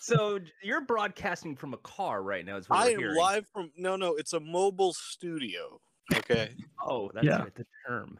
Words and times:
so 0.00 0.38
you're 0.62 0.80
broadcasting 0.80 1.54
from 1.54 1.74
a 1.74 1.78
car 1.78 2.22
right 2.22 2.44
now. 2.44 2.56
Is 2.56 2.68
what 2.68 2.78
I 2.80 2.84
we're 2.86 2.90
am 2.92 2.98
hearing. 2.98 3.16
live 3.16 3.46
from 3.52 3.70
no, 3.76 3.96
no. 3.96 4.14
It's 4.16 4.32
a 4.32 4.40
mobile 4.40 4.92
studio. 4.92 5.80
Okay, 6.14 6.50
Oh, 6.84 7.10
that's 7.14 7.24
Yeah. 7.26 7.42
right, 7.42 7.54
the 7.54 7.66
term. 7.86 8.18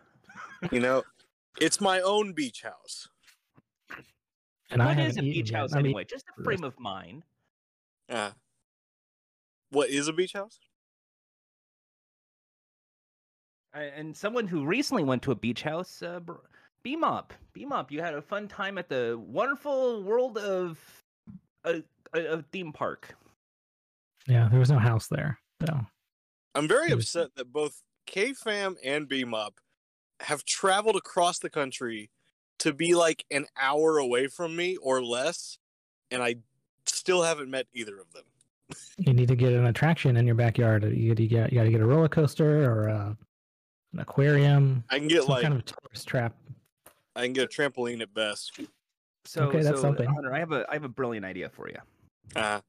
you 0.71 0.79
know, 0.81 1.03
it's 1.61 1.81
my 1.81 2.01
own 2.01 2.33
beach 2.33 2.63
house. 2.63 3.09
And 4.71 4.81
I 4.81 4.87
What 4.87 4.97
haven't 4.97 5.11
is 5.11 5.17
a 5.17 5.21
eaten 5.23 5.33
beach 5.33 5.51
yet. 5.51 5.59
house 5.59 5.73
I 5.73 5.77
mean, 5.79 5.87
anyway? 5.87 6.05
Just 6.05 6.27
a 6.39 6.43
frame 6.45 6.63
of 6.63 6.79
mind. 6.79 7.25
Uh, 8.09 8.31
what 9.71 9.89
is 9.91 10.07
a 10.07 10.13
beach 10.13 10.33
house? 10.33 10.61
And 13.73 14.17
someone 14.17 14.47
who 14.49 14.65
recently 14.67 15.05
went 15.05 15.23
to 15.23 15.31
a 15.31 15.35
beach 15.37 15.63
house, 15.63 16.03
uh, 16.03 16.21
br- 16.21 16.35
BMOP. 16.85 17.31
Beam 17.53 17.73
Up. 17.73 17.91
You 17.93 18.01
had 18.01 18.15
a 18.15 18.23
fun 18.23 18.49
time 18.49 18.79
at 18.79 18.89
the 18.89 19.17
wonderful 19.25 20.03
world 20.03 20.39
of 20.39 20.79
a, 21.65 21.83
a, 22.15 22.21
a 22.39 22.43
theme 22.53 22.73
park. 22.73 23.15
yeah, 24.27 24.49
there 24.49 24.59
was 24.59 24.71
no 24.71 24.79
house 24.79 25.09
there. 25.09 25.39
So 25.67 25.81
I'm 26.55 26.69
very 26.69 26.95
was- 26.95 27.05
upset 27.05 27.35
that 27.37 27.53
both 27.53 27.83
KFam 28.07 28.77
and 28.85 29.09
BMOP 29.09 29.53
have 30.21 30.45
traveled 30.45 30.97
across 30.97 31.39
the 31.39 31.51
country 31.51 32.11
to 32.59 32.73
be 32.73 32.95
like 32.95 33.25
an 33.31 33.47
hour 33.59 33.99
away 33.99 34.27
from 34.27 34.55
me 34.55 34.77
or 34.77 35.03
less, 35.03 35.59
and 36.11 36.23
I 36.23 36.37
still 36.87 37.23
haven't 37.23 37.51
met 37.51 37.67
either 37.73 37.99
of 37.99 38.13
them. 38.13 38.25
you 38.99 39.13
need 39.13 39.29
to 39.29 39.37
get 39.37 39.53
an 39.53 39.67
attraction 39.67 40.17
in 40.17 40.27
your 40.27 40.35
backyard. 40.35 40.85
You 40.85 41.09
got 41.09 41.17
to 41.17 41.27
get 41.27 41.53
you 41.53 41.59
got 41.59 41.65
to 41.65 41.71
get 41.71 41.81
a 41.81 41.87
roller 41.87 42.09
coaster 42.09 42.71
or 42.71 42.89
a, 42.89 43.17
an 43.93 43.99
aquarium, 43.99 44.85
I 44.91 44.99
can 44.99 45.09
get 45.09 45.23
some 45.23 45.31
like 45.31 45.43
kind 45.43 45.55
of 45.55 45.65
tourist 45.65 46.07
trap. 46.07 46.35
I 47.17 47.25
can 47.25 47.33
get 47.33 47.45
a 47.45 47.49
trampoline 47.49 48.01
at 48.03 48.13
best. 48.15 48.61
So, 49.25 49.43
Okay, 49.45 49.63
that's 49.63 49.77
so, 49.77 49.83
something. 49.83 50.07
Hunter, 50.09 50.35
I 50.35 50.39
have 50.39 50.53
a 50.53 50.67
I 50.69 50.75
have 50.75 50.85
a 50.85 50.89
brilliant 50.89 51.27
idea 51.27 51.49
for 51.49 51.69
you. 51.69 51.79
Uh, 52.37 52.61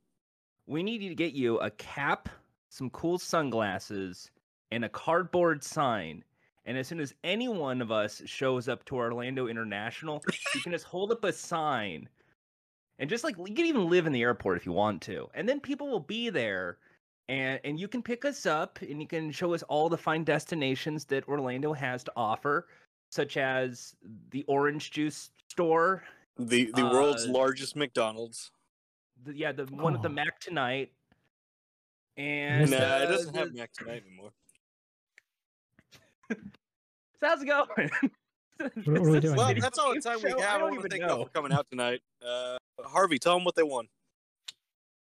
We 0.67 0.83
need 0.83 1.01
you 1.01 1.09
to 1.09 1.15
get 1.15 1.33
you 1.33 1.59
a 1.59 1.71
cap, 1.71 2.29
some 2.70 2.89
cool 2.91 3.17
sunglasses, 3.17 4.31
and 4.71 4.85
a 4.85 4.89
cardboard 4.89 5.63
sign. 5.63 6.23
And 6.65 6.77
as 6.77 6.87
soon 6.87 6.99
as 6.99 7.13
any 7.23 7.48
one 7.48 7.81
of 7.81 7.91
us 7.91 8.21
shows 8.26 8.67
up 8.67 8.85
to 8.85 8.95
Orlando 8.95 9.48
International, 9.48 10.21
you 10.55 10.61
can 10.61 10.71
just 10.71 10.85
hold 10.85 11.11
up 11.11 11.23
a 11.23 11.34
sign. 11.34 12.07
And 12.99 13.09
just 13.09 13.23
like 13.23 13.35
you 13.37 13.55
can 13.55 13.65
even 13.65 13.89
live 13.89 14.05
in 14.05 14.13
the 14.13 14.21
airport 14.21 14.57
if 14.57 14.65
you 14.65 14.71
want 14.71 15.01
to. 15.04 15.27
And 15.33 15.49
then 15.49 15.59
people 15.59 15.87
will 15.87 15.99
be 16.01 16.29
there 16.29 16.77
and 17.29 17.59
and 17.63 17.79
you 17.79 17.87
can 17.87 18.04
pick 18.04 18.26
us 18.26 18.45
up 18.45 18.79
and 18.81 19.01
you 19.01 19.07
can 19.07 19.31
show 19.31 19.54
us 19.54 19.63
all 19.63 19.89
the 19.89 19.98
fine 19.98 20.23
destinations 20.23 21.05
that 21.05 21.27
Orlando 21.27 21.73
has 21.73 22.04
to 22.04 22.11
offer, 22.15 22.67
such 23.09 23.37
as 23.37 23.95
the 24.29 24.43
orange 24.48 24.91
juice 24.91 25.31
store. 25.49 26.04
The 26.47 26.71
the 26.73 26.84
world's 26.84 27.25
Uh, 27.25 27.31
largest 27.31 27.75
McDonald's. 27.75 28.51
The, 29.23 29.34
yeah, 29.34 29.51
the 29.51 29.65
one 29.65 29.95
at 29.95 30.01
the 30.01 30.09
Oh. 30.09 30.13
Mac 30.13 30.39
tonight. 30.39 30.91
And 32.17 32.71
Nah, 32.71 32.77
uh, 32.77 32.99
it 33.03 33.07
doesn't 33.07 33.35
have 33.35 33.53
Mac 33.53 33.71
tonight 33.73 34.03
anymore. 34.05 34.31
So 36.29 36.35
how's 37.21 37.41
it 37.41 37.45
going? 37.45 37.89
What 38.85 38.98
are 38.98 39.01
we 39.09 39.20
doing 39.20 39.35
Well, 39.35 39.55
that's 39.55 39.79
all 39.79 39.95
the 39.95 40.01
time 40.01 40.20
we 40.23 40.29
show? 40.29 40.37
I 40.37 40.41
have. 40.43 40.55
I, 40.55 40.57
don't 40.59 40.61
want 40.61 40.73
to 40.73 40.79
even 40.79 40.91
thank 40.91 41.03
know. 41.03 41.23
for 41.23 41.29
coming 41.31 41.51
out 41.51 41.65
tonight. 41.71 42.01
Uh, 42.23 42.57
Harvey, 42.83 43.17
tell 43.17 43.33
them 43.33 43.43
what 43.43 43.55
they 43.55 43.63
won. 43.63 43.87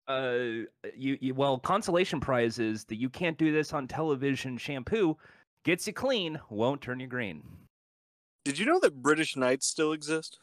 Uh, 0.09 0.67
you, 0.97 1.17
you 1.21 1.33
well, 1.33 1.57
consolation 1.59 2.19
prize 2.19 2.59
is 2.59 2.85
that 2.87 2.97
you 2.97 3.09
can't 3.09 3.39
do 3.39 3.53
this 3.53 3.73
on 3.73 3.87
television. 3.87 4.57
Shampoo 4.59 5.17
gets 5.65 5.87
you 5.87 5.93
clean, 5.93 6.41
won't 6.51 6.81
turn 6.81 6.99
you 6.99 7.07
green. 7.07 7.45
Did 8.45 8.59
you 8.59 8.67
know 8.67 8.81
that 8.81 9.01
British 9.01 9.37
Knights 9.37 9.67
still 9.67 9.93
exist? 9.93 10.41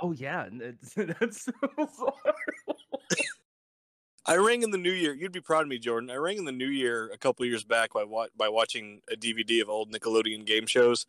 Oh 0.00 0.12
yeah, 0.12 0.48
it's, 0.52 0.94
that's 0.96 1.44
so 1.44 1.52
horrible. 1.62 2.16
I 4.28 4.36
rang 4.36 4.62
in 4.62 4.72
the 4.72 4.78
new 4.78 4.92
year. 4.92 5.14
You'd 5.14 5.32
be 5.32 5.40
proud 5.40 5.62
of 5.62 5.68
me, 5.68 5.78
Jordan. 5.78 6.10
I 6.10 6.16
rang 6.16 6.38
in 6.38 6.44
the 6.44 6.52
new 6.52 6.66
year 6.66 7.10
a 7.12 7.18
couple 7.18 7.46
years 7.46 7.64
back 7.64 7.92
by 7.94 8.04
wa- 8.04 8.26
by 8.36 8.48
watching 8.48 9.00
a 9.10 9.16
DVD 9.16 9.62
of 9.62 9.68
old 9.68 9.92
Nickelodeon 9.92 10.44
game 10.44 10.66
shows, 10.66 11.06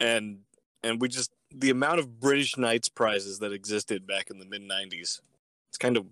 and 0.00 0.40
and 0.82 1.00
we 1.00 1.08
just 1.08 1.30
the 1.54 1.70
amount 1.70 1.98
of 1.98 2.20
British 2.20 2.56
Knights 2.56 2.88
prizes 2.88 3.38
that 3.40 3.52
existed 3.52 4.06
back 4.06 4.30
in 4.30 4.38
the 4.38 4.46
mid 4.46 4.62
'90s. 4.62 5.20
It's 5.68 5.78
kind 5.78 5.96
of 5.96 6.06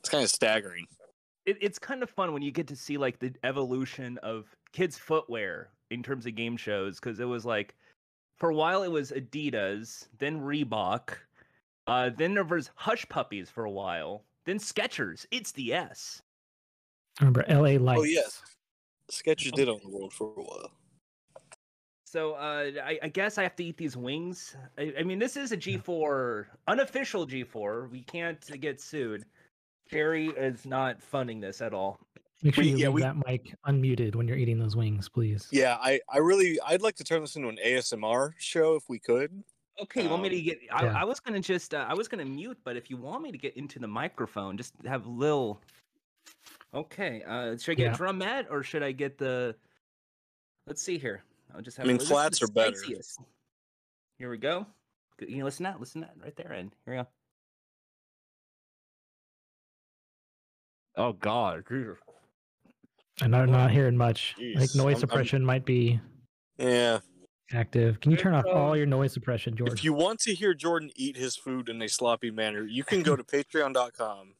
it's 0.00 0.10
kind 0.10 0.22
of 0.22 0.30
staggering. 0.30 0.86
It, 1.46 1.56
it's 1.60 1.78
kind 1.78 2.02
of 2.02 2.10
fun 2.10 2.32
when 2.32 2.42
you 2.42 2.52
get 2.52 2.68
to 2.68 2.76
see 2.76 2.98
like 2.98 3.18
the 3.18 3.32
evolution 3.42 4.18
of 4.18 4.54
kids' 4.72 4.98
footwear 4.98 5.70
in 5.90 6.02
terms 6.02 6.26
of 6.26 6.34
game 6.34 6.56
shows 6.56 7.00
because 7.00 7.20
it 7.20 7.24
was 7.24 7.44
like 7.44 7.74
for 8.42 8.50
a 8.50 8.54
while 8.56 8.82
it 8.82 8.90
was 8.90 9.12
Adidas, 9.12 10.08
then 10.18 10.40
Reebok, 10.40 11.10
uh, 11.86 12.10
then 12.16 12.34
there 12.34 12.42
was 12.42 12.72
Hush 12.74 13.08
Puppies 13.08 13.48
for 13.48 13.66
a 13.66 13.70
while, 13.70 14.24
then 14.46 14.58
Skechers. 14.58 15.24
It's 15.30 15.52
the 15.52 15.72
S. 15.72 16.22
Remember 17.20 17.44
L.A. 17.46 17.78
Lights? 17.78 18.00
Oh 18.00 18.02
yes, 18.02 18.42
Skechers 19.12 19.52
did 19.52 19.68
own 19.68 19.78
the 19.84 19.88
world 19.88 20.12
for 20.12 20.34
a 20.36 20.42
while. 20.42 20.72
So 22.04 22.32
uh, 22.32 22.82
I, 22.84 22.98
I 23.04 23.08
guess 23.10 23.38
I 23.38 23.44
have 23.44 23.54
to 23.54 23.64
eat 23.64 23.76
these 23.76 23.96
wings. 23.96 24.56
I, 24.76 24.92
I 24.98 25.02
mean, 25.04 25.20
this 25.20 25.36
is 25.36 25.52
a 25.52 25.56
G4, 25.56 26.46
unofficial 26.66 27.28
G4. 27.28 27.92
We 27.92 28.02
can't 28.02 28.44
get 28.60 28.80
sued. 28.80 29.24
Jerry 29.88 30.30
is 30.30 30.66
not 30.66 31.00
funding 31.00 31.38
this 31.38 31.60
at 31.60 31.72
all. 31.72 32.00
Make 32.42 32.54
sure 32.54 32.64
We- 32.64 32.70
you 32.70 32.76
yeah, 32.76 32.86
leave 32.88 32.94
we- 32.94 33.02
that 33.02 33.16
mic 33.26 33.54
unmuted 33.66 34.16
when 34.16 34.26
you're 34.26 34.36
eating 34.36 34.58
those 34.58 34.74
wings, 34.74 35.08
please. 35.08 35.48
Yeah, 35.52 35.78
I 35.80 36.00
I 36.08 36.18
really 36.18 36.60
I'd 36.62 36.82
like 36.82 36.96
to 36.96 37.04
turn 37.04 37.20
this 37.20 37.36
into 37.36 37.48
an 37.48 37.58
ASMR 37.64 38.34
show 38.38 38.74
if 38.74 38.88
we 38.88 38.98
could. 38.98 39.44
Okay, 39.80 40.02
you 40.02 40.08
want 40.10 40.22
me 40.22 40.28
to 40.28 40.36
Um, 40.38 40.44
get? 40.44 40.58
I, 40.70 40.84
yeah. 40.84 41.00
I 41.00 41.04
was 41.04 41.18
gonna 41.20 41.40
just, 41.40 41.72
uh, 41.72 41.86
I 41.88 41.94
was 41.94 42.06
gonna 42.08 42.24
mute, 42.24 42.58
but 42.64 42.76
if 42.76 42.90
you 42.90 42.96
want 42.96 43.22
me 43.22 43.32
to 43.32 43.38
get 43.38 43.56
into 43.56 43.78
the 43.78 43.86
microphone, 43.86 44.56
just 44.56 44.74
have 44.84 45.06
Lil. 45.06 45.60
Okay, 46.74 47.22
uh, 47.22 47.56
should 47.56 47.72
I 47.72 47.74
get 47.74 47.84
Yeah. 47.84 47.94
a 47.94 47.96
drumette 47.96 48.50
or 48.50 48.62
should 48.62 48.82
I 48.82 48.92
get 48.92 49.18
the? 49.18 49.56
Let's 50.66 50.82
see 50.82 50.98
here. 50.98 51.22
I'll 51.54 51.62
just 51.62 51.76
have. 51.76 51.86
I 51.86 51.88
mean, 51.88 51.96
this 51.96 52.04
is 52.04 52.08
the 52.08 52.14
flats 52.14 52.42
are 52.42 52.48
better. 52.48 52.76
Here 54.18 54.30
we 54.30 54.38
go. 54.38 54.66
Good- 55.16 55.30
You 55.30 55.44
listen 55.44 55.64
to 55.64 55.70
that. 55.72 55.80
Listen 55.80 56.02
to 56.02 56.06
that 56.08 56.22
right 56.22 56.34
there, 56.36 56.52
and 56.52 56.74
here 56.84 56.94
we 56.94 57.00
go. 57.02 57.08
Oh 60.96 61.12
God, 61.14 61.64
Jesus. 61.68 61.96
And 63.20 63.36
I'm 63.36 63.50
not 63.50 63.70
hearing 63.70 63.96
much. 63.96 64.34
I 64.38 64.58
think 64.58 64.74
noise 64.74 64.78
I'm- 64.78 64.86
I'm- 64.86 65.00
suppression 65.00 65.44
might 65.44 65.64
be 65.64 66.00
Yeah. 66.58 67.00
active. 67.52 68.00
Can 68.00 68.10
you 68.10 68.16
turn 68.16 68.34
off 68.34 68.46
all 68.46 68.76
your 68.76 68.86
noise 68.86 69.12
suppression, 69.12 69.54
Jordan? 69.56 69.76
If 69.76 69.84
you 69.84 69.92
want 69.92 70.20
to 70.20 70.34
hear 70.34 70.54
Jordan 70.54 70.90
eat 70.96 71.16
his 71.16 71.36
food 71.36 71.68
in 71.68 71.80
a 71.82 71.88
sloppy 71.88 72.30
manner, 72.30 72.64
you 72.64 72.84
can 72.84 73.02
go 73.02 73.14
to 73.14 73.22
patreon.com 73.22 74.34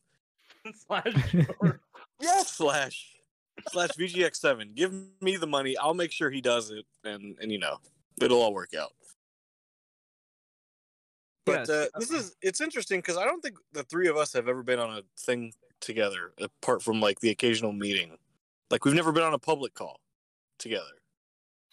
slash 0.74 1.30
short. 1.30 1.80
slash 2.46 3.08
slash 3.70 3.90
VGX7. 3.90 4.74
Give 4.74 4.92
me 5.20 5.36
the 5.36 5.46
money. 5.46 5.76
I'll 5.76 5.94
make 5.94 6.10
sure 6.12 6.30
he 6.30 6.40
does 6.40 6.70
it, 6.70 6.86
and 7.04 7.36
and 7.40 7.52
you 7.52 7.58
know 7.58 7.78
it'll 8.20 8.40
all 8.40 8.54
work 8.54 8.74
out. 8.74 8.92
But 11.44 11.60
Yes, 11.60 11.70
uh, 11.70 11.86
uh, 11.94 11.98
this 11.98 12.10
is 12.10 12.36
it's 12.40 12.60
interesting 12.60 13.00
because 13.00 13.16
I 13.16 13.24
don't 13.24 13.40
think 13.42 13.56
the 13.72 13.82
three 13.84 14.08
of 14.08 14.16
us 14.16 14.32
have 14.32 14.48
ever 14.48 14.62
been 14.62 14.78
on 14.78 14.96
a 14.96 15.02
thing 15.18 15.52
together 15.80 16.32
apart 16.40 16.82
from 16.82 17.00
like 17.00 17.18
the 17.20 17.30
occasional 17.30 17.72
meeting. 17.72 18.16
Like 18.72 18.84
we've 18.86 18.94
never 18.94 19.12
been 19.12 19.22
on 19.22 19.34
a 19.34 19.38
public 19.38 19.74
call 19.74 20.00
together. 20.58 20.86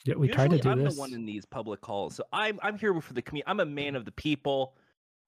Yeah, 0.06 0.16
we 0.16 0.28
tried 0.28 0.52
to 0.52 0.58
Usually 0.58 0.62
do 0.76 0.80
I'm 0.80 0.84
this. 0.84 0.96
the 0.96 1.00
one 1.00 1.14
in 1.14 1.26
these 1.26 1.46
public 1.46 1.82
calls, 1.82 2.14
so 2.16 2.24
I'm 2.34 2.60
I'm 2.62 2.78
here 2.78 3.00
for 3.02 3.14
the 3.14 3.22
community. 3.22 3.48
I'm 3.50 3.62
a 3.62 3.66
man 3.66 3.96
of 3.96 4.04
the 4.06 4.12
people. 4.12 4.76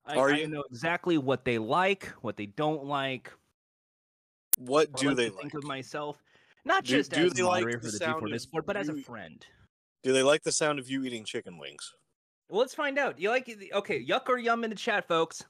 I, 0.06 0.18
Are 0.18 0.32
I 0.32 0.40
you? 0.40 0.48
know 0.48 0.64
exactly 0.70 1.18
what 1.18 1.46
they 1.46 1.58
like, 1.58 2.08
what 2.22 2.36
they 2.36 2.48
don't 2.48 2.86
like. 2.86 3.32
What 4.58 4.92
what 4.92 5.00
do 5.02 5.16
they 5.16 5.30
to 5.30 5.34
like? 5.34 5.42
think 5.42 5.54
of 5.54 5.64
myself, 5.64 6.22
not 6.66 6.84
Do- 6.84 6.98
just 6.98 7.12
do 7.12 7.26
as 7.26 7.34
they 7.34 7.42
a 7.42 7.48
like 7.48 7.66
the 7.66 7.72
for 7.80 7.86
the 7.86 7.92
sound 7.92 8.22
G4 8.22 8.26
of 8.26 8.32
Discord, 8.32 8.66
but 8.66 8.76
as 8.78 8.90
a 8.90 8.96
friend. 8.96 9.46
Do 10.04 10.12
they 10.14 10.24
like 10.24 10.44
the 10.44 10.52
sound 10.52 10.78
of 10.80 10.90
you 10.90 11.04
eating 11.06 11.24
chicken 11.24 11.58
wings? 11.58 11.94
Well, 12.50 12.60
let's 12.60 12.74
find 12.76 12.98
out. 13.00 13.18
You 13.20 13.30
like? 13.30 13.50
Okay, 13.74 14.06
yuck 14.06 14.28
or 14.28 14.38
yum 14.38 14.64
in 14.66 14.70
the 14.72 14.76
chat, 14.76 15.08
folks. 15.08 15.44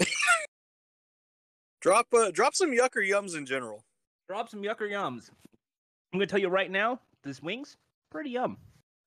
Drop 1.80 2.06
uh, 2.14 2.30
drop 2.30 2.54
some 2.54 2.70
yuck 2.72 2.96
or 2.96 3.02
yums 3.02 3.36
in 3.36 3.44
general. 3.46 3.84
Drop 4.28 4.48
some 4.48 4.62
yuck 4.62 4.80
or 4.80 4.88
yums. 4.88 5.30
I'm 6.12 6.18
gonna 6.18 6.26
tell 6.26 6.40
you 6.40 6.48
right 6.48 6.70
now, 6.70 7.00
this 7.22 7.42
wings 7.42 7.76
pretty 8.10 8.30
yum. 8.30 8.56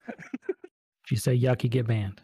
If 0.07 1.11
you 1.11 1.17
say 1.17 1.37
yuck, 1.37 1.63
you 1.63 1.69
get 1.69 1.87
banned. 1.87 2.21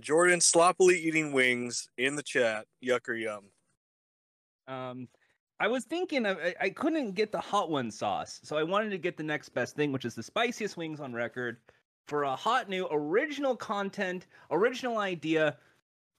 Jordan 0.00 0.40
sloppily 0.40 0.98
eating 0.98 1.32
wings 1.32 1.88
in 1.98 2.16
the 2.16 2.22
chat. 2.22 2.66
Yuck 2.84 3.08
or 3.08 3.14
yum. 3.14 3.44
Um, 4.68 5.08
I 5.60 5.68
was 5.68 5.84
thinking 5.84 6.24
of, 6.24 6.38
I, 6.38 6.54
I 6.60 6.70
couldn't 6.70 7.12
get 7.12 7.30
the 7.30 7.40
hot 7.40 7.70
one 7.70 7.90
sauce, 7.90 8.40
so 8.42 8.56
I 8.56 8.62
wanted 8.62 8.90
to 8.90 8.98
get 8.98 9.16
the 9.16 9.22
next 9.22 9.50
best 9.50 9.76
thing, 9.76 9.92
which 9.92 10.04
is 10.04 10.14
the 10.14 10.22
spiciest 10.22 10.76
wings 10.76 11.00
on 11.00 11.12
record 11.12 11.58
for 12.06 12.24
a 12.24 12.34
hot 12.34 12.68
new 12.68 12.88
original 12.90 13.54
content, 13.56 14.26
original 14.50 14.98
idea. 14.98 15.56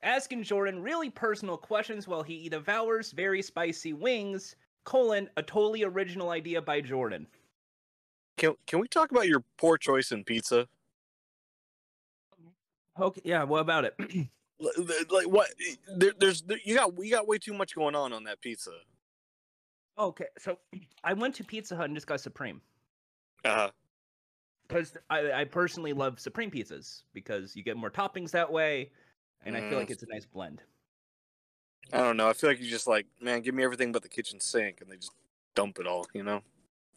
Asking 0.03 0.44
Jordan 0.44 0.81
really 0.81 1.09
personal 1.09 1.57
questions 1.57 2.07
while 2.07 2.23
he 2.23 2.50
devours 2.50 3.11
very 3.11 3.41
spicy 3.41 3.94
wings. 3.94 4.55
Colon 4.83 5.29
a 5.38 5.41
totally 5.41 5.83
original 5.83 6.29
idea 6.29 6.61
by 6.61 6.81
Jordan. 6.81 7.25
Can 8.38 8.56
can 8.65 8.80
we 8.80 8.88
talk 8.88 9.12
about 9.12 9.27
your 9.27 9.44
poor 9.57 9.77
choice 9.77 10.12
in 10.12 10.24
pizza? 10.24 10.68
Okay, 13.00 13.21
yeah. 13.24 13.44
What 13.44 13.59
about 13.62 13.85
it? 13.85 13.95
Like 15.09 15.27
what? 15.27 15.50
There, 15.97 16.13
there's 16.18 16.41
there, 16.44 16.57
you 16.63 16.75
got 16.75 16.95
we 16.95 17.09
got 17.09 17.27
way 17.27 17.38
too 17.38 17.53
much 17.53 17.75
going 17.75 17.95
on 17.95 18.13
on 18.13 18.24
that 18.25 18.39
pizza. 18.39 18.71
Okay, 19.97 20.27
so 20.38 20.57
I 21.03 21.12
went 21.13 21.35
to 21.35 21.44
Pizza 21.44 21.75
Hut 21.75 21.85
and 21.85 21.95
just 21.95 22.07
got 22.07 22.21
Supreme 22.21 22.62
Uh, 23.44 23.53
huh. 23.56 23.71
because 24.68 24.95
I, 25.09 25.31
I 25.33 25.44
personally 25.45 25.91
love 25.91 26.18
Supreme 26.18 26.50
pizzas 26.50 27.03
because 27.13 27.57
you 27.57 27.63
get 27.63 27.75
more 27.75 27.91
toppings 27.91 28.31
that 28.31 28.50
way, 28.50 28.91
and 29.44 29.57
I 29.57 29.62
feel 29.62 29.77
Mm. 29.77 29.81
like 29.81 29.89
it's 29.89 30.03
a 30.03 30.07
nice 30.07 30.25
blend. 30.25 30.62
I 31.91 31.97
don't 31.97 32.15
know. 32.15 32.29
I 32.29 32.33
feel 32.33 32.50
like 32.50 32.62
you 32.62 32.69
just 32.69 32.88
like, 32.88 33.06
man, 33.19 33.41
give 33.41 33.53
me 33.53 33.63
everything 33.63 33.91
but 33.91 34.01
the 34.01 34.09
kitchen 34.09 34.39
sink, 34.39 34.79
and 34.79 34.89
they 34.89 34.95
just 34.95 35.12
dump 35.56 35.77
it 35.79 35.88
all. 35.88 36.07
You 36.13 36.24
know? 36.24 36.41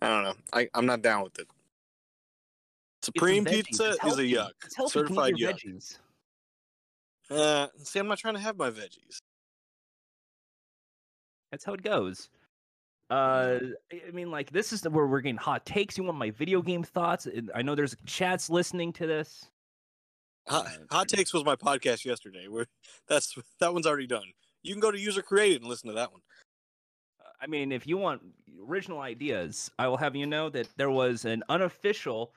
I 0.03 0.09
don't 0.09 0.25
know. 0.25 0.35
I 0.53 0.69
I'm 0.75 0.87
not 0.87 1.03
down 1.03 1.23
with 1.23 1.39
it. 1.39 1.47
Supreme 3.03 3.45
veggies, 3.45 3.65
pizza 3.67 3.85
it's 3.91 3.93
is 3.95 3.99
a 3.99 4.07
healthy, 4.07 4.33
yuck. 4.33 4.51
It's 4.65 4.77
healthy. 4.77 4.99
you 4.99 5.05
can 5.05 5.13
eat 5.15 5.17
Certified 5.17 5.39
your 5.39 5.53
yuck. 5.53 5.65
veggies. 5.65 5.99
Uh, 7.31 7.67
see, 7.83 7.99
I'm 7.99 8.09
not 8.09 8.19
trying 8.19 8.35
to 8.35 8.41
have 8.41 8.57
my 8.57 8.71
veggies. 8.71 9.19
That's 11.51 11.65
how 11.65 11.75
it 11.75 11.83
goes. 11.83 12.29
Uh, 13.09 13.59
I 13.93 14.03
I 14.09 14.11
mean, 14.13 14.31
like 14.31 14.51
this 14.51 14.73
is 14.73 14.81
the, 14.81 14.91
where 14.91 15.07
we're 15.07 15.21
getting 15.21 15.37
hot 15.37 15.65
takes. 15.65 15.97
You 15.97 16.05
want 16.05 16.19
my 16.19 16.31
video 16.31 16.61
game 16.61 16.83
thoughts? 16.83 17.27
And 17.27 17.51
I 17.55 17.63
know 17.63 17.75
there's 17.75 17.97
chats 18.05 18.51
listening 18.51 18.93
to 18.95 19.07
this. 19.07 19.49
Hot, 20.49 20.67
Uh, 20.67 20.71
Hot 20.95 21.09
takes 21.09 21.33
was 21.33 21.45
my 21.45 21.57
podcast 21.57 22.05
yesterday. 22.05 22.49
Where 22.49 22.67
that's 23.09 23.37
that 23.61 23.73
one's 23.73 23.87
already 23.87 24.07
done. 24.09 24.25
You 24.63 24.75
can 24.75 24.81
go 24.81 24.91
to 24.91 24.99
user 24.99 25.23
created 25.23 25.63
and 25.63 25.71
listen 25.71 25.89
to 25.89 25.95
that 25.95 26.11
one. 26.11 26.21
Uh, 27.21 27.31
I 27.41 27.47
mean, 27.47 27.71
if 27.71 27.87
you 27.87 27.97
want 27.97 28.23
original 28.69 29.01
ideas, 29.01 29.71
I 29.79 29.89
will 29.89 29.97
have 29.97 30.15
you 30.17 30.27
know 30.27 30.49
that 30.51 30.69
there 30.77 30.91
was 30.91 31.25
an 31.25 31.43
unofficial 31.49 32.33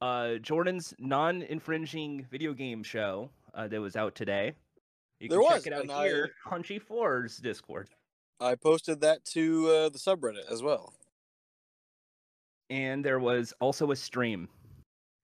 uh, 0.00 0.34
Jordan's 0.36 0.94
non-infringing 0.98 2.26
video 2.30 2.52
game 2.52 2.82
show 2.82 3.30
uh, 3.54 3.68
that 3.68 3.80
was 3.80 3.96
out 3.96 4.14
today. 4.14 4.52
You 5.20 5.28
There 5.28 5.38
can 5.38 5.44
was, 5.50 5.62
check 5.64 5.66
it 5.68 5.72
out 5.72 5.82
and 5.82 5.92
I- 5.92 6.06
here, 6.06 6.30
Punchy 6.46 6.78
Fours 6.78 7.38
Discord. 7.38 7.88
I 8.40 8.54
posted 8.54 9.00
that 9.00 9.24
to 9.26 9.66
uh, 9.68 9.88
the 9.88 9.98
subreddit 9.98 10.50
as 10.50 10.62
well. 10.62 10.92
and 12.70 13.04
there 13.04 13.18
was 13.18 13.52
also 13.60 13.90
a 13.90 13.96
stream. 13.96 14.48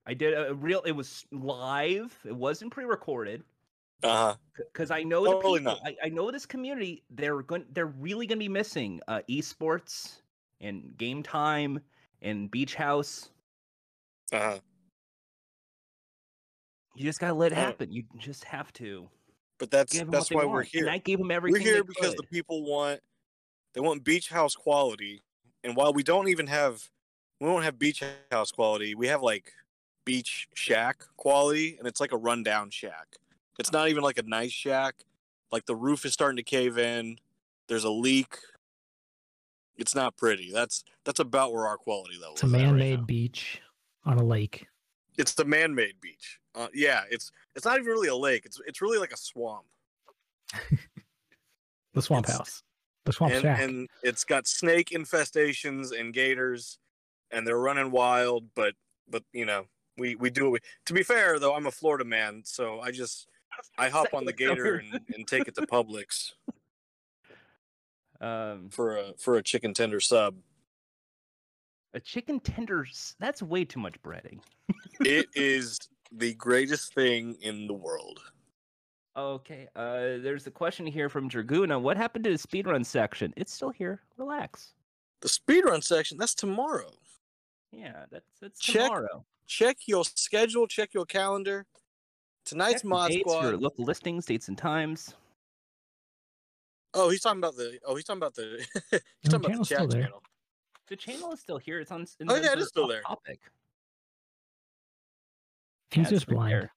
I 0.07 0.15
did 0.15 0.35
a 0.35 0.55
real. 0.55 0.83
It 0.83 0.93
was 0.93 1.25
live. 1.31 2.15
It 2.25 2.35
wasn't 2.35 2.73
pre-recorded 2.73 3.43
Uh 4.03 4.09
huh. 4.33 4.35
because 4.57 4.91
I 4.91 5.03
know 5.03 5.25
the 5.25 5.31
Totally 5.33 5.61
people. 5.61 5.75
not. 5.75 5.87
I, 5.87 6.07
I 6.07 6.09
know 6.09 6.31
this 6.31 6.45
community. 6.47 7.03
They're 7.11 7.41
going. 7.43 7.65
They're 7.73 7.87
really 7.87 8.27
going 8.27 8.39
to 8.39 8.45
be 8.45 8.49
missing 8.49 9.01
uh, 9.09 9.21
esports 9.31 10.21
and 10.65 10.97
game 10.97 11.23
time 11.23 11.79
and 12.23 12.51
beach 12.51 12.75
house. 12.75 13.31
Uh 14.33 14.39
huh. 14.39 14.59
You 16.97 17.05
just 17.05 17.21
gotta 17.21 17.35
let 17.35 17.53
it 17.53 17.57
happen. 17.57 17.93
You 17.93 18.05
just 18.19 18.45
have 18.45 18.73
to 18.75 19.09
But 19.59 19.71
that's 19.71 20.01
that's 20.09 20.31
why 20.31 20.43
they 20.43 20.47
we're 20.47 20.63
here. 20.63 20.87
And 20.87 20.91
I 20.91 20.99
gave 20.99 21.19
them 21.19 21.31
everything. 21.31 21.61
We're 21.61 21.75
here 21.75 21.85
because 21.85 22.15
the 22.15 22.23
people 22.23 22.65
want 22.65 23.01
they 23.75 23.81
want 23.81 24.05
beach 24.05 24.29
house 24.29 24.55
quality, 24.55 25.23
and 25.63 25.77
while 25.77 25.93
we 25.93 26.03
don't 26.03 26.29
even 26.29 26.47
have 26.47 26.89
we 27.41 27.49
don't 27.49 27.63
have 27.63 27.79
beach 27.79 28.03
house 28.31 28.51
quality, 28.51 28.95
we 28.95 29.09
have 29.09 29.23
like 29.23 29.53
beach 30.05 30.49
shack 30.55 31.05
quality, 31.17 31.77
and 31.79 31.87
it's 31.87 32.01
like 32.01 32.13
a 32.13 32.17
rundown 32.17 32.71
shack. 32.71 33.17
It's 33.59 33.73
not 33.73 33.89
even 33.89 34.03
like 34.03 34.19
a 34.19 34.23
nice 34.23 34.53
shack. 34.53 35.05
Like 35.53 35.67
the 35.67 35.77
roof 35.77 36.05
is 36.05 36.13
starting 36.13 36.37
to 36.37 36.43
cave 36.43 36.79
in. 36.79 37.19
There's 37.69 37.85
a 37.85 37.91
leak. 37.91 38.39
It's 39.77 39.95
not 39.95 40.17
pretty. 40.17 40.51
That's 40.53 40.85
that's 41.05 41.21
about 41.21 41.53
where 41.53 41.67
our 41.67 41.77
quality 41.77 42.15
level 42.21 42.35
It's 42.35 42.43
a 42.43 42.47
is. 42.47 42.55
at 42.55 42.59
man-made 42.61 43.01
now. 43.01 43.05
beach 43.07 43.61
on 44.05 44.19
a 44.19 44.25
lake. 44.25 44.67
It's 45.19 45.35
the 45.35 45.45
man-made 45.45 46.01
beach. 46.01 46.39
Uh, 46.55 46.69
yeah, 46.75 47.03
it's 47.11 47.31
it's 47.57 47.65
not 47.65 47.77
even 47.79 47.87
really 47.87 48.09
a 48.09 48.17
lake. 48.17 48.45
It's 48.47 48.61
it's 48.67 48.81
really 48.81 48.99
like 48.99 49.13
a 49.13 49.17
swamp. 49.17 49.65
The 51.95 52.03
swamp 52.03 52.27
It's- 52.27 52.39
house. 52.39 52.63
The 53.05 53.13
swamp 53.13 53.35
and, 53.35 53.43
shack. 53.43 53.61
and 53.61 53.89
it's 54.03 54.25
got 54.25 54.47
snake 54.47 54.89
infestations 54.91 55.93
and 55.99 56.13
gators 56.15 56.79
and 57.31 57.47
they're 57.47 57.59
running 57.59 57.91
wild 57.91 58.47
but 58.55 58.73
but 59.09 59.23
you 59.33 59.45
know 59.45 59.67
we 59.99 60.15
we 60.17 60.31
do 60.31 60.55
it 60.55 60.63
to 60.87 60.95
be 60.95 61.03
fair 61.03 61.39
though 61.39 61.55
i'm 61.55 61.67
a 61.67 61.71
florida 61.71 62.05
man 62.07 62.41
so 62.47 62.81
i 62.81 62.91
just 62.91 63.29
i 63.77 63.91
hop 63.91 64.07
on 64.15 64.25
the 64.25 64.33
gator 64.33 64.77
and, 64.77 65.01
and 65.15 65.29
take 65.29 65.47
it 65.49 65.55
to 65.55 65.67
publix 65.67 66.33
Um, 68.25 68.69
for 68.71 68.97
a 68.97 69.13
for 69.19 69.37
a 69.37 69.43
chicken 69.43 69.75
tender 69.75 70.01
sub 70.01 70.35
a 71.93 72.01
chicken 72.01 72.41
tender. 72.41 72.87
That's 73.21 73.43
way 73.43 73.65
too 73.65 73.81
much 73.81 74.01
breading. 74.03 74.41
it 75.01 75.27
is 75.35 75.79
the 76.11 76.35
greatest 76.35 76.95
thing 76.95 77.37
in 77.41 77.67
the 77.67 77.75
world 77.75 78.21
Okay. 79.17 79.69
Uh, 79.77 80.19
there's 80.23 80.47
a 80.47 80.51
question 80.51 80.87
here 80.87 81.09
from 81.09 81.31
Draguna. 81.31 81.81
What 81.81 81.97
happened 81.97 82.25
to 82.25 82.31
the 82.31 82.39
speedrun 82.39 82.85
section? 82.85 83.33
It's 83.37 83.53
still 83.53 83.71
here. 83.71 84.01
Relax. 84.17 84.73
the 85.21 85.29
speedrun 85.29 85.83
section 85.83 86.19
that's 86.19 86.35
tomorrow 86.35 86.91
Yeah, 87.73 88.05
that's 88.11 88.27
that's 88.41 88.61
Check 88.61 88.87
tomorrow. 88.87 89.25
check 89.47 89.77
your 89.87 90.05
schedule 90.05 90.67
check 90.67 90.95
your 90.95 91.07
calendar 91.07 91.67
tonight's 92.45 92.83
Check 92.83 92.85
mod 92.85 93.13
squad 93.13 93.43
your 93.43 93.57
local 93.57 93.85
listings, 93.85 94.27
dates 94.27 94.49
and 94.49 94.59
times. 94.59 95.15
Oh 96.95 97.11
he's 97.11 97.21
talking 97.21 97.39
about 97.41 97.57
the 97.57 97.79
oh 97.87 97.95
he's 97.97 98.05
talking 98.05 98.19
about 98.23 98.35
the 98.35 98.65
he's 98.91 99.01
No, 99.33 99.39
talking 99.39 99.47
about 99.47 99.59
the 99.59 99.65
still 99.65 99.79
chat 99.79 99.91
there. 99.91 100.03
channel 100.03 100.23
The 100.89 100.97
channel 100.97 101.33
is 101.33 101.41
still 101.41 101.59
here. 101.59 101.81
It's 101.81 101.91
on. 101.91 102.07
in 102.21 102.31
Oh, 102.31 102.35
the- 102.35 102.43
yeah, 102.43 102.53
it 102.53 102.57
the 102.57 102.63
is 102.63 102.69
still 102.69 102.85
top 102.85 102.91
there. 102.91 103.03
Topic. 103.03 103.41
He's 105.91 106.05
Yeah, 106.05 106.11
just 106.11 106.29
right 106.29 106.35
blind. 106.35 106.53
there. 106.53 106.73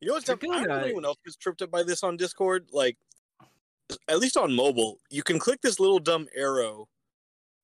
You 0.00 0.08
know 0.08 0.14
what's 0.14 0.26
dumb? 0.26 0.38
I 0.42 0.46
don't 0.46 0.68
know 0.68 0.76
if 0.78 0.84
anyone 0.84 1.04
else 1.04 1.18
gets 1.24 1.36
tripped 1.36 1.60
up 1.62 1.70
by 1.70 1.82
this 1.82 2.02
on 2.02 2.16
Discord. 2.16 2.68
Like, 2.72 2.96
at 4.08 4.18
least 4.18 4.36
on 4.36 4.54
mobile, 4.54 4.98
you 5.10 5.22
can 5.22 5.38
click 5.38 5.60
this 5.60 5.78
little 5.78 5.98
dumb 5.98 6.26
arrow 6.34 6.88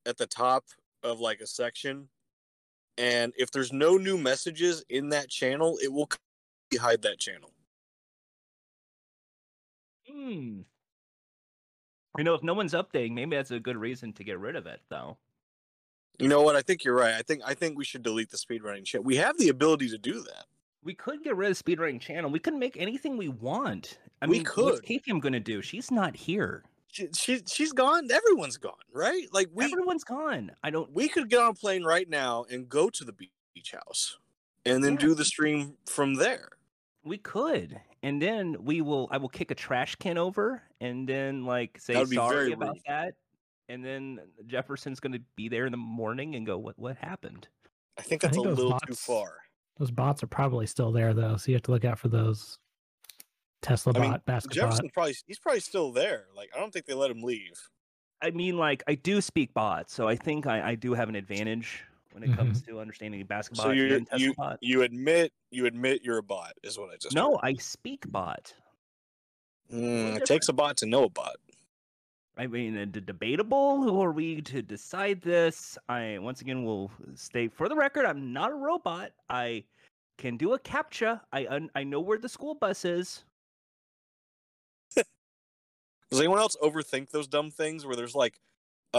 at 0.04 0.18
the 0.18 0.26
top 0.26 0.64
of 1.02 1.18
like 1.20 1.40
a 1.40 1.46
section, 1.46 2.08
and 2.98 3.32
if 3.36 3.50
there's 3.50 3.72
no 3.72 3.96
new 3.96 4.18
messages 4.18 4.84
in 4.88 5.08
that 5.10 5.28
channel, 5.30 5.78
it 5.82 5.92
will 5.92 6.08
hide 6.78 7.02
that 7.02 7.18
channel. 7.18 7.50
Hmm. 10.08 10.60
You 12.18 12.24
know, 12.24 12.34
if 12.34 12.42
no 12.42 12.54
one's 12.54 12.72
updating, 12.72 13.12
maybe 13.12 13.36
that's 13.36 13.50
a 13.50 13.60
good 13.60 13.76
reason 13.76 14.12
to 14.14 14.24
get 14.24 14.38
rid 14.38 14.56
of 14.56 14.66
it, 14.66 14.80
though. 14.88 15.18
You 16.18 16.28
know 16.28 16.40
what? 16.42 16.56
I 16.56 16.62
think 16.62 16.82
you're 16.84 16.94
right. 16.94 17.14
I 17.14 17.22
think 17.22 17.42
I 17.44 17.52
think 17.54 17.76
we 17.76 17.84
should 17.84 18.02
delete 18.02 18.30
the 18.30 18.38
speedrunning 18.38 18.84
channel. 18.86 19.04
We 19.04 19.16
have 19.16 19.36
the 19.38 19.50
ability 19.50 19.90
to 19.90 19.98
do 19.98 20.22
that. 20.22 20.46
We 20.82 20.94
could 20.94 21.22
get 21.22 21.36
rid 21.36 21.50
of 21.50 21.58
speedrunning 21.62 22.00
channel. 22.00 22.30
We 22.30 22.38
could 22.38 22.54
make 22.54 22.76
anything 22.78 23.16
we 23.18 23.28
want. 23.28 23.98
I 24.22 24.26
We 24.26 24.38
mean, 24.38 24.46
what's 24.54 24.80
could. 24.80 24.84
KTM 24.86 25.20
going 25.20 25.34
to 25.34 25.40
do? 25.40 25.60
She's 25.60 25.90
not 25.90 26.16
here. 26.16 26.62
She, 26.90 27.08
she 27.14 27.42
she's 27.46 27.72
gone. 27.72 28.08
Everyone's 28.10 28.56
gone, 28.56 28.72
right? 28.94 29.26
Like 29.32 29.50
we 29.52 29.64
Everyone's 29.66 30.04
gone. 30.04 30.52
I 30.62 30.70
don't. 30.70 30.90
we 30.92 31.08
could 31.08 31.28
get 31.28 31.40
on 31.40 31.50
a 31.50 31.54
plane 31.54 31.84
right 31.84 32.08
now 32.08 32.46
and 32.50 32.66
go 32.66 32.88
to 32.88 33.04
the 33.04 33.12
beach 33.12 33.72
house, 33.74 34.16
and 34.64 34.82
then 34.82 34.92
Yeah. 34.94 35.00
do 35.00 35.14
the 35.14 35.24
stream 35.26 35.76
from 35.84 36.14
there. 36.14 36.48
We 37.06 37.18
could, 37.18 37.80
and 38.02 38.20
then 38.20 38.56
we 38.64 38.80
will. 38.80 39.08
I 39.12 39.18
will 39.18 39.28
kick 39.28 39.52
a 39.52 39.54
trash 39.54 39.94
can 39.94 40.18
over, 40.18 40.60
and 40.80 41.08
then 41.08 41.44
like 41.44 41.78
say 41.80 41.94
That 41.94 42.00
would 42.00 42.10
be 42.10 42.16
sorry 42.16 42.52
about 42.52 42.74
rude. 42.74 42.82
that, 42.88 43.14
and 43.68 43.84
then 43.84 44.18
Jefferson's 44.46 44.98
going 44.98 45.12
to 45.12 45.20
be 45.36 45.48
there 45.48 45.66
in 45.66 45.70
the 45.70 45.78
morning 45.78 46.34
and 46.34 46.44
go, 46.44 46.58
"What? 46.58 46.76
What 46.76 46.96
happened?" 46.96 47.46
I 47.96 48.02
think 48.02 48.24
I 48.24 48.26
that's 48.26 48.36
think 48.36 48.46
a 48.46 48.48
those 48.50 48.58
little 48.58 48.78
too 48.80 48.94
far. 48.94 49.36
Those 49.78 49.92
bots 49.92 50.22
are 50.24 50.26
probably 50.26 50.66
still 50.66 50.90
there 50.90 51.14
though, 51.14 51.36
so 51.36 51.52
you 51.52 51.54
have 51.54 51.62
to 51.62 51.70
look 51.70 51.84
out 51.84 51.98
for 51.98 52.08
those. 52.08 52.58
Tesla 53.62 53.92
I 53.94 54.00
mean, 54.00 54.10
bot, 54.10 54.24
basket 54.26 54.52
Jefferson 54.52 54.86
bot. 54.86 54.92
probably 54.92 55.16
he's 55.26 55.38
probably 55.38 55.60
still 55.60 55.92
there. 55.92 56.26
Like 56.34 56.50
I 56.56 56.58
don't 56.58 56.72
think 56.72 56.86
they 56.86 56.94
let 56.94 57.10
him 57.10 57.22
leave. 57.22 57.54
I 58.20 58.30
mean, 58.32 58.56
like 58.56 58.82
I 58.88 58.96
do 58.96 59.20
speak 59.20 59.54
bot, 59.54 59.90
so 59.90 60.08
I 60.08 60.16
think 60.16 60.46
I, 60.46 60.70
I 60.70 60.74
do 60.74 60.94
have 60.94 61.08
an 61.08 61.14
advantage 61.14 61.84
when 62.16 62.22
it 62.22 62.34
comes 62.34 62.62
to 62.62 62.80
understanding 62.80 63.22
basketball. 63.26 63.66
So 63.66 63.72
you 63.72 63.94
and 63.94 64.08
you 64.16 64.32
bot. 64.34 64.58
you 64.62 64.82
admit 64.82 65.34
you 65.50 65.66
admit 65.66 66.00
you're 66.02 66.16
a 66.16 66.22
bot 66.22 66.54
is 66.62 66.78
what 66.78 66.88
I 66.88 66.96
just 66.96 67.14
No, 67.14 67.32
heard. 67.32 67.40
I 67.42 67.54
speak 67.56 68.10
bot. 68.10 68.54
Mm, 69.70 70.16
it 70.16 70.24
takes 70.24 70.48
a 70.48 70.54
bot 70.54 70.78
to 70.78 70.86
know 70.86 71.04
a 71.04 71.08
bot. 71.10 71.36
I 72.38 72.46
mean, 72.46 72.76
uh, 72.78 72.86
d- 72.86 73.00
debatable. 73.00 73.82
Who 73.82 74.00
are 74.02 74.12
we 74.12 74.40
to 74.42 74.62
decide 74.62 75.20
this? 75.20 75.76
I 75.90 76.16
once 76.18 76.40
again 76.40 76.64
will 76.64 76.90
state 77.16 77.52
for 77.52 77.68
the 77.68 77.76
record, 77.76 78.06
I'm 78.06 78.32
not 78.32 78.50
a 78.50 78.54
robot. 78.54 79.12
I 79.28 79.64
can 80.16 80.38
do 80.38 80.54
a 80.54 80.58
captcha. 80.58 81.20
I 81.34 81.46
un- 81.48 81.70
I 81.74 81.84
know 81.84 82.00
where 82.00 82.18
the 82.18 82.30
school 82.30 82.54
bus 82.54 82.86
is. 82.86 83.24
Does 84.96 85.04
anyone 86.18 86.38
else 86.38 86.56
overthink 86.62 87.10
those 87.10 87.28
dumb 87.28 87.50
things 87.50 87.84
where 87.84 87.96
there's 87.96 88.14
like 88.14 88.40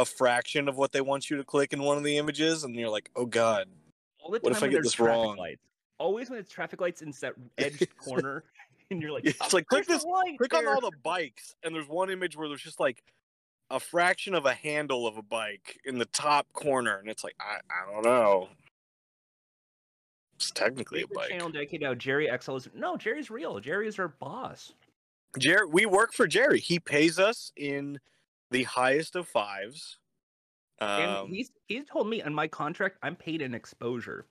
a 0.01 0.05
fraction 0.05 0.67
of 0.67 0.77
what 0.77 0.91
they 0.91 1.01
want 1.01 1.29
you 1.29 1.37
to 1.37 1.43
click 1.43 1.73
in 1.73 1.81
one 1.81 1.97
of 1.97 2.03
the 2.03 2.17
images, 2.17 2.63
and 2.63 2.75
you're 2.75 2.89
like, 2.89 3.09
oh 3.15 3.25
god, 3.25 3.67
What 4.25 4.41
if 4.51 4.63
I 4.63 4.67
get 4.67 4.83
this 4.83 4.99
wrong? 4.99 5.37
lights. 5.37 5.61
Always 5.99 6.29
when 6.29 6.37
it's 6.39 6.51
traffic 6.51 6.79
lights 6.81 7.01
in 7.01 7.11
that 7.21 7.33
edged 7.57 7.87
corner, 7.97 8.43
and 8.91 9.01
you're 9.01 9.11
like, 9.11 9.25
It's 9.25 9.37
"Oh, 9.41 9.49
like, 9.53 9.67
click 9.67 9.87
this- 9.87 10.05
click 10.37 10.53
on 10.53 10.67
all 10.67 10.79
the 10.81 10.91
bikes, 11.03 11.55
and 11.63 11.73
there's 11.73 11.87
one 11.87 12.09
image 12.11 12.37
where 12.37 12.47
there's 12.47 12.61
just 12.61 12.79
like 12.79 13.03
a 13.69 13.79
fraction 13.79 14.33
of 14.33 14.45
a 14.45 14.53
handle 14.53 15.07
of 15.07 15.17
a 15.17 15.21
bike 15.23 15.77
in 15.85 15.97
the 15.97 16.05
top 16.05 16.47
corner, 16.53 16.97
and 16.97 17.09
it's 17.09 17.23
like, 17.23 17.35
I 17.39 17.57
I 17.73 17.91
don't 17.91 18.03
know. 18.05 18.49
It's 20.35 20.51
technically 20.51 21.01
a 21.01 21.07
bike. 21.07 21.29
channel 21.29 21.49
dedicated 21.49 21.81
now. 21.81 21.95
Jerry 21.95 22.29
XL 22.39 22.55
is 22.57 22.69
no 22.75 22.95
Jerry's 22.95 23.31
real. 23.31 23.59
Jerry 23.59 23.87
is 23.87 23.97
our 23.97 24.07
boss. 24.07 24.73
Jerry, 25.39 25.65
we 25.67 25.85
work 25.87 26.13
for 26.13 26.27
Jerry. 26.27 26.59
He 26.59 26.79
pays 26.79 27.17
us 27.17 27.51
in 27.57 27.99
the 28.51 28.63
highest 28.63 29.15
of 29.15 29.27
fives. 29.27 29.97
And 30.79 31.11
Um, 31.11 31.29
he's 31.31 31.51
he's 31.67 31.85
told 31.85 32.07
me 32.07 32.21
on 32.21 32.33
my 32.33 32.47
contract 32.47 32.97
I'm 33.01 33.15
paid 33.15 33.41
in 33.41 33.53
exposure. 33.55 34.25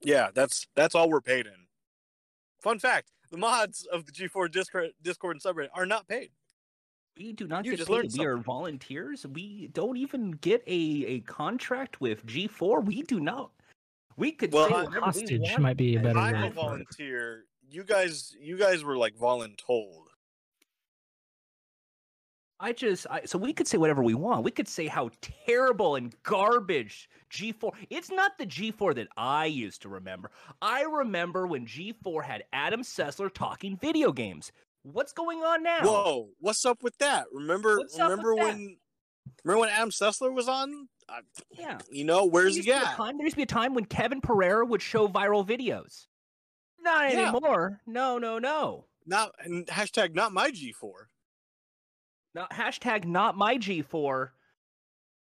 yeah, 0.00 0.30
that's 0.32 0.66
that's 0.76 0.94
all 0.94 1.10
we're 1.10 1.20
paid 1.20 1.46
in. 1.46 1.66
Fun 2.60 2.78
fact: 2.78 3.10
the 3.30 3.36
mods 3.38 3.84
of 3.92 4.06
the 4.06 4.12
G4 4.12 4.50
Discord, 4.50 4.90
Discord 5.02 5.36
and 5.36 5.42
subreddit 5.42 5.68
are 5.74 5.86
not 5.86 6.06
paid. 6.08 6.30
We 7.16 7.32
do 7.32 7.48
not 7.48 7.64
You 7.64 7.72
get 7.72 7.78
just 7.78 7.88
paid. 7.88 7.94
learned 7.96 8.12
We 8.16 8.24
are 8.26 8.36
volunteers. 8.36 9.26
We 9.26 9.68
don't 9.72 9.96
even 9.96 10.30
get 10.32 10.62
a, 10.68 11.04
a 11.06 11.20
contract 11.20 12.00
with 12.00 12.24
G4. 12.26 12.84
We 12.84 13.02
do 13.02 13.18
not. 13.18 13.50
We 14.16 14.30
could 14.32 14.52
Well, 14.52 14.68
say 14.68 14.74
I- 14.74 14.84
whatever 14.84 15.00
we 15.00 15.04
Hostage 15.06 15.58
might 15.58 15.76
be 15.76 15.96
a 15.96 16.00
better 16.00 16.16
I'm 16.18 16.36
a 16.36 16.42
word 16.46 16.54
volunteer. 16.54 17.46
You 17.68 17.82
guys, 17.82 18.36
you 18.40 18.56
guys 18.56 18.84
were 18.84 18.96
like 18.96 19.16
voluntold. 19.16 20.04
I 22.60 22.72
just 22.72 23.06
I, 23.08 23.24
so 23.24 23.38
we 23.38 23.52
could 23.52 23.68
say 23.68 23.78
whatever 23.78 24.02
we 24.02 24.14
want. 24.14 24.42
We 24.44 24.50
could 24.50 24.66
say 24.68 24.86
how 24.88 25.10
terrible 25.20 25.94
and 25.96 26.12
garbage 26.24 27.08
G4. 27.30 27.72
It's 27.88 28.10
not 28.10 28.36
the 28.38 28.46
G4 28.46 28.94
that 28.96 29.08
I 29.16 29.46
used 29.46 29.82
to 29.82 29.88
remember. 29.88 30.30
I 30.60 30.82
remember 30.82 31.46
when 31.46 31.66
G4 31.66 32.24
had 32.24 32.44
Adam 32.52 32.82
Sessler 32.82 33.32
talking 33.32 33.76
video 33.76 34.10
games. 34.12 34.50
What's 34.82 35.12
going 35.12 35.38
on 35.44 35.62
now? 35.62 35.80
Whoa, 35.82 36.28
what's 36.40 36.64
up 36.64 36.82
with 36.82 36.96
that? 36.98 37.26
Remember, 37.32 37.78
What's 37.78 37.98
remember 37.98 38.34
that? 38.36 38.42
when, 38.44 38.76
remember 39.44 39.60
when 39.60 39.68
Adam 39.70 39.90
Sessler 39.90 40.32
was 40.32 40.48
on? 40.48 40.88
I, 41.08 41.20
Yeah. 41.56 41.78
you 41.90 42.04
know, 42.04 42.24
where's 42.26 42.56
he 42.56 42.72
at? 42.72 42.82
time- 42.96 43.18
there 43.18 43.24
used 43.26 43.34
to 43.34 43.38
be 43.38 43.42
a 43.44 43.46
time 43.46 43.74
when 43.74 43.84
Kevin 43.84 44.20
Pereira 44.20 44.64
would 44.66 44.82
show 44.82 45.06
viral 45.08 45.46
videos. 45.46 46.06
Not 46.80 47.12
Yeah. 47.12 47.30
anymore. 47.30 47.80
No, 47.86 48.18
no, 48.18 48.38
no. 48.38 48.86
Not 49.06 49.32
and 49.40 49.66
hashtag 49.66 50.14
not 50.14 50.32
my 50.32 50.50
G4. 50.50 51.06
Not 52.34 52.50
hashtag 52.50 53.04
not 53.04 53.36
my 53.36 53.56
G4. 53.56 54.30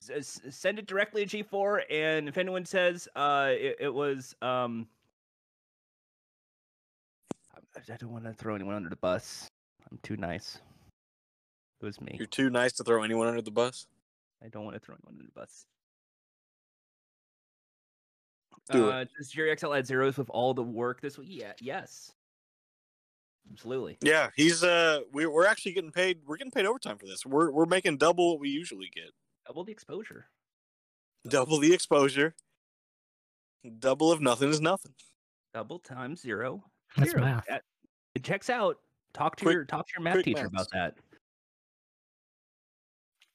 S- 0.01 0.39
s- 0.45 0.55
send 0.55 0.79
it 0.79 0.87
directly 0.87 1.25
to 1.25 1.43
G4, 1.43 1.81
and 1.91 2.27
if 2.29 2.37
anyone 2.37 2.65
says 2.65 3.07
uh, 3.15 3.49
it, 3.51 3.75
it 3.79 3.93
was, 3.93 4.35
um, 4.41 4.87
I- 7.75 7.95
don't 7.97 8.11
want 8.11 8.25
to 8.25 8.33
throw 8.33 8.55
anyone 8.55 8.75
under 8.75 8.89
the 8.89 8.95
bus. 8.95 9.47
I'm 9.91 9.99
too 10.03 10.17
nice. 10.17 10.59
It 11.81 11.85
was 11.85 11.99
me. 12.01 12.15
You're 12.17 12.27
too 12.27 12.49
nice 12.49 12.73
to 12.73 12.83
throw 12.83 13.03
anyone 13.03 13.27
under 13.27 13.41
the 13.41 13.51
bus. 13.51 13.87
I 14.43 14.47
don't 14.49 14.63
want 14.63 14.75
to 14.75 14.79
throw 14.79 14.95
anyone 14.95 15.15
under 15.19 15.25
the 15.25 15.39
bus. 15.39 15.65
Do 18.71 18.87
it. 18.89 18.93
uh, 18.93 19.05
Does 19.17 19.29
Jerry 19.31 19.55
XL 19.57 19.73
add 19.73 19.87
zeros 19.87 20.17
with 20.17 20.29
all 20.29 20.53
the 20.53 20.63
work 20.63 21.01
this 21.01 21.17
week? 21.17 21.29
Yeah, 21.31 21.53
yes. 21.59 22.13
Absolutely. 23.51 23.97
Yeah, 24.01 24.29
he's 24.35 24.63
uh, 24.63 25.01
we, 25.11 25.25
we're 25.25 25.45
actually 25.45 25.73
getting 25.73 25.91
paid. 25.91 26.19
We're 26.25 26.37
getting 26.37 26.51
paid 26.51 26.65
overtime 26.65 26.97
for 26.97 27.05
this. 27.07 27.25
We're 27.25 27.51
we're 27.51 27.65
making 27.65 27.97
double 27.97 28.31
what 28.31 28.39
we 28.39 28.49
usually 28.49 28.89
get. 28.93 29.11
Double 29.47 29.63
the 29.63 29.71
exposure. 29.71 30.27
Double 31.27 31.57
the 31.59 31.73
exposure. 31.73 32.35
Double 33.79 34.11
of 34.11 34.21
nothing 34.21 34.49
is 34.49 34.61
nothing. 34.61 34.93
Double 35.53 35.79
times 35.79 36.21
zero. 36.21 36.63
That's 36.95 37.11
zero. 37.11 37.23
math. 37.23 37.45
That- 37.47 37.63
it 38.15 38.23
checks 38.23 38.49
out. 38.49 38.77
Talk 39.13 39.35
to 39.37 39.45
Quick- 39.45 39.53
your 39.53 39.65
talk 39.65 39.87
to 39.87 39.93
your 39.97 40.03
math 40.03 40.23
teacher 40.23 40.49
maths. 40.49 40.53
about 40.53 40.67
that. 40.71 40.95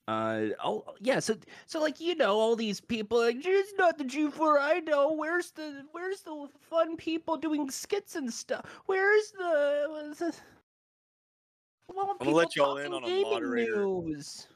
Uh 0.07 0.49
oh 0.63 0.85
yeah 1.01 1.19
so 1.19 1.35
so 1.67 1.81
like 1.81 1.99
you 1.99 2.15
know 2.15 2.39
all 2.39 2.55
these 2.55 2.79
people 2.79 3.21
like 3.21 3.37
it's 3.41 3.73
not 3.79 3.97
the 3.97 4.05
G4 4.05 4.59
I 4.61 4.81
know 4.81 5.13
where's 5.13 5.51
the 5.53 5.83
where's 5.93 6.21
the 6.21 6.47
fun 6.61 6.99
people 6.99 7.39
doing 7.39 7.71
skits 7.71 8.15
and 8.15 8.31
stuff 8.31 8.67
where's 8.85 9.31
the? 9.31 10.35
Well, 11.89 12.11
I'm 12.11 12.19
gonna 12.19 12.37
let 12.37 12.57
y'all 12.57 12.79
in 12.79 12.93
on 12.93 13.05
a 13.05 13.23
moderator. 13.23 13.85
news. 13.87 14.47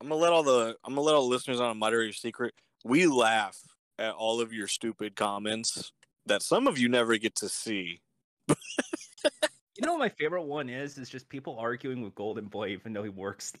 I'm 0.00 0.08
gonna 0.08 0.20
let 0.20 0.32
all 0.32 0.42
the 0.42 0.76
I'm 0.84 0.94
gonna 0.94 1.02
let 1.02 1.14
all 1.14 1.22
the 1.22 1.34
listeners 1.34 1.60
on 1.60 1.70
a 1.70 1.74
moderator 1.74 2.12
secret. 2.12 2.54
We 2.84 3.06
laugh 3.06 3.58
at 3.98 4.14
all 4.14 4.40
of 4.40 4.52
your 4.52 4.68
stupid 4.68 5.16
comments 5.16 5.92
that 6.26 6.42
some 6.42 6.66
of 6.66 6.78
you 6.78 6.88
never 6.88 7.16
get 7.16 7.34
to 7.36 7.48
see. 7.48 8.00
You 8.48 9.86
know 9.86 9.92
what 9.92 10.00
my 10.00 10.08
favorite 10.08 10.42
one 10.42 10.68
is? 10.68 10.98
Is 10.98 11.08
just 11.08 11.28
people 11.28 11.56
arguing 11.56 12.02
with 12.02 12.14
Golden 12.16 12.46
Boy 12.46 12.70
even 12.70 12.92
though 12.92 13.04
he 13.04 13.10
works. 13.10 13.52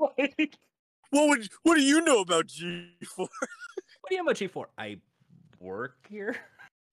Like, 0.00 0.56
What 1.10 1.28
would 1.28 1.48
what 1.62 1.74
do 1.74 1.82
you 1.82 2.00
know 2.00 2.20
about 2.20 2.46
G4? 2.46 2.98
what 3.16 3.28
do 4.08 4.14
you 4.14 4.16
have 4.18 4.26
about 4.26 4.36
G4? 4.36 4.64
I 4.78 4.98
work 5.58 5.96
here. 6.08 6.36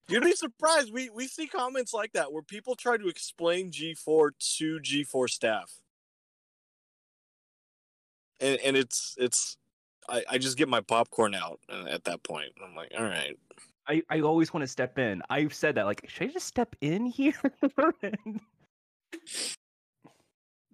You'd 0.08 0.24
be 0.24 0.32
surprised. 0.32 0.92
We 0.92 1.10
we 1.10 1.26
see 1.26 1.46
comments 1.46 1.92
like 1.94 2.12
that 2.12 2.32
where 2.32 2.42
people 2.42 2.74
try 2.74 2.96
to 2.96 3.08
explain 3.08 3.70
G4 3.70 4.30
to 4.58 4.80
G4 4.80 5.30
staff. 5.30 5.72
And 8.40 8.58
and 8.60 8.76
it's 8.76 9.14
it's 9.18 9.56
I, 10.08 10.24
I 10.30 10.38
just 10.38 10.56
get 10.56 10.68
my 10.68 10.80
popcorn 10.80 11.34
out 11.34 11.60
uh, 11.70 11.84
at 11.88 12.04
that 12.04 12.22
point. 12.22 12.52
I'm 12.64 12.74
like, 12.74 12.92
all 12.96 13.04
right. 13.04 13.36
I, 13.86 14.02
I 14.10 14.20
always 14.20 14.52
want 14.52 14.62
to 14.62 14.68
step 14.68 14.98
in. 14.98 15.22
I've 15.30 15.54
said 15.54 15.74
that. 15.76 15.86
Like, 15.86 16.04
should 16.08 16.28
I 16.28 16.32
just 16.32 16.46
step 16.46 16.76
in 16.82 17.06
here? 17.06 17.32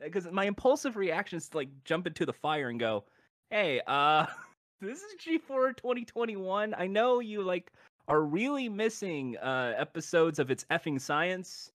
Because 0.03 0.27
my 0.31 0.45
impulsive 0.45 0.97
reaction 0.97 1.39
is 1.39 1.49
to 1.51 1.59
like 1.59 1.69
jump 1.85 2.07
into 2.07 2.27
the 2.27 2.33
fire 2.33 2.69
and 2.69 2.81
go, 2.81 3.05
"Hey, 3.51 3.81
uh, 3.87 4.27
this 4.81 5.03
is 5.03 5.15
G4 5.25 5.77
2021. 5.77 6.75
I 6.77 6.87
know 6.87 7.21
you 7.21 7.43
like 7.43 7.73
are 8.07 8.23
really 8.23 8.69
missing 8.69 9.37
uh 9.39 9.73
episodes 9.77 10.39
of 10.39 10.51
It's 10.51 10.65
Effin' 10.71 11.01
Science 11.01 11.73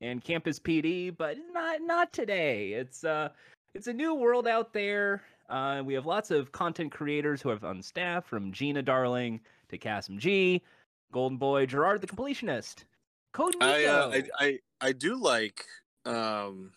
and 0.00 0.22
Campus 0.22 0.58
PD, 0.58 1.16
but 1.16 1.36
not 1.52 1.80
not 1.82 2.12
today. 2.12 2.72
It's 2.72 3.04
uh, 3.04 3.30
it's 3.74 3.86
a 3.86 3.92
new 3.92 4.14
world 4.14 4.46
out 4.46 4.72
there. 4.72 5.22
Uh, 5.48 5.82
we 5.84 5.94
have 5.94 6.06
lots 6.06 6.30
of 6.30 6.52
content 6.52 6.92
creators 6.92 7.42
who 7.42 7.48
have 7.48 7.64
on 7.64 7.82
staff, 7.82 8.24
from 8.24 8.52
Gina 8.52 8.82
Darling 8.82 9.40
to 9.68 9.78
Kassem 9.78 10.18
G, 10.18 10.62
Golden 11.12 11.38
Boy, 11.38 11.66
Jirard 11.66 12.00
the 12.00 12.06
Completionist, 12.06 12.84
Code 13.32 13.54
I, 13.60 13.84
uh, 13.84 14.10
I 14.10 14.22
I 14.38 14.58
I 14.80 14.92
do 14.92 15.16
like 15.16 15.66
um 16.04 16.72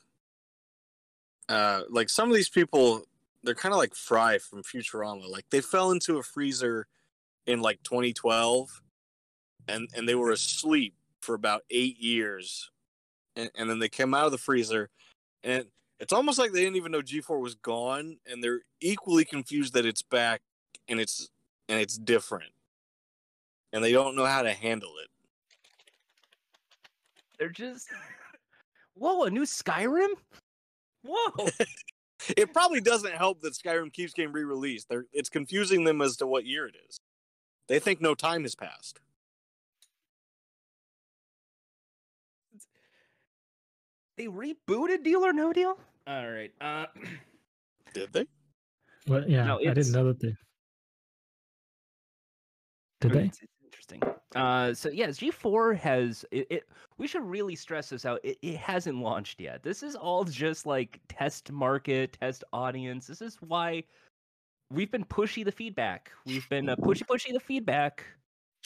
uh 1.50 1.82
like 1.90 2.10
some 2.10 2.30
of 2.30 2.36
these 2.36 2.50
people 2.50 3.04
they're 3.44 3.56
kind 3.56 3.74
of 3.74 3.78
like 3.78 3.94
Fry 3.94 4.38
from 4.38 4.64
Futurama 4.64 5.30
like 5.30 5.46
they 5.50 5.62
fell 5.62 5.92
into 5.92 6.18
a 6.18 6.24
freezer 6.24 6.88
in 7.46 7.62
like 7.62 7.82
2012 7.84 8.82
and 9.68 9.90
and 9.96 10.08
they 10.08 10.16
were 10.16 10.32
asleep 10.32 10.94
for 11.22 11.36
about 11.36 11.62
8 11.70 11.98
years 12.00 12.70
and, 13.36 13.50
and 13.56 13.70
then 13.70 13.80
they 13.80 13.90
came 13.90 14.14
out 14.14 14.26
of 14.26 14.32
the 14.32 14.38
freezer 14.38 14.90
and 15.44 15.66
it's 16.00 16.14
almost 16.14 16.40
like 16.40 16.52
they 16.52 16.62
didn't 16.62 16.76
even 16.76 16.92
know 16.92 17.02
G4 17.02 17.40
was 17.40 17.56
gone 17.56 18.18
and 18.26 18.44
they're 18.44 18.62
equally 18.82 19.26
confused 19.26 19.74
that 19.74 19.86
it's 19.86 20.02
back 20.02 20.42
and 20.88 21.00
it's 21.00 21.30
and 21.70 21.80
it's 21.80 21.98
different 21.98 22.52
and 23.72 23.84
they 23.84 23.92
don't 23.92 24.16
know 24.16 24.26
how 24.26 24.42
to 24.42 24.54
handle 24.54 24.94
it 25.04 25.10
They're 27.38 27.50
just 27.50 27.90
whoa, 28.96 29.24
a 29.24 29.30
new 29.30 29.44
Skyrim. 29.44 30.14
Whoa, 31.04 31.50
It 32.38 32.54
probably 32.54 32.80
doesn't 32.80 33.14
help 33.14 33.42
that 33.42 33.54
Skyrim 33.54 33.92
keeps 33.92 34.14
getting 34.14 34.32
re-released. 34.32 34.88
They're, 34.90 35.06
it's 35.12 35.30
confusing 35.30 35.84
them 35.84 36.02
as 36.02 36.16
to 36.18 36.28
what 36.28 36.46
year 36.46 36.66
it 36.68 36.76
is. 36.88 36.98
They 37.68 37.80
think 37.80 38.02
no 38.02 38.16
time 38.16 38.44
has 38.44 38.56
passed. 38.56 39.00
they 44.18 44.28
rebooted 44.28 45.04
Deal 45.04 45.26
or 45.26 45.34
No 45.34 45.52
Deal. 45.52 45.78
All 46.08 46.30
right. 46.30 46.52
Uh, 46.62 46.86
Did 47.94 48.14
they? 48.14 48.26
What? 49.08 49.30
Yeah, 49.30 49.46
No, 49.46 49.60
I 49.60 49.74
didn't 49.74 49.92
know 49.92 50.06
that 50.08 50.20
they. 50.20 50.36
Did 53.02 53.12
they? 53.12 53.32
Interesting. 53.94 54.14
Uh, 54.36 54.74
so 54.74 54.90
yes, 54.90 55.20
G4 55.20 55.78
has 55.78 56.26
it, 56.32 56.48
it. 56.50 56.64
We 56.98 57.08
should 57.08 57.24
really 57.24 57.56
stress 57.56 57.90
this 57.90 58.06
out. 58.06 58.20
It, 58.24 58.38
it 58.42 58.58
hasn't 58.58 58.98
launched 58.98 59.40
yet. 59.40 59.64
This 59.64 59.84
is 59.84 59.96
all 59.96 60.24
just 60.24 60.66
like 60.66 61.00
test 61.08 61.52
market, 61.52 62.18
test 62.20 62.44
audience. 62.54 63.08
This 63.08 63.22
is 63.22 63.38
why 63.42 63.84
we've 64.72 64.92
been 64.92 65.06
pushy 65.06 65.46
the 65.46 65.52
feedback. 65.52 66.12
We've 66.26 66.48
been 66.50 66.70
uh, 66.70 66.76
pushy 66.78 67.04
pushy 67.04 67.34
the 67.34 67.40
feedback. 67.40 68.04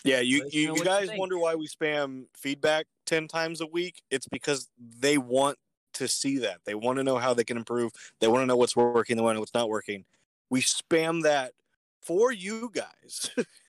Yeah, 0.04 0.20
you, 0.20 0.48
you, 0.52 0.62
you 0.62 0.70
what 0.70 0.80
you 0.80 0.86
guys 0.86 1.10
wonder 1.18 1.38
why 1.38 1.56
we 1.56 1.68
spam 1.68 2.26
feedback 2.36 2.86
10 3.08 3.28
times 3.28 3.62
a 3.62 3.66
week? 3.66 4.04
It's 4.12 4.28
because 4.28 4.70
they 4.78 5.18
want 5.18 5.58
to 5.96 6.08
see 6.08 6.38
that. 6.40 6.60
They 6.66 6.76
want 6.76 6.98
to 6.98 7.04
know 7.04 7.18
how 7.18 7.34
they 7.34 7.44
can 7.44 7.58
improve. 7.58 7.92
They 8.22 8.28
want 8.28 8.44
to 8.44 8.46
know 8.46 8.56
what's 8.56 8.76
working, 8.76 9.18
they 9.18 9.24
want 9.24 9.32
to 9.32 9.36
know 9.36 9.42
what's 9.42 9.54
not 9.54 9.70
working. 9.70 10.06
We 10.50 10.62
spam 10.62 11.24
that 11.24 11.54
for 12.02 12.32
you 12.32 12.72
guys. 12.74 13.32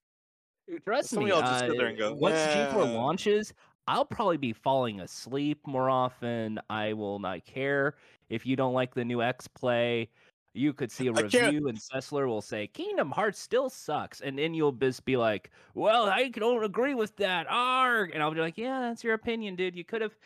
Trust 0.84 1.10
Some 1.10 1.25
me. 1.25 1.30
y'all 1.30 1.40
just 1.40 1.64
uh, 1.64 1.68
there 1.68 1.87
and 1.87 1.98
go, 1.98 2.14
once 2.14 2.37
G4 2.37 2.94
launches, 2.94 3.52
I'll 3.87 4.04
probably 4.04 4.37
be 4.37 4.52
falling 4.52 5.00
asleep 5.00 5.58
more 5.66 5.88
often. 5.88 6.60
I 6.68 6.92
will 6.92 7.18
not 7.18 7.44
care 7.44 7.94
if 8.28 8.44
you 8.44 8.54
don't 8.56 8.75
like 8.75 8.94
the 8.94 9.04
new 9.04 9.22
X 9.22 9.48
play. 9.48 10.08
You 10.54 10.72
could 10.72 10.90
see 10.90 11.06
a 11.06 11.12
I 11.12 11.22
can't- 11.22 11.34
review, 11.52 11.68
and 11.68 11.78
Sessler 11.78 12.26
will 12.26 12.42
say 12.42 12.66
Kingdom 12.66 13.10
Hearts 13.10 13.38
still 13.38 13.70
sucks, 13.70 14.20
and 14.20 14.38
then 14.38 14.54
you'll 14.54 14.72
just 14.72 15.04
be 15.04 15.16
like, 15.16 15.50
"Well, 15.75 16.04
I 16.06 16.28
don't 16.28 16.64
agree 16.64 16.94
with 16.94 17.14
that." 17.16 17.46
Arg, 17.48 18.10
and 18.12 18.22
I'll 18.22 18.32
be 18.34 18.40
like, 18.40 18.58
"Yeah, 18.58 18.80
that's 18.80 19.04
your 19.04 19.14
opinion, 19.14 19.56
dude. 19.56 19.76
You 19.76 19.84
could 19.84 20.02
have, 20.02 20.16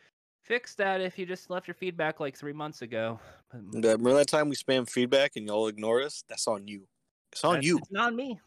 fixed 0.43 0.77
that 0.79 1.01
if 1.01 1.19
you 1.19 1.25
just 1.25 1.51
left 1.51 1.69
your 1.69 1.75
feedback 1.75 2.19
like 2.19 2.37
three 2.37 2.53
months 2.53 2.83
ago. 2.83 3.19
But 3.51 3.61
And, 3.61 3.85
remember 3.85 4.15
that 4.15 4.27
time 4.29 4.49
we 4.49 4.57
spam 4.57 4.89
feedback 4.91 5.37
and 5.37 5.47
y'all 5.47 5.69
ignore 5.69 6.03
us? 6.03 6.25
That's 6.29 6.49
on 6.49 6.67
you. 6.67 6.89
It's 7.31 7.45
on 7.45 7.55
that's- 7.55 7.67
you. 7.67 7.79
It's 7.79 7.93
not 7.93 8.13
me. 8.15 8.41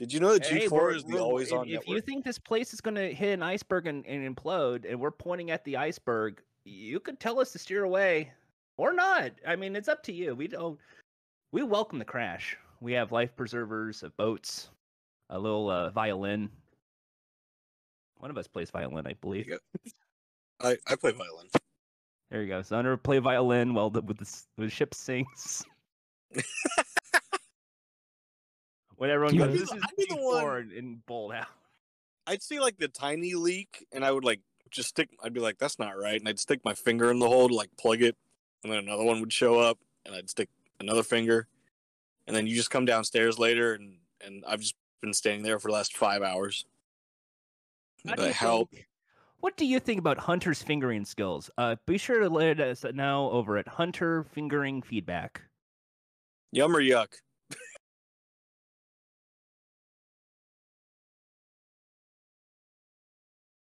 Did 0.00 0.14
you 0.14 0.18
know 0.18 0.32
that 0.32 0.44
G4 0.44 0.70
we're- 0.70 0.96
is 0.96 1.04
the 1.04 1.18
always 1.18 1.48
if, 1.48 1.58
on 1.58 1.66
if 1.66 1.72
network? 1.74 1.88
you 1.88 2.00
think 2.00 2.24
this 2.24 2.38
place 2.38 2.72
is 2.72 2.80
going 2.80 2.94
to 2.94 3.12
hit 3.12 3.34
an 3.34 3.42
iceberg 3.42 3.86
and, 3.86 4.04
and 4.06 4.34
implode, 4.34 4.90
and 4.90 4.98
we're 4.98 5.10
pointing 5.10 5.50
at 5.50 5.62
the 5.64 5.76
iceberg, 5.76 6.40
you 6.64 6.98
could 7.00 7.20
tell 7.20 7.38
us 7.38 7.52
to 7.52 7.58
steer 7.58 7.84
away 7.84 8.32
or 8.78 8.94
not. 8.94 9.32
I 9.46 9.56
mean, 9.56 9.76
it's 9.76 9.88
up 9.88 10.02
to 10.04 10.12
you. 10.12 10.34
We 10.34 10.48
don't. 10.48 10.78
We 11.52 11.62
welcome 11.64 11.98
the 11.98 12.04
crash. 12.06 12.56
We 12.80 12.94
have 12.94 13.12
life 13.12 13.36
preservers, 13.36 14.02
of 14.02 14.16
boats, 14.16 14.70
a 15.28 15.38
little 15.38 15.68
uh, 15.68 15.90
violin. 15.90 16.48
One 18.20 18.30
of 18.30 18.38
us 18.38 18.46
plays 18.46 18.70
violin, 18.70 19.06
I 19.06 19.12
believe. 19.20 19.52
I, 20.60 20.78
I 20.86 20.94
play 20.94 21.10
violin. 21.12 21.48
There 22.30 22.40
you 22.40 22.48
go. 22.48 22.62
So 22.62 22.78
under 22.78 22.96
play 22.96 23.18
violin 23.18 23.74
while 23.74 23.90
the 23.90 24.00
with 24.00 24.16
the, 24.16 24.42
the 24.56 24.70
ship 24.70 24.94
sinks. 24.94 25.62
when 29.00 29.08
everyone 29.08 29.34
You 29.34 29.40
goes, 29.40 29.48
know- 29.48 29.60
this 29.60 29.72
is 29.72 29.82
I'd 29.82 29.96
be 29.96 30.04
the 30.10 30.16
one- 30.16 30.44
G4 30.44 30.60
and, 30.60 30.72
and 30.72 31.06
bold 31.06 31.32
out. 31.32 31.46
I'd 32.26 32.42
see 32.42 32.60
like 32.60 32.76
the 32.76 32.86
tiny 32.88 33.32
leak 33.34 33.86
and 33.92 34.04
I 34.04 34.10
would 34.12 34.24
like 34.26 34.40
just 34.70 34.90
stick 34.90 35.08
I'd 35.22 35.32
be 35.32 35.40
like, 35.40 35.56
that's 35.56 35.78
not 35.78 35.96
right. 35.98 36.20
And 36.20 36.28
I'd 36.28 36.38
stick 36.38 36.60
my 36.66 36.74
finger 36.74 37.10
in 37.10 37.18
the 37.18 37.26
hole 37.26 37.48
to 37.48 37.54
like 37.54 37.70
plug 37.78 38.02
it. 38.02 38.14
And 38.62 38.70
then 38.70 38.78
another 38.80 39.02
one 39.02 39.20
would 39.20 39.32
show 39.32 39.58
up 39.58 39.78
and 40.04 40.14
I'd 40.14 40.28
stick 40.28 40.50
another 40.80 41.02
finger. 41.02 41.48
And 42.26 42.36
then 42.36 42.46
you 42.46 42.54
just 42.54 42.70
come 42.70 42.84
downstairs 42.84 43.38
later 43.38 43.72
and, 43.72 43.94
and 44.24 44.44
I've 44.46 44.60
just 44.60 44.74
been 45.00 45.14
standing 45.14 45.42
there 45.42 45.58
for 45.58 45.68
the 45.68 45.74
last 45.74 45.96
five 45.96 46.20
hours. 46.22 46.66
How 48.06 48.16
do 48.16 48.20
The 48.22 48.28
you 48.28 48.34
help. 48.34 48.70
think- 48.70 48.86
what 49.40 49.56
do 49.56 49.64
you 49.64 49.80
think 49.80 49.98
about 49.98 50.18
Hunter's 50.18 50.62
fingering 50.62 51.06
skills? 51.06 51.50
Uh, 51.56 51.76
be 51.86 51.96
sure 51.96 52.20
to 52.20 52.28
let 52.28 52.60
us 52.60 52.84
know 52.92 53.30
over 53.30 53.56
at 53.56 53.66
Hunter 53.66 54.24
Fingering 54.24 54.82
Feedback. 54.82 55.40
Yum 56.52 56.76
or 56.76 56.82
yuck? 56.82 57.14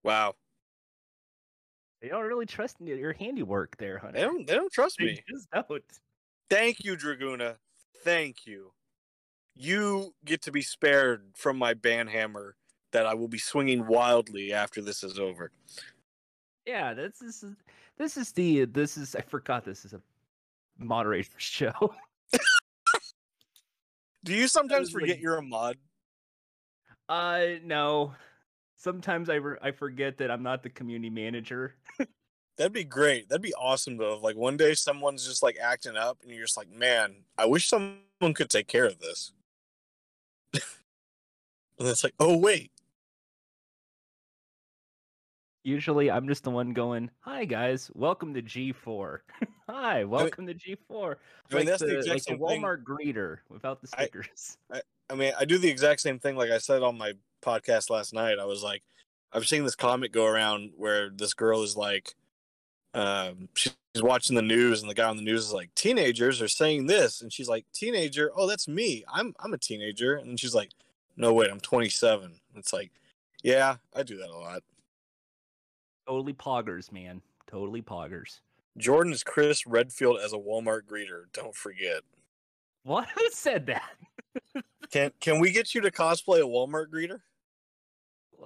Wow. 0.08 0.34
They 2.02 2.08
don't 2.10 2.24
really 2.26 2.46
trust 2.46 2.78
your 2.80 3.14
handiwork 3.14 3.76
there, 3.78 3.98
Hunter. 3.98 4.18
They 4.20 4.24
don't 4.24 4.48
they 4.48 4.56
don't 4.56 4.72
trust 4.72 4.98
They 5.00 5.06
me. 5.06 5.24
just 5.30 5.50
don't. 5.52 5.84
Thank 6.50 6.84
you, 6.86 6.96
Draguna. 6.96 7.56
Thank 8.04 8.46
you. 8.46 8.72
You 9.56 10.14
get 10.24 10.42
to 10.44 10.52
be 10.52 10.62
spared 10.62 11.24
from 11.36 11.58
my 11.58 11.74
banhammer 11.74 12.52
that 12.92 13.06
I 13.08 13.16
will 13.16 13.28
be 13.28 13.40
swinging 13.40 13.88
wildly 13.88 14.54
after 14.54 14.82
this 14.82 15.04
is 15.04 15.18
over. 15.20 15.52
Yeah, 16.66 16.94
this 16.94 17.22
is 17.22 17.44
this 17.98 18.16
is 18.18 18.32
the 18.32 18.66
this 18.66 18.96
is 18.98 19.16
I 19.16 19.22
forgot 19.22 19.66
this 19.66 19.84
is 19.84 19.94
a 19.94 20.02
moderator 20.78 21.32
show. 21.38 21.94
Do 24.24 24.34
you 24.36 24.48
sometimes 24.48 24.90
was 24.90 24.94
like- 24.94 25.02
forget 25.02 25.20
you're 25.20 25.38
a 25.38 25.42
mod? 25.42 25.78
Uh, 27.10 27.46
no. 27.64 28.14
Sometimes 28.78 29.28
I 29.30 29.36
re- 29.36 29.58
I 29.62 29.72
forget 29.72 30.18
that 30.20 30.30
I'm 30.30 30.44
not 30.44 30.62
the 30.62 30.70
community 30.70 31.10
manager. 31.10 31.74
That'd 32.58 32.74
be 32.74 32.84
great. 32.84 33.28
That'd 33.28 33.42
be 33.42 33.54
awesome 33.56 33.98
though. 33.98 34.14
If, 34.14 34.24
Like 34.24 34.36
one 34.36 34.56
day 34.56 34.76
someone's 34.76 35.28
just 35.28 35.42
like 35.44 35.58
acting 35.62 35.98
up 35.98 36.20
and 36.22 36.32
you're 36.32 36.46
just 36.46 36.58
like, 36.58 36.72
man, 36.72 37.24
I 37.38 37.46
wish 37.46 37.68
someone 37.68 38.34
could 38.36 38.50
take 38.50 38.68
care 38.68 38.86
of 38.86 39.00
this. 39.00 39.32
and 40.54 40.62
it's 41.88 42.04
like, 42.04 42.14
oh 42.20 42.38
wait. 42.38 42.72
Usually, 45.64 46.10
I'm 46.10 46.30
just 46.30 46.44
the 46.46 46.50
one 46.50 46.72
going, 46.72 47.12
"Hi 47.22 47.44
guys, 47.44 47.92
welcome 47.94 48.34
to 48.36 48.42
G4." 48.42 49.20
Hi, 49.70 50.06
welcome 50.06 50.48
to 50.48 50.54
G4. 50.54 50.78
I 50.90 50.94
mean, 50.94 51.16
like 51.52 51.66
that's 51.66 51.82
the, 51.82 51.88
the 51.88 51.98
exact 51.98 52.14
like 52.14 52.22
same 52.22 52.38
thing. 52.40 52.62
Walmart 52.62 52.84
greeter 52.84 53.40
without 53.50 53.82
the 53.82 53.88
stickers. 53.88 54.58
I- 54.72 54.76
stickers. 54.78 54.86
I 55.10 55.16
mean, 55.16 55.34
I 55.38 55.44
do 55.44 55.58
the 55.58 55.70
exact 55.70 56.00
same 56.00 56.20
thing. 56.20 56.38
Like 56.38 56.52
I 56.52 56.58
said 56.58 56.84
on 56.84 56.98
my 56.98 57.14
podcast 57.42 57.90
last 57.90 58.14
night, 58.14 58.40
I 58.40 58.46
was 58.46 58.64
like, 58.64 58.84
I've 59.32 59.48
seen 59.48 59.64
this 59.64 59.76
comment 59.76 60.12
go 60.12 60.26
around 60.26 60.72
where 60.78 61.10
this 61.10 61.34
girl 61.34 61.64
is 61.64 61.76
like, 61.76 62.16
um, 62.94 63.50
she's 63.54 63.76
watching 63.98 64.36
the 64.36 64.42
news, 64.42 64.82
and 64.82 64.90
the 64.90 64.96
guy 64.96 65.08
on 65.08 65.18
the 65.18 65.24
news 65.24 65.46
is 65.46 65.54
like, 65.54 65.74
teenagers 65.76 66.42
are 66.42 66.48
saying 66.48 66.88
this, 66.88 67.22
and 67.22 67.32
she's 67.32 67.50
like, 67.50 67.66
teenager, 67.74 68.32
oh, 68.36 68.48
that's 68.48 68.68
me. 68.68 69.04
I'm 69.12 69.34
I'm 69.40 69.54
a 69.54 69.58
teenager, 69.58 70.16
and 70.16 70.40
she's 70.40 70.56
like, 70.56 70.72
no, 71.16 71.34
wait, 71.34 71.52
I'm 71.52 71.60
27. 71.60 72.40
It's 72.56 72.74
like, 72.74 72.92
yeah, 73.44 73.78
I 73.96 74.04
do 74.04 74.18
that 74.18 74.30
a 74.30 74.38
lot. 74.38 74.64
Totally 76.08 76.34
poggers, 76.34 76.92
man. 76.92 77.22
Totally 77.48 77.82
poggers. 77.82 78.40
Jordan 78.78 79.12
is 79.12 79.24
Chris 79.24 79.66
Redfield 79.66 80.20
as 80.24 80.34
a 80.34 80.38
Walmart 80.38 80.84
greeter. 80.84 81.24
Don't 81.34 81.56
forget. 81.56 82.02
What? 82.84 83.08
Who 83.16 83.30
said 83.32 83.66
that? 83.68 83.92
Can 84.90 85.12
can 85.20 85.42
we 85.42 85.52
get 85.52 85.76
you 85.76 85.82
to 85.82 85.92
cosplay 85.92 86.40
a 86.40 86.44
Walmart 86.44 86.88
greeter? 86.88 87.20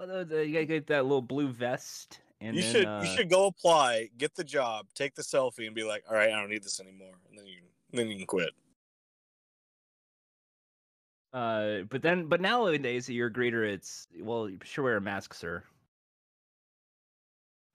Well, 0.01 0.25
the- 0.25 0.25
the- 0.25 0.47
you 0.47 0.53
gotta 0.53 0.65
get 0.65 0.87
that 0.87 1.03
little 1.03 1.21
blue 1.21 1.49
vest, 1.49 2.21
and 2.39 2.55
you 2.55 2.63
then, 2.63 2.71
should 2.71 2.85
uh, 2.85 3.01
you 3.03 3.15
should 3.15 3.29
go 3.29 3.45
apply, 3.45 4.09
get 4.17 4.33
the 4.33 4.43
job, 4.43 4.87
take 4.95 5.13
the 5.13 5.21
selfie, 5.21 5.67
and 5.67 5.75
be 5.75 5.83
like, 5.83 6.03
all 6.09 6.15
right, 6.15 6.31
I 6.31 6.39
don't 6.39 6.49
need 6.49 6.63
this 6.63 6.79
anymore, 6.79 7.13
and 7.29 7.37
then 7.37 7.45
you 7.45 7.61
then 7.91 8.07
you 8.07 8.17
can 8.17 8.25
quit. 8.25 8.49
Uh, 11.33 11.81
but 11.89 12.01
then, 12.01 12.25
but 12.25 12.41
nowadays, 12.41 13.07
you're 13.09 13.27
a 13.27 13.31
greeter. 13.31 13.63
It's 13.63 14.07
well, 14.19 14.49
you 14.49 14.57
should 14.63 14.83
wear 14.83 14.97
a 14.97 15.01
mask, 15.01 15.35
sir. 15.35 15.63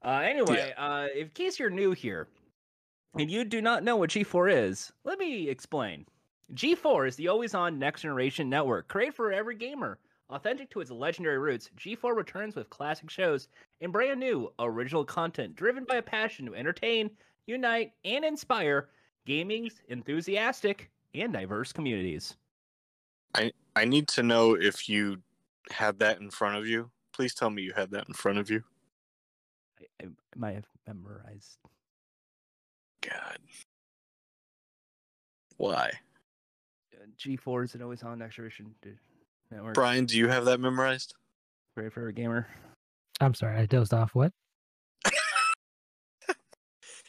Uh, 0.05 0.21
anyway, 0.25 0.75
uh, 0.77 1.07
in 1.17 1.29
case 1.31 1.59
you're 1.61 1.71
new 1.71 1.93
here 1.93 2.27
and 3.19 3.31
you 3.31 3.45
do 3.45 3.63
not 3.63 3.83
know 3.83 3.97
what 3.97 4.11
G4 4.11 4.53
is, 4.53 4.93
let 5.05 5.19
me 5.19 5.49
explain. 5.49 6.07
G4 6.55 7.09
is 7.09 7.17
the 7.17 7.29
always-on 7.29 7.79
next-generation 7.79 8.49
network, 8.49 8.89
created 8.89 9.15
for 9.15 9.33
every 9.33 9.57
gamer. 9.57 9.99
Authentic 10.31 10.71
to 10.71 10.81
its 10.81 10.91
legendary 10.91 11.39
roots, 11.39 11.71
G4 11.79 12.17
returns 12.17 12.57
with 12.57 12.69
classic 12.69 13.11
shows 13.11 13.49
and 13.81 13.93
brand 13.93 14.19
new 14.19 14.53
original 14.59 15.05
content 15.05 15.55
driven 15.55 15.85
by 15.85 15.97
a 15.97 16.03
passion 16.03 16.47
to 16.47 16.55
entertain, 16.55 17.11
unite, 17.47 17.93
and 18.05 18.25
inspire 18.25 18.89
gaming's 19.25 19.81
enthusiastic 19.89 20.91
and 21.15 21.33
diverse 21.33 21.73
communities. 21.73 22.37
I 23.35 23.53
I 23.77 23.85
need 23.85 24.09
to 24.09 24.23
know 24.23 24.55
if 24.55 24.89
you 24.89 25.19
had 25.71 25.99
that 26.01 26.21
in 26.21 26.31
front 26.31 26.57
of 26.57 26.67
you. 26.67 26.91
Please 27.13 27.35
tell 27.35 27.51
me 27.51 27.63
you 27.63 27.73
had 27.75 27.91
that 27.93 28.09
in 28.09 28.15
front 28.15 28.39
of 28.39 28.51
you. 28.51 28.65
I, 30.01 30.07
I 30.07 30.09
might 30.35 30.55
have 30.55 30.67
memorized. 30.87 31.59
God, 33.01 33.39
why, 35.57 35.93
Uh, 36.95 37.07
G4 37.17 37.65
is 37.65 37.75
an 37.75 37.83
always 37.83 38.03
on 38.03 38.19
next 38.19 38.35
generation 38.37 38.75
d- 38.83 38.91
network. 39.51 39.75
Brian? 39.75 40.05
Do 40.05 40.17
you 40.17 40.29
have 40.29 40.45
that 40.47 40.61
memorized? 40.61 41.15
Great 41.77 41.93
for 41.93 42.09
a 42.09 42.13
gamer. 42.13 42.47
I'm 43.21 43.35
sorry, 43.35 43.57
I 43.59 43.67
dozed 43.67 43.95
off. 43.95 44.15
What? 44.15 44.33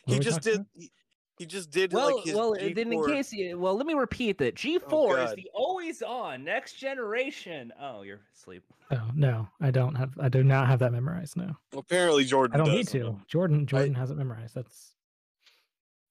What 0.05 0.13
He 0.13 0.19
are 0.19 0.23
just 0.23 0.41
did. 0.41 0.65
He, 0.73 0.89
he 1.37 1.45
just 1.45 1.69
did 1.69 1.93
Well, 1.93 2.15
like 2.15 2.25
his 2.25 2.33
well, 2.33 2.53
uh, 2.53 2.69
then 2.73 2.91
in 2.91 3.05
case 3.05 3.31
you, 3.31 3.59
well, 3.59 3.75
let 3.75 3.85
me 3.85 3.93
repeat 3.93 4.39
that 4.39 4.55
G4 4.55 5.25
is 5.25 5.35
the 5.35 5.49
always 5.53 6.01
on 6.01 6.43
next 6.43 6.73
generation. 6.73 7.71
Oh, 7.79 8.01
you're 8.01 8.21
asleep. 8.35 8.63
Oh 8.91 9.09
no, 9.13 9.47
I 9.61 9.69
don't 9.69 9.93
have. 9.93 10.17
I 10.19 10.29
do 10.29 10.43
not 10.43 10.67
have 10.67 10.79
that 10.79 10.91
memorized. 10.91 11.37
No, 11.37 11.55
Apparently, 11.73 12.23
Jordan. 12.25 12.59
I 12.59 12.63
don't 12.63 12.73
need 12.73 12.85
does. 12.85 12.93
to. 12.93 13.19
Jordan, 13.27 13.67
Jordan 13.67 13.93
has 13.93 14.09
it 14.09 14.17
memorized. 14.17 14.55
That's 14.55 14.95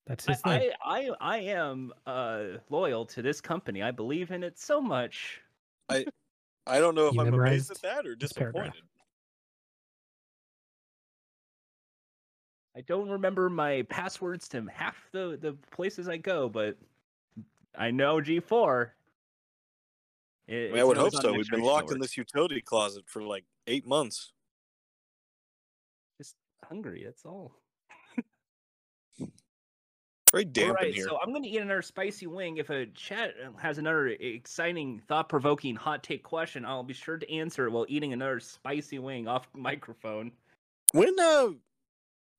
that's 0.07 0.27
his 0.27 0.41
I, 0.45 0.59
thing. 0.59 0.71
I, 0.85 0.99
I, 0.99 1.11
I 1.21 1.39
am 1.39 1.93
uh, 2.07 2.45
loyal 2.71 3.05
to 3.07 3.23
this 3.23 3.41
company. 3.41 3.83
I 3.83 3.91
believe 3.91 4.31
in 4.31 4.45
it 4.45 4.59
so 4.59 4.81
much. 4.81 5.41
I 5.89 6.05
don't 6.81 6.95
know 6.95 7.07
if 7.09 7.15
You 7.15 7.21
I'm 7.21 7.33
amazed 7.33 7.71
at 7.71 7.81
that 7.83 8.07
or 8.07 8.15
disappointed. 8.17 8.73
I 12.77 12.83
don't 12.83 13.09
remember 13.09 13.49
my 13.49 13.83
passwords 13.89 14.49
to 14.49 14.67
half 14.71 14.97
the, 15.11 15.39
the 15.41 15.57
places 15.71 16.09
I 16.09 16.19
go, 16.19 16.49
but 16.49 16.77
I 17.77 17.91
know 17.91 18.17
G4. 18.17 18.91
It- 20.49 20.71
I, 20.71 20.73
mean, 20.73 20.81
I 20.81 20.85
would 20.85 20.99
hope 20.99 21.13
so. 21.15 21.33
We've 21.33 21.49
been 21.49 21.61
generation 21.61 21.65
locked 21.65 21.93
in 21.93 22.01
this 22.01 22.17
utility 22.17 22.61
closet 22.61 23.05
for 23.07 23.23
like 23.23 23.45
eight 23.67 23.87
months. 23.87 24.33
Just 26.19 26.35
hungry. 26.65 27.03
That's 27.05 27.25
all. 27.25 27.55
Very 30.33 30.45
damp 30.45 30.69
All 30.71 30.75
right, 30.75 30.89
in 30.89 30.95
here. 30.95 31.07
so 31.09 31.19
I'm 31.23 31.31
going 31.31 31.45
to 31.45 31.49
eat 31.49 31.59
another 31.59 31.83
spicy 31.83 32.27
wing. 32.27 32.57
If 32.57 32.71
a 32.71 32.87
chat 32.87 33.35
has 33.59 33.79
another 33.79 34.09
exciting, 34.09 35.01
thought-provoking 35.07 35.77
hot 35.77 36.03
take 36.03 36.23
question, 36.23 36.65
I'll 36.65 36.83
be 36.83 36.95
sure 36.95 37.17
to 37.17 37.33
answer 37.33 37.67
it 37.67 37.71
while 37.71 37.87
eating 37.89 38.13
another 38.13 38.41
spicy 38.41 38.99
wing 38.99 39.29
off 39.29 39.47
microphone. 39.55 40.33
When 40.93 41.15
uh, 41.19 41.49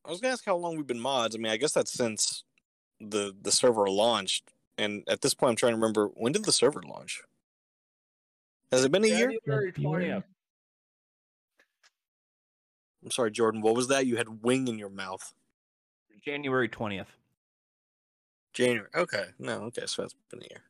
I 0.06 0.10
was 0.10 0.22
gonna 0.22 0.34
ask 0.34 0.46
how 0.46 0.56
long 0.56 0.76
we've 0.78 0.88
been 0.88 1.00
mods. 1.00 1.36
I 1.36 1.40
mean, 1.40 1.52
I 1.52 1.58
guess 1.58 1.74
that's 1.74 1.92
since 1.92 2.44
the 3.00 3.36
the 3.42 3.52
server 3.52 3.90
launched. 3.90 4.52
And 4.78 5.04
at 5.08 5.22
this 5.22 5.34
point, 5.34 5.52
I'm 5.52 5.56
trying 5.56 5.74
to 5.74 5.78
remember 5.78 6.08
when 6.16 6.32
did 6.32 6.46
the 6.46 6.52
server 6.52 6.82
launch? 6.82 7.22
Has 8.72 8.86
it 8.86 8.92
been 8.92 9.04
a 9.04 9.08
year? 9.08 9.32
January 9.46 9.72
February. 9.72 10.06
20th. 10.06 10.24
I'm 13.04 13.12
sorry, 13.12 13.32
Jordan. 13.32 13.62
What 13.62 13.76
was 13.76 13.88
that? 13.88 14.06
You 14.06 14.18
had 14.18 14.44
wing 14.44 14.68
in 14.68 14.78
your 14.78 14.90
mouth. 14.90 15.34
January 16.24 16.68
twentieth. 16.68 17.08
January. 18.58 18.90
Okay. 18.96 19.26
No. 19.38 19.62
Okay. 19.66 19.84
So 19.86 20.02
that's 20.02 20.16
been 20.32 20.40
a 20.42 20.48
year. 20.50 20.64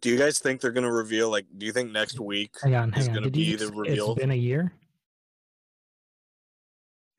Do 0.00 0.10
you 0.10 0.18
guys 0.18 0.40
think 0.40 0.60
they're 0.60 0.72
gonna 0.72 0.90
reveal? 0.92 1.30
Like, 1.30 1.46
do 1.56 1.64
you 1.64 1.70
think 1.72 1.92
next 1.92 2.18
week 2.18 2.56
Hang 2.60 2.74
on, 2.74 2.88
is 2.94 3.06
hang 3.06 3.08
on. 3.10 3.14
gonna 3.14 3.30
Did 3.30 3.40
you 3.40 3.56
be 3.56 3.64
the 3.64 3.72
reveal? 3.72 4.10
It's 4.12 4.20
been 4.20 4.32
a 4.32 4.34
year. 4.34 4.72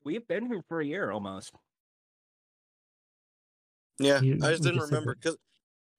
We've 0.04 0.26
been 0.28 0.44
here 0.46 0.62
for 0.68 0.80
a 0.80 0.84
year 0.84 1.10
almost. 1.10 1.54
Yeah, 3.98 4.20
You- 4.20 4.34
I 4.42 4.50
just 4.50 4.62
didn't 4.62 4.80
just 4.80 4.90
remember 4.92 5.14
because 5.14 5.38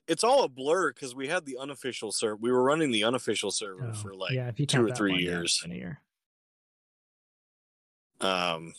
it's 0.07 0.23
all 0.23 0.43
a 0.43 0.47
blur 0.49 0.93
because 0.93 1.15
we 1.15 1.27
had 1.27 1.45
the 1.45 1.57
unofficial 1.57 2.11
server. 2.11 2.35
We 2.35 2.51
were 2.51 2.61
running 2.61 2.91
the 2.91 3.03
unofficial 3.03 3.49
server 3.49 3.89
Oh, 3.91 3.93
for 3.95 4.13
like 4.13 4.33
yeah, 4.33 4.49
if 4.49 4.59
you 4.59 4.67
two 4.67 4.85
or 4.85 4.91
three 4.93 5.13
one, 5.13 5.19
years. 5.21 5.59
it's 5.63 5.73
a 5.73 5.75
year. 5.75 6.01
Um, 8.21 8.75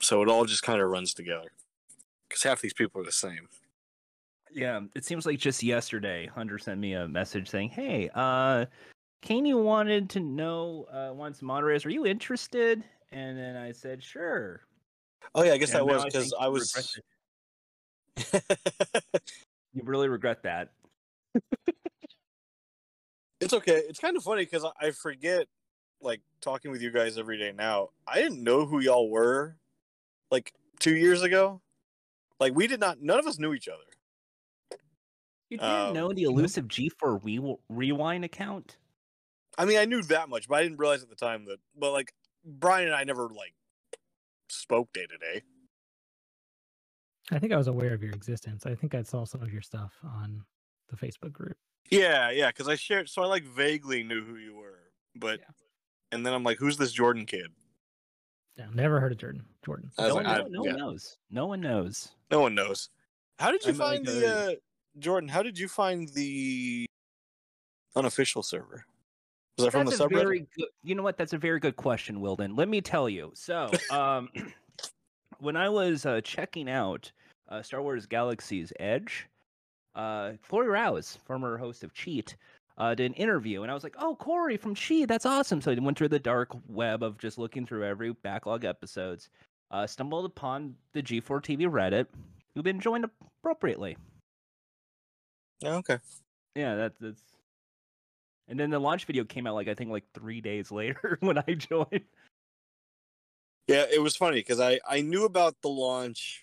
so 0.00 0.22
it 0.22 0.28
all 0.30 0.46
just 0.46 0.62
kind 0.62 0.80
of 0.80 0.88
runs 0.88 1.12
together 1.12 1.52
because 2.30 2.42
half 2.42 2.60
these 2.60 2.72
people 2.72 3.02
are 3.02 3.04
the 3.04 3.12
same. 3.12 3.48
Yeah, 4.52 4.80
it 4.94 5.04
seems 5.04 5.26
like 5.26 5.38
just 5.38 5.62
yesterday, 5.62 6.26
Hunter 6.26 6.58
sent 6.58 6.80
me 6.80 6.94
a 6.94 7.06
message 7.06 7.50
saying, 7.50 7.70
"Hey, 7.70 8.08
uh, 8.14 8.66
Caney 9.20 9.54
wanted 9.54 10.08
to 10.10 10.20
know, 10.20 10.86
uh, 10.92 11.12
wants 11.12 11.40
some 11.40 11.48
moderators. 11.48 11.84
Are 11.84 11.90
you 11.90 12.06
interested?" 12.06 12.82
And 13.12 13.36
then 13.36 13.56
I 13.56 13.72
said, 13.72 14.02
"Sure." 14.02 14.62
Oh 15.34 15.44
yeah, 15.44 15.52
I 15.52 15.58
guess 15.58 15.74
And 15.74 15.80
that 15.80 15.86
was 15.86 16.04
because 16.04 16.30
think 16.30 16.42
I 16.42 16.48
was. 16.48 17.00
You 19.72 19.82
really 19.84 20.08
regret 20.08 20.42
that. 20.42 20.70
it's 23.40 23.52
okay. 23.52 23.82
It's 23.88 24.00
kind 24.00 24.16
of 24.16 24.24
funny 24.24 24.44
because 24.44 24.64
I 24.64 24.70
I 24.80 24.90
forget, 24.90 25.46
like 26.00 26.20
talking 26.40 26.72
with 26.72 26.82
you 26.82 26.90
guys 26.90 27.18
every 27.18 27.38
day 27.38 27.52
now. 27.52 27.90
I 28.06 28.16
didn't 28.16 28.42
know 28.42 28.66
who 28.66 28.80
y'all 28.80 29.08
were, 29.08 29.56
like 30.30 30.52
two 30.80 30.96
years 30.96 31.22
ago. 31.22 31.60
Like 32.40 32.54
we 32.54 32.66
did 32.66 32.80
not. 32.80 33.00
None 33.02 33.18
of 33.18 33.26
us 33.26 33.38
knew 33.38 33.52
each 33.52 33.68
other. 33.68 34.78
You 35.50 35.58
didn't 35.58 35.70
Um, 35.70 35.94
know 35.94 36.12
the 36.12 36.22
elusive 36.22 36.66
G4 36.66 37.22
re- 37.22 37.56
rewind 37.68 38.24
account? 38.24 38.76
I 39.58 39.64
mean, 39.64 39.78
I 39.78 39.84
knew 39.84 40.00
that 40.04 40.28
much, 40.28 40.48
but 40.48 40.56
I 40.56 40.62
didn't 40.62 40.78
realize 40.78 41.02
at 41.02 41.08
the 41.10 41.16
time 41.16 41.44
that. 41.46 41.58
But 41.76 41.92
like 41.92 42.14
Brian 42.44 42.86
and 42.86 42.96
I 42.96 43.04
never 43.04 43.28
like 43.28 43.54
spoke 44.48 44.92
day 44.92 45.06
to 45.06 45.18
day. 45.18 45.42
I 47.32 47.38
think 47.38 47.52
I 47.52 47.56
was 47.56 47.66
aware 47.68 47.92
of 47.92 48.02
your 48.02 48.12
existence. 48.12 48.64
I 48.66 48.74
think 48.74 48.94
I 48.94 49.02
saw 49.02 49.24
some 49.24 49.42
of 49.42 49.52
your 49.52 49.62
stuff 49.62 49.92
on 50.02 50.44
the 50.88 50.96
Facebook 50.96 51.32
group. 51.32 51.56
Yeah, 51.90 52.30
yeah, 52.30 52.48
because 52.48 52.68
I 52.68 52.74
shared. 52.76 53.08
So 53.08 53.22
I 53.22 53.26
like 53.26 53.44
vaguely 53.44 54.02
knew 54.02 54.24
who 54.24 54.36
you 54.36 54.54
were, 54.54 54.92
but 55.16 55.40
Yeah. 55.40 55.46
and 56.12 56.24
then 56.24 56.32
I'm 56.32 56.42
like, 56.44 56.58
who's 56.58 56.76
this 56.76 56.92
Jordan 56.92 57.26
kid? 57.26 57.52
Yeah, 58.56 58.66
never 58.74 59.00
heard 59.00 59.12
of 59.12 59.18
Jordan. 59.18 59.44
Jordan. 59.64 59.90
No, 59.98 60.04
like, 60.06 60.14
one, 60.14 60.26
I- 60.26 60.38
no, 60.38 60.46
no 60.48 60.64
yeah. 60.64 60.70
one 60.72 60.78
knows. 60.80 61.18
No 61.30 61.46
one 61.46 61.60
knows. 61.60 62.08
No 62.30 62.40
one 62.40 62.54
knows. 62.54 62.90
How 63.38 63.50
did 63.50 63.64
you 63.64 63.72
I'm 63.72 63.78
like, 63.78 64.04
find 64.04 64.06
the 64.06 64.36
uh, 64.36 64.50
Jordan? 64.98 65.28
How 65.28 65.42
did 65.42 65.58
you 65.58 65.68
find 65.68 66.08
the 66.08 66.86
unofficial 67.96 68.42
server? 68.42 68.84
Was 69.56 69.64
that 69.64 69.70
from 69.72 69.84
the 69.84 69.90
That's 69.90 70.02
subreddit? 70.02 70.22
very 70.22 70.46
good. 70.56 70.68
You 70.82 70.94
know 70.94 71.02
what? 71.02 71.16
That's 71.16 71.32
a 71.32 71.38
very 71.38 71.60
good 71.60 71.76
question, 71.76 72.20
Wilden. 72.20 72.56
Let 72.56 72.68
me 72.68 72.80
tell 72.80 73.08
you. 73.08 73.32
So, 73.34 73.70
um, 73.90 74.28
when 75.38 75.56
I 75.56 75.68
was 75.68 76.06
uh, 76.06 76.20
checking 76.22 76.68
out 76.68 77.10
uh, 77.48 77.62
Star 77.62 77.82
Wars 77.82 78.06
Galaxy's 78.06 78.72
Edge, 78.78 79.26
uh, 79.94 80.32
Cory 80.48 80.68
Rouse, 80.68 81.18
former 81.24 81.58
host 81.58 81.82
of 81.82 81.92
Cheat, 81.92 82.36
uh, 82.78 82.94
did 82.94 83.06
an 83.10 83.14
interview, 83.14 83.62
and 83.62 83.70
I 83.70 83.74
was 83.74 83.84
like, 83.84 83.96
"Oh, 83.98 84.14
Corey 84.16 84.56
from 84.56 84.74
Cheat, 84.74 85.08
that's 85.08 85.26
awesome!" 85.26 85.60
So 85.60 85.72
I 85.72 85.78
went 85.78 85.98
through 85.98 86.08
the 86.08 86.18
dark 86.18 86.50
web 86.68 87.02
of 87.02 87.18
just 87.18 87.38
looking 87.38 87.66
through 87.66 87.84
every 87.84 88.12
backlog 88.12 88.64
episodes. 88.64 89.28
Uh, 89.70 89.86
stumbled 89.86 90.24
upon 90.24 90.74
the 90.92 91.02
G4 91.02 91.40
TV 91.40 91.62
Reddit, 91.62 92.06
who've 92.54 92.64
been 92.64 92.80
joined 92.80 93.04
appropriately. 93.04 93.96
Oh, 95.64 95.76
okay. 95.76 95.98
Yeah, 96.54 96.74
that's 96.74 96.98
that's. 96.98 97.22
And 98.48 98.58
then 98.58 98.70
the 98.70 98.80
launch 98.80 99.04
video 99.04 99.24
came 99.24 99.46
out 99.46 99.54
like 99.54 99.68
I 99.68 99.74
think 99.74 99.90
like 99.90 100.04
three 100.12 100.40
days 100.40 100.72
later 100.72 101.18
when 101.20 101.38
I 101.38 101.54
joined. 101.54 102.04
Yeah, 103.68 103.84
it 103.92 104.02
was 104.02 104.16
funny 104.16 104.38
because 104.38 104.58
I 104.58 104.80
I 104.88 105.00
knew 105.02 105.24
about 105.24 105.54
the 105.62 105.68
launch 105.68 106.42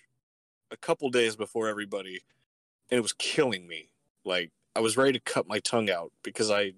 a 0.70 0.76
couple 0.76 1.10
days 1.10 1.36
before 1.36 1.68
everybody, 1.68 2.22
and 2.90 2.98
it 2.98 3.02
was 3.02 3.12
killing 3.12 3.66
me. 3.66 3.90
Like 4.24 4.50
I 4.74 4.80
was 4.80 4.96
ready 4.96 5.12
to 5.12 5.20
cut 5.20 5.46
my 5.46 5.58
tongue 5.58 5.90
out 5.90 6.12
because 6.22 6.50
I 6.50 6.72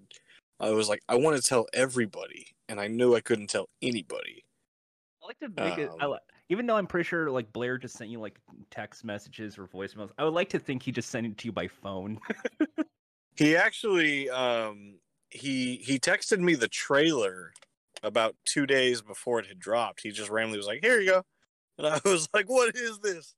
I 0.59 0.71
was 0.71 0.89
like 0.89 1.01
I 1.07 1.15
want 1.15 1.37
to 1.37 1.47
tell 1.47 1.67
everybody, 1.73 2.47
and 2.67 2.81
I 2.81 2.87
knew 2.87 3.15
I 3.15 3.21
couldn't 3.21 3.47
tell 3.47 3.69
anybody. 3.81 4.43
I 5.23 5.27
like 5.27 5.39
to 5.39 5.49
make 5.49 5.77
it. 5.77 5.91
I 6.01 6.05
Um, 6.05 6.17
even 6.51 6.67
though 6.67 6.77
I'm 6.77 6.87
pretty 6.87 7.07
sure 7.07 7.31
like 7.31 7.51
Blair 7.53 7.79
just 7.79 7.97
sent 7.97 8.11
you 8.11 8.19
like 8.19 8.39
text 8.69 9.03
messages 9.05 9.57
or 9.57 9.67
voicemails. 9.67 10.11
I 10.19 10.25
would 10.25 10.35
like 10.35 10.49
to 10.49 10.59
think 10.59 10.83
he 10.83 10.91
just 10.91 11.09
sent 11.09 11.25
it 11.27 11.37
to 11.39 11.47
you 11.47 11.53
by 11.53 11.67
phone. 11.67 12.19
He 13.35 13.55
actually 13.55 14.29
um 14.29 14.99
he 15.29 15.77
he 15.77 15.99
texted 15.99 16.39
me 16.39 16.55
the 16.55 16.67
trailer 16.67 17.53
about 18.03 18.35
two 18.45 18.65
days 18.65 19.01
before 19.01 19.39
it 19.39 19.47
had 19.47 19.59
dropped. 19.59 20.01
He 20.03 20.11
just 20.11 20.29
randomly 20.29 20.57
was 20.57 20.67
like, 20.67 20.81
"Here 20.83 20.99
you 20.99 21.09
go," 21.11 21.23
and 21.77 21.87
I 21.87 22.01
was 22.05 22.27
like, 22.33 22.49
"What 22.49 22.75
is 22.75 22.99
this?" 22.99 23.35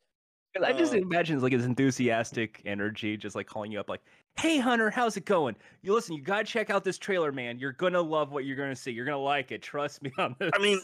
I 0.62 0.74
just 0.74 0.94
Uh, 0.94 0.98
imagine 0.98 1.40
like 1.42 1.54
his 1.54 1.66
enthusiastic 1.66 2.62
energy, 2.66 3.18
just 3.18 3.36
like 3.36 3.48
calling 3.48 3.72
you 3.72 3.80
up, 3.80 3.90
like, 3.90 4.04
"Hey 4.38 4.60
Hunter, 4.60 4.90
how's 4.92 5.18
it 5.18 5.26
going? 5.26 5.56
You 5.82 5.94
listen, 5.94 6.16
you 6.16 6.22
gotta 6.24 6.46
check 6.46 6.70
out 6.70 6.84
this 6.84 6.98
trailer, 7.00 7.32
man. 7.32 7.60
You're 7.60 7.74
gonna 7.74 8.02
love 8.02 8.32
what 8.32 8.46
you're 8.46 8.58
gonna 8.58 8.76
see. 8.76 8.92
You're 8.92 9.06
gonna 9.06 9.18
like 9.20 9.52
it. 9.52 9.62
Trust 9.64 10.02
me 10.04 10.12
on 10.18 10.36
this." 10.40 10.52
I 10.54 10.60
mean, 10.60 10.80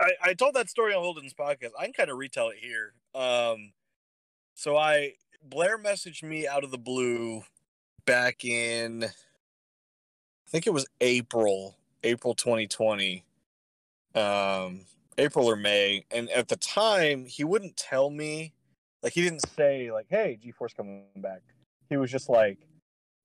I, 0.00 0.10
I 0.22 0.34
told 0.34 0.54
that 0.54 0.68
story 0.68 0.94
on 0.94 1.02
Holden's 1.02 1.34
podcast. 1.34 1.70
I 1.78 1.84
can 1.84 1.92
kind 1.92 2.10
of 2.10 2.18
retell 2.18 2.50
it 2.50 2.58
here. 2.60 2.92
Um, 3.14 3.72
so 4.54 4.76
I 4.76 5.12
Blair 5.42 5.78
messaged 5.78 6.22
me 6.22 6.46
out 6.46 6.64
of 6.64 6.70
the 6.70 6.78
blue 6.78 7.42
back 8.04 8.44
in, 8.44 9.04
I 9.04 10.50
think 10.50 10.66
it 10.66 10.72
was 10.72 10.86
April, 11.00 11.76
April 12.02 12.34
2020, 12.34 13.24
um, 14.14 14.82
April 15.18 15.46
or 15.50 15.56
May, 15.56 16.04
and 16.10 16.30
at 16.30 16.48
the 16.48 16.56
time 16.56 17.26
he 17.26 17.44
wouldn't 17.44 17.76
tell 17.76 18.10
me, 18.10 18.52
like 19.02 19.12
he 19.12 19.22
didn't 19.22 19.46
say 19.56 19.92
like, 19.92 20.06
"Hey, 20.08 20.38
G-Force 20.42 20.72
coming 20.72 21.04
back." 21.16 21.42
He 21.88 21.96
was 21.96 22.10
just 22.10 22.28
like, 22.28 22.58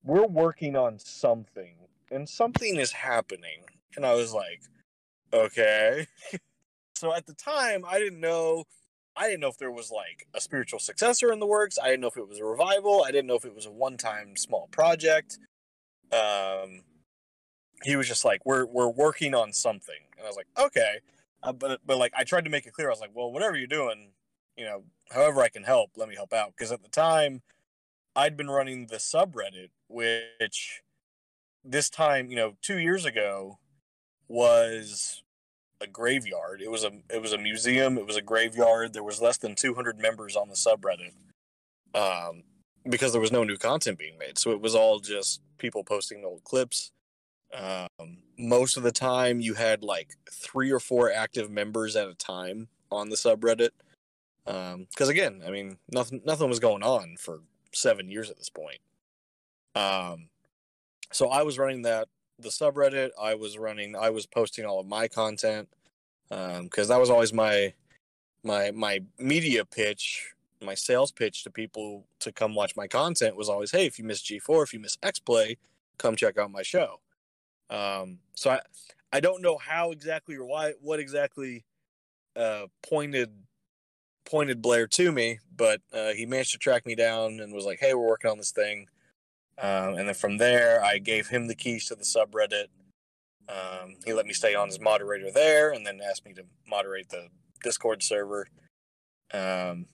"We're 0.04 0.28
working 0.28 0.76
on 0.76 1.00
something, 1.00 1.76
and 2.12 2.28
something 2.28 2.78
is 2.78 2.92
happening," 2.92 3.64
and 3.96 4.06
I 4.06 4.14
was 4.16 4.34
like, 4.34 4.62
"Okay." 5.34 6.08
so 7.02 7.12
at 7.14 7.26
the 7.26 7.34
time 7.34 7.84
i 7.90 7.98
didn't 7.98 8.20
know 8.20 8.64
i 9.16 9.28
didn't 9.28 9.40
know 9.40 9.50
if 9.50 9.58
there 9.58 9.72
was 9.72 9.90
like 9.90 10.28
a 10.36 10.40
spiritual 10.40 10.80
successor 10.80 11.34
in 11.34 11.40
the 11.40 11.48
works. 11.48 11.80
I 11.82 11.88
didn't 11.88 12.02
know 12.02 12.08
if 12.08 12.18
it 12.18 12.28
was 12.28 12.40
a 12.40 12.46
revival. 12.46 13.04
I 13.04 13.12
didn't 13.12 13.28
know 13.28 13.36
if 13.36 13.44
it 13.44 13.56
was 13.56 13.66
a 13.66 13.72
one-time 13.72 14.38
small 14.38 14.68
project. 14.72 15.40
Um 16.12 16.84
he 17.84 17.96
was 17.96 18.08
just 18.08 18.24
like 18.24 18.46
we're 18.46 18.66
we're 18.66 18.90
working 18.90 19.34
on 19.34 19.52
something. 19.52 20.02
And 20.16 20.26
i 20.26 20.30
was 20.30 20.38
like 20.38 20.48
okay. 20.58 21.00
Uh, 21.44 21.54
but 21.54 21.82
but 21.86 21.98
like 21.98 22.14
i 22.16 22.24
tried 22.24 22.46
to 22.46 22.52
make 22.52 22.68
it 22.68 22.74
clear. 22.74 22.88
I 22.88 22.92
was 22.92 23.02
like 23.02 23.16
well 23.16 23.32
whatever 23.32 23.58
you're 23.58 23.68
doing 23.68 24.12
you 24.56 24.66
know 24.66 24.84
however 25.10 25.42
i 25.42 25.50
can 25.50 25.64
help 25.64 25.92
let 25.98 26.08
me 26.08 26.16
help 26.16 26.34
out. 26.34 26.54
Because 26.56 26.72
at 26.72 26.84
the 26.84 26.90
time 26.90 27.42
i'd 28.16 28.38
been 28.38 28.50
running 28.50 28.88
the 28.88 28.98
subreddit 28.98 29.72
which 29.88 30.82
this 31.64 31.90
time 31.90 32.30
you 32.30 32.36
know 32.36 32.54
two 32.62 32.78
years 32.78 33.06
ago 33.06 33.58
was 34.28 35.24
a 35.82 35.88
graveyard. 35.88 36.62
It 36.62 36.72
was 36.72 36.84
a 36.84 36.92
it 37.10 37.22
was 37.22 37.34
a 37.34 37.38
museum. 37.38 37.98
It 37.98 38.06
was 38.06 38.16
a 38.16 38.22
graveyard. 38.22 38.94
There 38.94 39.04
was 39.04 39.22
less 39.22 39.38
than 39.38 39.56
200 39.56 40.00
members 40.00 40.36
on 40.36 40.48
the 40.50 40.56
subreddit, 40.56 41.14
um, 41.94 42.44
because 42.90 43.12
there 43.12 43.22
was 43.22 43.32
no 43.32 43.44
new 43.44 43.58
content 43.58 43.98
being 43.98 44.18
made. 44.18 44.38
So 44.38 44.52
it 44.52 44.62
was 44.62 44.76
all 44.76 45.00
just 45.00 45.42
people 45.58 45.84
posting 45.84 46.24
old 46.24 46.44
clips. 46.44 46.92
Um, 47.54 48.18
most 48.38 48.78
of 48.78 48.84
the 48.84 48.92
time, 48.92 49.42
you 49.42 49.56
had 49.56 49.84
like 49.84 50.16
three 50.32 50.72
or 50.72 50.80
four 50.80 51.12
active 51.12 51.50
members 51.50 51.96
at 51.96 52.08
a 52.08 52.16
time 52.16 52.70
on 52.92 53.10
the 53.10 53.16
subreddit. 53.16 53.72
Because 54.46 55.10
again, 55.10 55.42
I 55.46 55.52
mean, 55.52 55.78
nothing 55.92 56.22
nothing 56.26 56.50
was 56.50 56.60
going 56.60 56.84
on 56.84 57.16
for 57.18 57.42
seven 57.74 58.10
years 58.10 58.30
at 58.30 58.38
this 58.38 58.50
point. 58.50 58.80
Um, 59.76 60.30
so 61.12 61.30
I 61.30 61.44
was 61.44 61.58
running 61.58 61.84
that 61.84 62.08
the 62.42 62.50
subreddit. 62.50 63.10
I 63.20 63.36
was 63.36 63.58
running. 63.58 63.96
I 63.96 64.10
was 64.10 64.26
posting 64.26 64.66
all 64.66 64.80
of 64.80 64.88
my 64.88 65.08
content 65.08 65.70
because 66.30 66.88
that 66.88 67.00
was 67.00 67.10
always 67.10 67.34
my 67.34 67.74
my 68.44 68.72
my 68.72 69.02
media 69.20 69.66
pitch, 69.66 70.34
my 70.62 70.76
sales 70.76 71.12
pitch 71.12 71.44
to 71.44 71.52
people 71.52 72.06
to 72.20 72.32
come 72.32 72.56
watch 72.56 72.76
my 72.76 72.88
content 72.88 73.36
was 73.36 73.50
always, 73.50 73.72
hey, 73.72 73.86
if 73.86 74.00
you 74.00 74.06
miss 74.06 74.22
G4, 74.22 74.64
if 74.64 74.74
you 74.74 74.80
miss 74.80 74.98
X 75.04 75.20
Play, 75.20 75.58
come 75.98 76.16
check 76.16 76.38
out 76.38 76.52
my 76.52 76.64
show. 76.64 77.00
Um, 77.70 78.20
so 78.36 78.52
I 78.52 78.60
I 79.14 79.20
don't 79.20 79.42
know 79.42 79.58
how 79.58 79.92
exactly 79.92 80.36
or 80.36 80.46
why 80.46 80.74
what 80.82 81.00
exactly 81.00 81.66
uh, 82.36 82.68
pointed 82.82 83.30
pointed 84.26 84.62
Blair 84.62 84.88
to 84.88 85.12
me, 85.12 85.40
but 85.56 85.82
uh, 85.94 86.12
he 86.14 86.26
managed 86.26 86.52
to 86.52 86.58
track 86.58 86.86
me 86.86 86.96
down 86.96 87.40
and 87.40 87.54
was 87.54 87.66
like, 87.66 87.80
hey, 87.80 87.94
we're 87.94 88.08
working 88.08 88.32
on 88.32 88.38
this 88.38 88.52
thing. 88.52 88.88
Um, 89.62 89.96
and 89.96 90.08
then 90.08 90.16
from 90.16 90.38
there, 90.38 90.84
I 90.84 90.98
gave 90.98 91.28
him 91.28 91.48
the 91.48 91.56
keys 91.56 91.86
to 91.86 91.96
the 91.96 92.04
subreddit. 92.04 92.68
Um, 93.48 93.96
he 94.06 94.14
let 94.14 94.26
me 94.26 94.34
stay 94.34 94.56
on 94.56 94.70
as 94.70 94.80
moderator 94.80 95.30
there, 95.32 95.72
and 95.72 95.86
then 95.86 96.00
asked 96.04 96.26
me 96.26 96.34
to 96.34 96.46
moderate 96.68 97.10
the 97.10 97.28
Discord 97.64 98.02
server. 98.02 98.48
Um, 99.34 99.86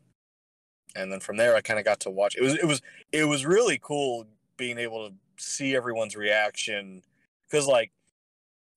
and 0.96 1.12
then 1.12 1.20
from 1.20 1.38
there, 1.38 1.56
I 1.56 1.62
kind 1.62 1.80
of 1.80 1.86
got 1.86 2.00
to 2.02 2.10
watch. 2.10 2.36
It 2.38 2.42
was 2.42 2.56
it 2.56 2.66
was 2.66 2.82
it 3.12 3.26
was 3.26 3.46
really 3.46 3.80
cool 3.82 4.26
being 4.58 4.78
able 4.78 5.10
to 5.10 5.16
see 5.38 5.76
everyone's 5.76 6.16
reaction 6.16 7.04
because, 7.50 7.68
like, 7.68 7.92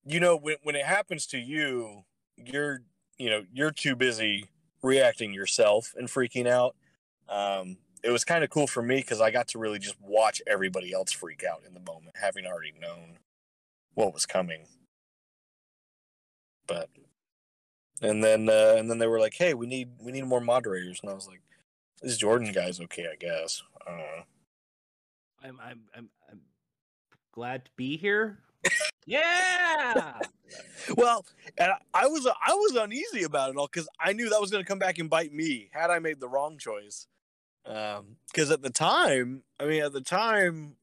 you 0.04 0.18
know, 0.20 0.36
when 0.36 0.56
when 0.62 0.74
it 0.74 0.84
happens 0.84 1.26
to 1.28 1.38
you, 1.38 2.04
you're 2.36 2.82
you 3.16 3.30
know 3.30 3.44
you're 3.52 3.70
too 3.70 3.94
busy 3.94 4.46
reacting 4.82 5.32
yourself 5.32 5.94
and 5.96 6.08
freaking 6.08 6.46
out. 6.46 6.74
Um, 7.28 7.76
it 8.02 8.10
was 8.10 8.24
kind 8.24 8.44
of 8.44 8.50
cool 8.50 8.66
for 8.66 8.82
me 8.82 8.96
because 8.96 9.20
I 9.20 9.30
got 9.30 9.48
to 9.48 9.58
really 9.58 9.78
just 9.78 10.00
watch 10.00 10.40
everybody 10.46 10.92
else 10.92 11.12
freak 11.12 11.44
out 11.44 11.62
in 11.66 11.74
the 11.74 11.80
moment, 11.80 12.16
having 12.20 12.46
already 12.46 12.72
known 12.80 13.18
what 13.94 14.14
was 14.14 14.26
coming. 14.26 14.66
But 16.66 16.88
and 18.02 18.24
then 18.24 18.48
uh, 18.48 18.74
and 18.78 18.90
then 18.90 18.98
they 18.98 19.06
were 19.06 19.20
like, 19.20 19.34
"Hey, 19.34 19.54
we 19.54 19.66
need 19.66 19.90
we 20.00 20.12
need 20.12 20.24
more 20.24 20.40
moderators," 20.40 21.00
and 21.02 21.10
I 21.10 21.14
was 21.14 21.26
like, 21.26 21.42
"This 22.00 22.16
Jordan 22.16 22.52
guy's 22.52 22.80
okay, 22.80 23.06
I 23.12 23.16
guess." 23.16 23.62
I 23.86 23.90
don't 23.90 23.98
know. 23.98 24.22
I'm 25.42 25.58
I'm 25.62 25.80
I'm, 25.96 26.08
I'm 26.30 26.40
glad 27.32 27.64
to 27.66 27.70
be 27.76 27.96
here. 27.96 28.38
yeah. 29.06 30.18
well, 30.96 31.24
and 31.58 31.72
I 31.94 32.06
was 32.06 32.26
I 32.26 32.54
was 32.54 32.76
uneasy 32.76 33.24
about 33.24 33.50
it 33.50 33.56
all 33.56 33.66
because 33.66 33.88
I 33.98 34.12
knew 34.12 34.28
that 34.30 34.40
was 34.40 34.50
going 34.50 34.62
to 34.62 34.68
come 34.68 34.78
back 34.78 34.98
and 34.98 35.10
bite 35.10 35.32
me 35.32 35.70
had 35.72 35.90
I 35.90 35.98
made 35.98 36.20
the 36.20 36.28
wrong 36.28 36.58
choice. 36.58 37.06
Because 37.64 38.48
um, 38.48 38.52
at 38.52 38.62
the 38.62 38.70
time, 38.70 39.42
I 39.58 39.66
mean, 39.66 39.82
at 39.82 39.92
the 39.92 40.00
time, 40.00 40.76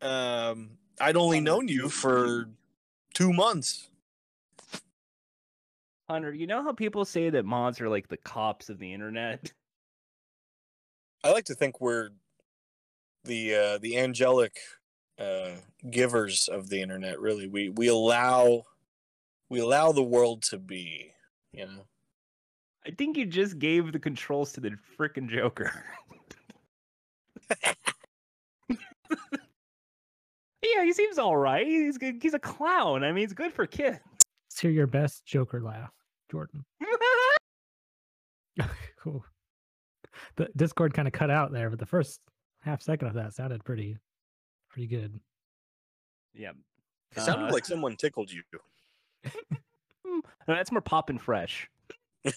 um, 0.00 0.78
I'd 1.00 1.16
only 1.16 1.40
known 1.40 1.68
you 1.68 1.88
for 1.88 2.48
two 3.14 3.32
months. 3.32 3.88
Hunter, 6.08 6.32
you 6.32 6.46
know 6.46 6.62
how 6.62 6.72
people 6.72 7.04
say 7.04 7.30
that 7.30 7.44
mods 7.44 7.80
are 7.80 7.88
like 7.88 8.08
the 8.08 8.16
cops 8.16 8.68
of 8.68 8.78
the 8.78 8.92
internet? 8.92 9.52
I 11.24 11.30
like 11.30 11.44
to 11.46 11.54
think 11.54 11.80
we're 11.80 12.10
the 13.24 13.54
uh, 13.54 13.78
the 13.78 13.98
angelic 13.98 14.58
uh, 15.18 15.52
givers 15.88 16.48
of 16.48 16.68
the 16.68 16.82
internet. 16.82 17.20
Really, 17.20 17.46
we 17.46 17.68
we 17.70 17.88
allow 17.88 18.64
we 19.48 19.60
allow 19.60 19.92
the 19.92 20.02
world 20.02 20.42
to 20.44 20.58
be. 20.58 21.12
You 21.52 21.66
know. 21.66 21.86
I 22.86 22.90
think 22.90 23.16
you 23.16 23.26
just 23.26 23.58
gave 23.58 23.92
the 23.92 23.98
controls 23.98 24.52
to 24.52 24.60
the 24.60 24.76
freaking 24.98 25.28
Joker. 25.28 25.84
yeah, 28.70 30.84
he 30.84 30.92
seems 30.92 31.18
all 31.18 31.36
right. 31.36 31.66
He's. 31.66 31.98
He's 32.20 32.34
a 32.34 32.38
clown. 32.38 33.04
I 33.04 33.12
mean, 33.12 33.22
he's 33.22 33.32
good 33.32 33.52
for 33.52 33.66
kids. 33.66 34.00
Let's 34.50 34.60
hear 34.60 34.70
your 34.70 34.86
best 34.86 35.24
Joker 35.24 35.62
laugh, 35.62 35.92
Jordan. 36.30 36.64
cool. 38.98 39.24
The 40.36 40.48
Discord 40.56 40.94
kind 40.94 41.08
of 41.08 41.12
cut 41.12 41.30
out 41.30 41.52
there, 41.52 41.70
but 41.70 41.78
the 41.78 41.86
first 41.86 42.20
half 42.60 42.82
second 42.82 43.08
of 43.08 43.14
that 43.14 43.34
sounded 43.34 43.64
pretty, 43.64 43.96
pretty 44.68 44.88
good. 44.88 45.18
Yeah, 46.34 46.52
it 47.16 47.20
sounded 47.20 47.48
uh, 47.48 47.52
like 47.52 47.64
someone 47.64 47.96
tickled 47.96 48.30
you. 48.30 48.42
that's 50.46 50.72
more 50.72 50.80
poppin' 50.80 51.18
fresh. 51.18 51.68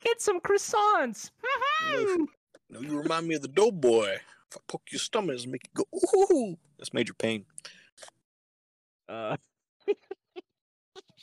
Get 0.00 0.20
some 0.20 0.40
croissants. 0.40 1.30
no, 2.70 2.80
you 2.80 3.00
remind 3.00 3.26
me 3.26 3.34
of 3.34 3.42
the 3.42 3.48
doughboy. 3.48 4.16
If 4.50 4.56
I 4.56 4.60
poke 4.66 4.82
your 4.90 5.00
stomach, 5.00 5.46
make 5.46 5.64
it 5.64 5.74
go 5.74 5.84
ooh. 5.94 6.56
That's 6.78 6.94
major 6.94 7.14
pain. 7.14 7.44
Uh, 9.08 9.36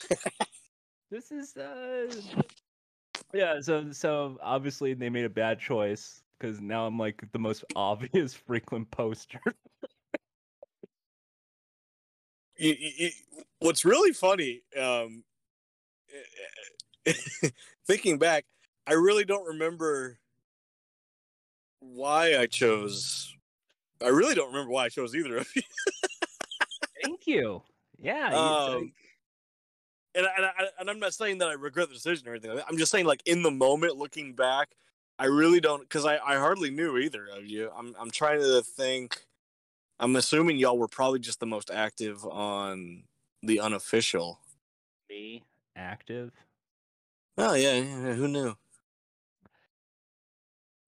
this 1.11 1.31
is 1.31 1.55
uh, 1.55 2.13
yeah. 3.33 3.61
So 3.61 3.91
so 3.91 4.37
obviously 4.41 4.93
they 4.93 5.09
made 5.09 5.25
a 5.25 5.29
bad 5.29 5.59
choice 5.59 6.23
because 6.39 6.61
now 6.61 6.85
I'm 6.85 6.99
like 6.99 7.23
the 7.31 7.39
most 7.39 7.63
obvious 7.75 8.33
frequent 8.33 8.91
poster. 8.91 9.41
it, 12.57 12.77
it, 12.79 13.13
what's 13.59 13.85
really 13.85 14.13
funny, 14.13 14.61
um, 14.79 15.23
thinking 17.87 18.17
back, 18.17 18.45
I 18.87 18.93
really 18.93 19.25
don't 19.25 19.45
remember 19.45 20.17
why 21.79 22.37
I 22.37 22.45
chose. 22.47 23.35
I 24.03 24.09
really 24.09 24.35
don't 24.35 24.51
remember 24.51 24.71
why 24.71 24.85
I 24.85 24.89
chose 24.89 25.15
either 25.15 25.37
of 25.37 25.47
you. 25.55 25.61
Thank 27.03 27.27
you. 27.27 27.61
Yeah. 27.99 28.33
Um, 28.33 28.93
and, 30.13 30.25
and, 30.37 30.45
I, 30.45 30.51
and 30.79 30.89
I'm 30.89 30.99
not 30.99 31.13
saying 31.13 31.39
that 31.39 31.49
I 31.49 31.53
regret 31.53 31.89
the 31.89 31.93
decision 31.93 32.27
or 32.27 32.31
anything. 32.31 32.59
I'm 32.67 32.77
just 32.77 32.91
saying, 32.91 33.05
like 33.05 33.21
in 33.25 33.41
the 33.41 33.51
moment, 33.51 33.97
looking 33.97 34.33
back, 34.33 34.69
I 35.17 35.25
really 35.25 35.59
don't 35.59 35.81
because 35.81 36.05
I, 36.05 36.17
I 36.17 36.35
hardly 36.35 36.71
knew 36.71 36.97
either 36.97 37.27
of 37.27 37.45
you. 37.45 37.71
I'm 37.75 37.95
I'm 37.99 38.11
trying 38.11 38.41
to 38.41 38.61
think. 38.61 39.21
I'm 39.97 40.17
assuming 40.17 40.57
y'all 40.57 40.77
were 40.77 40.89
probably 40.89 41.19
just 41.19 41.39
the 41.39 41.45
most 41.45 41.71
active 41.71 42.25
on 42.25 43.03
the 43.41 43.61
unofficial. 43.61 44.39
Me 45.09 45.41
active. 45.75 46.31
Oh 47.37 47.53
yeah, 47.53 47.75
yeah 47.75 48.13
who 48.13 48.27
knew? 48.27 48.55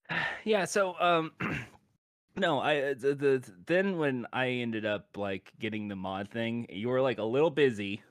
Yeah, 0.43 0.63
so 0.63 0.95
um 1.01 1.33
no, 2.37 2.59
I 2.59 2.77
uh, 2.77 2.93
the, 2.97 3.15
the 3.15 3.51
then 3.65 3.97
when 3.97 4.25
I 4.31 4.47
ended 4.47 4.85
up 4.85 5.17
like 5.17 5.51
getting 5.59 5.89
the 5.89 5.95
mod 5.95 6.29
thing, 6.29 6.65
you 6.69 6.87
were 6.87 7.01
like 7.01 7.17
a 7.17 7.23
little 7.23 7.49
busy, 7.49 8.01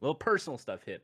a 0.00 0.04
little 0.04 0.14
personal 0.14 0.58
stuff 0.58 0.82
hit. 0.84 1.02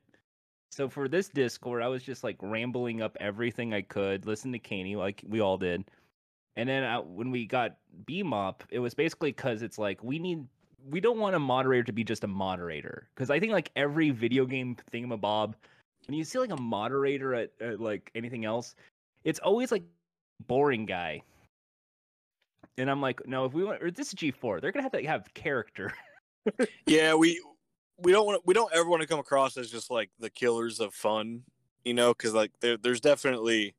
So 0.70 0.88
for 0.88 1.08
this 1.08 1.28
Discord, 1.28 1.82
I 1.82 1.88
was 1.88 2.02
just 2.02 2.24
like 2.24 2.37
rambling 2.42 3.00
up 3.00 3.16
everything 3.20 3.72
I 3.72 3.82
could, 3.82 4.26
listen 4.26 4.52
to 4.52 4.58
Caney 4.58 4.96
like 4.96 5.22
we 5.26 5.40
all 5.40 5.56
did. 5.56 5.84
And 6.56 6.68
then 6.68 6.82
I, 6.84 6.96
uh, 6.96 7.02
when 7.02 7.30
we 7.30 7.46
got 7.46 7.76
BMOP, 8.04 8.60
it 8.70 8.78
was 8.80 8.94
basically 8.94 9.30
because 9.30 9.62
it's 9.62 9.78
like 9.78 10.02
we 10.02 10.18
need 10.18 10.44
we 10.90 11.01
don't 11.01 11.18
want 11.18 11.35
a 11.35 11.38
moderator 11.38 11.85
to 11.85 11.92
be 11.92 12.05
just 12.05 12.25
a 12.25 12.29
moderator 12.29 13.09
because 13.14 13.31
I 13.31 13.40
think 13.40 13.53
like 13.53 13.70
every 13.77 14.11
video 14.11 14.44
game 14.44 14.77
thingamabob 14.92 15.55
when 16.07 16.16
you 16.16 16.25
see 16.25 16.38
like 16.38 16.51
a 16.51 16.61
moderator 16.61 17.35
at, 17.35 17.51
at 17.61 17.81
like 17.81 18.11
anything 18.14 18.44
else, 18.44 18.75
it's 19.25 19.38
always 19.38 19.73
like 19.73 19.83
boring 20.47 20.87
guy. 20.87 21.23
And 22.77 22.90
I'm 22.90 23.01
like, 23.01 23.27
no, 23.27 23.44
if 23.44 23.53
we 23.53 23.64
want, 23.64 23.83
or 23.83 23.90
this 23.90 24.09
is 24.09 24.14
G4, 24.14 24.61
they're 24.61 24.73
gonna 24.73 24.83
have 24.83 24.92
to 24.92 25.07
have 25.07 25.33
character. 25.35 25.92
yeah, 26.87 27.14
we 27.14 27.40
we 27.99 28.12
don't 28.12 28.27
want 28.27 28.42
we 28.44 28.55
don't 28.55 28.73
ever 28.75 28.88
want 28.88 29.03
to 29.03 29.09
come 29.09 29.20
across 29.20 29.57
as 29.57 29.70
just 29.70 29.90
like 29.90 30.11
the 30.18 30.31
killers 30.31 30.81
of 30.81 30.92
fun, 30.92 31.42
you 31.85 31.94
know, 31.94 32.12
because 32.12 32.35
like 32.35 32.51
there 32.61 32.77
there's 32.77 33.01
definitely 33.01 33.75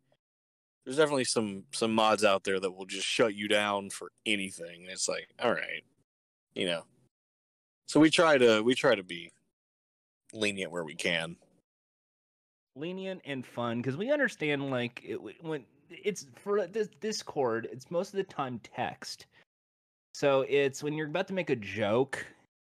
there's 0.86 0.98
definitely 0.98 1.26
some 1.26 1.64
some 1.72 1.94
mods 1.94 2.24
out 2.24 2.44
there 2.44 2.60
that 2.60 2.72
will 2.72 2.86
just 2.86 3.06
shut 3.06 3.36
you 3.36 3.48
down 3.48 3.90
for 3.90 4.12
anything. 4.26 4.86
It's 4.88 5.10
like, 5.10 5.28
all 5.40 5.52
right, 5.52 5.84
you 6.54 6.66
know. 6.66 6.84
So 7.88 8.00
we 8.00 8.10
try 8.10 8.38
to 8.38 8.62
we 8.62 8.76
try 8.76 8.96
to 8.96 9.04
be 9.04 9.32
lenient 10.34 10.72
where 10.72 10.84
we 10.84 10.96
can 10.96 11.38
lenient 12.76 13.22
and 13.26 13.46
fun 13.46 13.78
because 13.78 13.98
we 13.98 14.12
understand 14.12 14.70
like 14.70 15.02
it, 15.06 15.20
when 15.42 15.64
it's 15.90 16.28
for 16.36 16.66
this 16.68 16.90
Discord, 17.00 17.68
it's 17.72 17.90
most 17.90 18.14
of 18.14 18.18
the 18.18 18.24
time 18.24 18.60
text. 18.64 19.28
So 20.14 20.46
it's 20.48 20.84
when 20.84 20.94
you're 20.94 21.08
about 21.08 21.28
to 21.28 21.34
make 21.34 21.50
a 21.50 21.56
joke, 21.56 22.26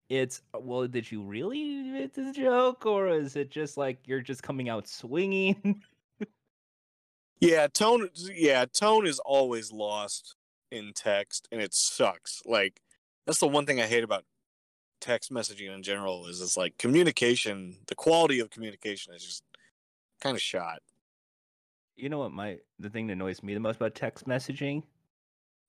it's 0.09 0.43
well, 0.55 0.87
did 0.87 1.11
you 1.11 1.23
really 1.23 1.83
make 1.83 2.15
this 2.15 2.37
joke, 2.37 2.87
or 2.87 3.09
is 3.09 3.37
it 3.37 3.51
just 3.51 3.77
like 3.77 3.99
you're 4.07 4.21
just 4.21 4.43
coming 4.43 4.69
out 4.69 4.89
swinging? 4.89 5.83
yeah, 7.41 7.67
tone. 7.69 8.09
Yeah, 8.35 8.65
tone 8.67 9.07
is 9.07 9.19
always 9.21 9.73
lost 9.73 10.37
in 10.71 10.93
text, 10.95 11.49
and 11.53 11.61
it 11.61 11.75
sucks. 11.75 12.43
Like 12.45 12.81
that's 13.27 13.41
the 13.41 13.49
one 13.49 13.67
thing 13.67 13.81
I 13.81 13.87
hate 13.87 14.05
about 14.05 14.25
text 15.01 15.33
messaging 15.33 15.75
in 15.75 15.83
general. 15.83 16.27
Is 16.27 16.41
it's 16.41 16.57
like 16.57 16.77
communication. 16.79 17.77
The 17.87 17.95
quality 17.95 18.41
of 18.41 18.51
communication 18.51 19.15
is 19.15 19.25
just 19.25 19.43
kind 20.21 20.37
of 20.37 20.43
shot. 20.43 20.81
You 21.97 22.09
know 22.09 22.19
what 22.19 22.33
my 22.33 22.59
the 22.79 22.91
thing 22.91 23.07
that 23.09 23.15
annoys 23.15 23.43
me 23.43 23.55
the 23.55 23.61
most 23.61 23.77
about 23.77 23.95
text 23.95 24.27
messaging 24.27 24.83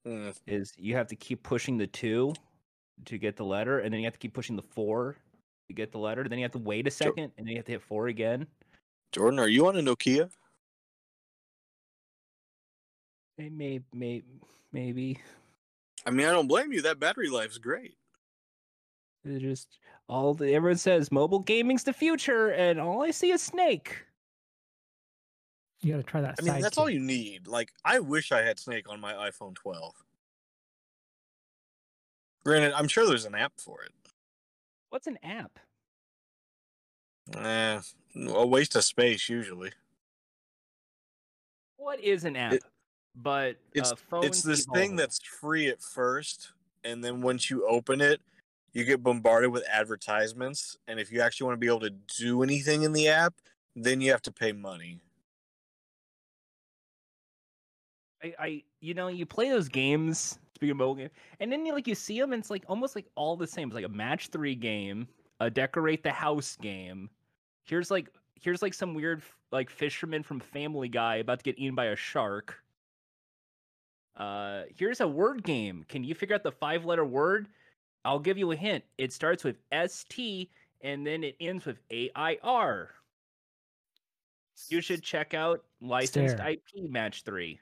mm. 0.06 0.34
is 0.46 0.72
you 0.76 0.94
have 0.94 1.08
to 1.08 1.16
keep 1.16 1.42
pushing 1.42 1.76
the 1.76 1.86
two 1.86 2.34
to 3.06 3.18
get 3.18 3.36
the 3.36 3.44
letter, 3.44 3.80
and 3.80 3.92
then 3.92 4.00
you 4.00 4.06
have 4.06 4.14
to 4.14 4.18
keep 4.18 4.34
pushing 4.34 4.56
the 4.56 4.62
four 4.62 5.16
to 5.68 5.74
get 5.74 5.92
the 5.92 5.98
letter. 5.98 6.28
Then 6.28 6.38
you 6.38 6.44
have 6.44 6.52
to 6.52 6.58
wait 6.58 6.86
a 6.86 6.90
second, 6.90 7.28
jo- 7.28 7.32
and 7.38 7.46
then 7.46 7.48
you 7.48 7.56
have 7.56 7.66
to 7.66 7.72
hit 7.72 7.82
four 7.82 8.08
again. 8.08 8.46
Jordan, 9.12 9.40
are 9.40 9.48
you 9.48 9.66
on 9.66 9.76
a 9.76 9.80
Nokia? 9.80 10.30
Maybe, 13.38 13.82
maybe, 13.92 14.24
maybe. 14.72 15.18
I 16.06 16.10
mean, 16.10 16.26
I 16.26 16.32
don't 16.32 16.46
blame 16.46 16.72
you. 16.72 16.82
That 16.82 17.00
battery 17.00 17.28
life's 17.28 17.58
great. 17.58 17.94
It's 19.24 19.42
just 19.42 19.78
all 20.08 20.34
the 20.34 20.54
everyone 20.54 20.78
says 20.78 21.12
mobile 21.12 21.40
gaming's 21.40 21.84
the 21.84 21.92
future, 21.92 22.48
and 22.50 22.80
all 22.80 23.02
I 23.02 23.10
see 23.10 23.30
is 23.30 23.42
Snake. 23.42 24.04
You 25.82 25.92
got 25.92 25.98
to 25.98 26.02
try 26.02 26.20
that. 26.20 26.36
I 26.38 26.42
mean, 26.42 26.60
that's 26.60 26.76
all 26.78 26.90
you 26.90 27.00
need. 27.00 27.46
Like, 27.46 27.70
I 27.84 28.00
wish 28.00 28.32
I 28.32 28.42
had 28.42 28.58
Snake 28.58 28.88
on 28.90 29.00
my 29.00 29.14
iPhone 29.14 29.54
12. 29.54 29.94
Granted, 32.44 32.72
I'm 32.74 32.88
sure 32.88 33.06
there's 33.06 33.24
an 33.24 33.34
app 33.34 33.52
for 33.58 33.82
it. 33.82 33.92
What's 34.90 35.06
an 35.06 35.18
app? 35.22 35.58
Eh, 37.36 37.80
a 38.28 38.46
waste 38.46 38.76
of 38.76 38.84
space 38.84 39.28
usually. 39.28 39.72
What 41.76 42.00
is 42.00 42.24
an 42.24 42.36
app? 42.36 42.54
It- 42.54 42.64
but 43.16 43.56
It's 43.74 43.90
uh, 43.92 43.96
phone 43.96 44.24
it's 44.26 44.42
this 44.42 44.66
thing 44.66 44.94
that's 44.96 45.20
free 45.20 45.68
at 45.68 45.82
first, 45.82 46.52
and 46.84 47.02
then 47.02 47.22
once 47.22 47.50
you 47.50 47.66
open 47.66 48.00
it, 48.00 48.20
you 48.72 48.84
get 48.84 49.02
bombarded 49.02 49.50
with 49.50 49.64
advertisements. 49.68 50.76
And 50.86 51.00
if 51.00 51.10
you 51.10 51.20
actually 51.20 51.46
want 51.46 51.56
to 51.56 51.60
be 51.60 51.66
able 51.66 51.80
to 51.80 51.90
do 52.18 52.42
anything 52.42 52.82
in 52.82 52.92
the 52.92 53.08
app, 53.08 53.34
then 53.74 54.00
you 54.00 54.10
have 54.10 54.22
to 54.22 54.32
pay 54.32 54.52
money. 54.52 55.00
I, 58.22 58.34
I 58.38 58.62
you 58.80 58.94
know 58.94 59.08
you 59.08 59.26
play 59.26 59.48
those 59.48 59.68
games 59.68 60.38
speaking 60.54 60.72
of 60.72 60.76
mobile 60.76 60.94
game 60.94 61.10
and 61.40 61.50
then 61.50 61.64
you 61.64 61.72
like 61.72 61.86
you 61.86 61.94
see 61.94 62.20
them 62.20 62.32
and 62.32 62.40
it's 62.40 62.50
like 62.50 62.64
almost 62.68 62.94
like 62.94 63.06
all 63.14 63.36
the 63.36 63.46
same 63.46 63.68
it's 63.68 63.74
like 63.74 63.84
a 63.84 63.88
match 63.88 64.28
three 64.28 64.54
game 64.54 65.08
a 65.40 65.48
decorate 65.48 66.02
the 66.02 66.10
house 66.10 66.56
game 66.60 67.08
here's 67.64 67.90
like 67.90 68.10
here's 68.40 68.60
like 68.60 68.74
some 68.74 68.94
weird 68.94 69.22
like 69.52 69.70
fisherman 69.70 70.22
from 70.22 70.38
family 70.38 70.88
guy 70.88 71.16
about 71.16 71.38
to 71.38 71.44
get 71.44 71.58
eaten 71.58 71.74
by 71.74 71.86
a 71.86 71.96
shark 71.96 72.62
uh 74.16 74.64
here's 74.76 75.00
a 75.00 75.08
word 75.08 75.42
game 75.42 75.84
can 75.88 76.04
you 76.04 76.14
figure 76.14 76.34
out 76.34 76.42
the 76.42 76.52
five 76.52 76.84
letter 76.84 77.06
word 77.06 77.48
i'll 78.04 78.18
give 78.18 78.38
you 78.38 78.50
a 78.52 78.56
hint 78.56 78.84
it 78.98 79.12
starts 79.12 79.44
with 79.44 79.56
st 79.88 80.48
and 80.82 81.06
then 81.06 81.24
it 81.24 81.36
ends 81.40 81.64
with 81.66 81.78
air 81.90 82.90
you 84.68 84.80
should 84.80 85.02
check 85.02 85.34
out 85.34 85.64
licensed 85.80 86.36
Stare. 86.36 86.50
ip 86.50 86.90
match 86.90 87.22
three 87.22 87.60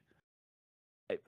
I, 1.10 1.18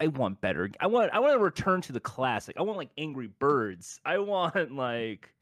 I 0.00 0.06
want 0.08 0.40
better. 0.40 0.70
I 0.80 0.86
want 0.86 1.12
I 1.12 1.18
want 1.18 1.34
to 1.34 1.38
return 1.42 1.80
to 1.82 1.92
the 1.92 2.00
classic. 2.00 2.56
I 2.58 2.62
want 2.62 2.78
like 2.78 2.90
Angry 2.98 3.28
Birds. 3.38 4.00
I 4.04 4.18
want 4.18 4.72
like 4.72 5.32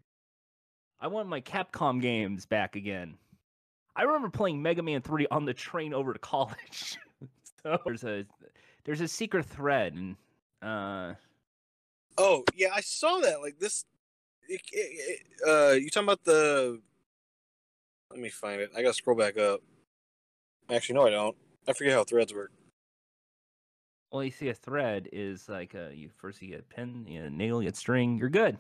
I 1.00 1.08
want 1.08 1.28
my 1.28 1.40
Capcom 1.40 2.00
games 2.00 2.46
back 2.46 2.76
again. 2.76 3.16
I 3.94 4.02
remember 4.02 4.28
playing 4.28 4.62
Mega 4.62 4.82
Man 4.82 5.00
3 5.00 5.26
on 5.30 5.44
the 5.44 5.54
train 5.54 5.94
over 5.94 6.12
to 6.12 6.18
college. 6.20 6.98
so 7.62 7.78
there's 7.84 8.04
a 8.04 8.24
there's 8.84 9.00
a 9.00 9.08
secret 9.08 9.44
thread 9.46 9.94
and 9.94 10.16
uh 10.62 11.14
Oh 12.18 12.44
yeah, 12.54 12.68
I 12.74 12.80
saw 12.80 13.18
that. 13.20 13.40
Like 13.40 13.58
this, 13.58 13.84
it, 14.48 14.60
it, 14.72 15.20
it- 15.42 15.48
uh, 15.48 15.72
you 15.74 15.90
talking 15.90 16.06
about 16.06 16.24
the? 16.24 16.80
Let 18.10 18.20
me 18.20 18.28
find 18.28 18.60
it. 18.60 18.70
I 18.76 18.82
gotta 18.82 18.94
scroll 18.94 19.16
back 19.16 19.36
up. 19.36 19.60
Actually, 20.70 20.94
no, 20.96 21.06
I 21.06 21.10
don't. 21.10 21.36
I 21.68 21.72
forget 21.72 21.92
how 21.92 22.04
threads 22.04 22.32
work. 22.32 22.52
well 24.12 24.22
you 24.24 24.30
see 24.30 24.48
a 24.48 24.54
thread 24.54 25.08
is 25.12 25.48
like 25.48 25.74
uh 25.74 25.88
you 25.92 26.08
first 26.08 26.40
you 26.40 26.48
get 26.48 26.60
a 26.60 26.74
pin, 26.74 27.04
you 27.08 27.18
get 27.20 27.26
a 27.26 27.30
nail, 27.34 27.60
you 27.60 27.68
get 27.68 27.76
string, 27.76 28.16
you're 28.18 28.28
good. 28.28 28.54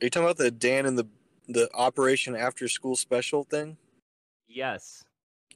Are 0.00 0.04
you 0.04 0.10
talking 0.10 0.24
about 0.26 0.36
the 0.38 0.50
Dan 0.50 0.86
and 0.86 0.96
the 0.98 1.06
the 1.48 1.68
Operation 1.74 2.34
After 2.36 2.68
School 2.68 2.96
Special 2.96 3.44
thing? 3.44 3.76
Yes. 4.48 5.02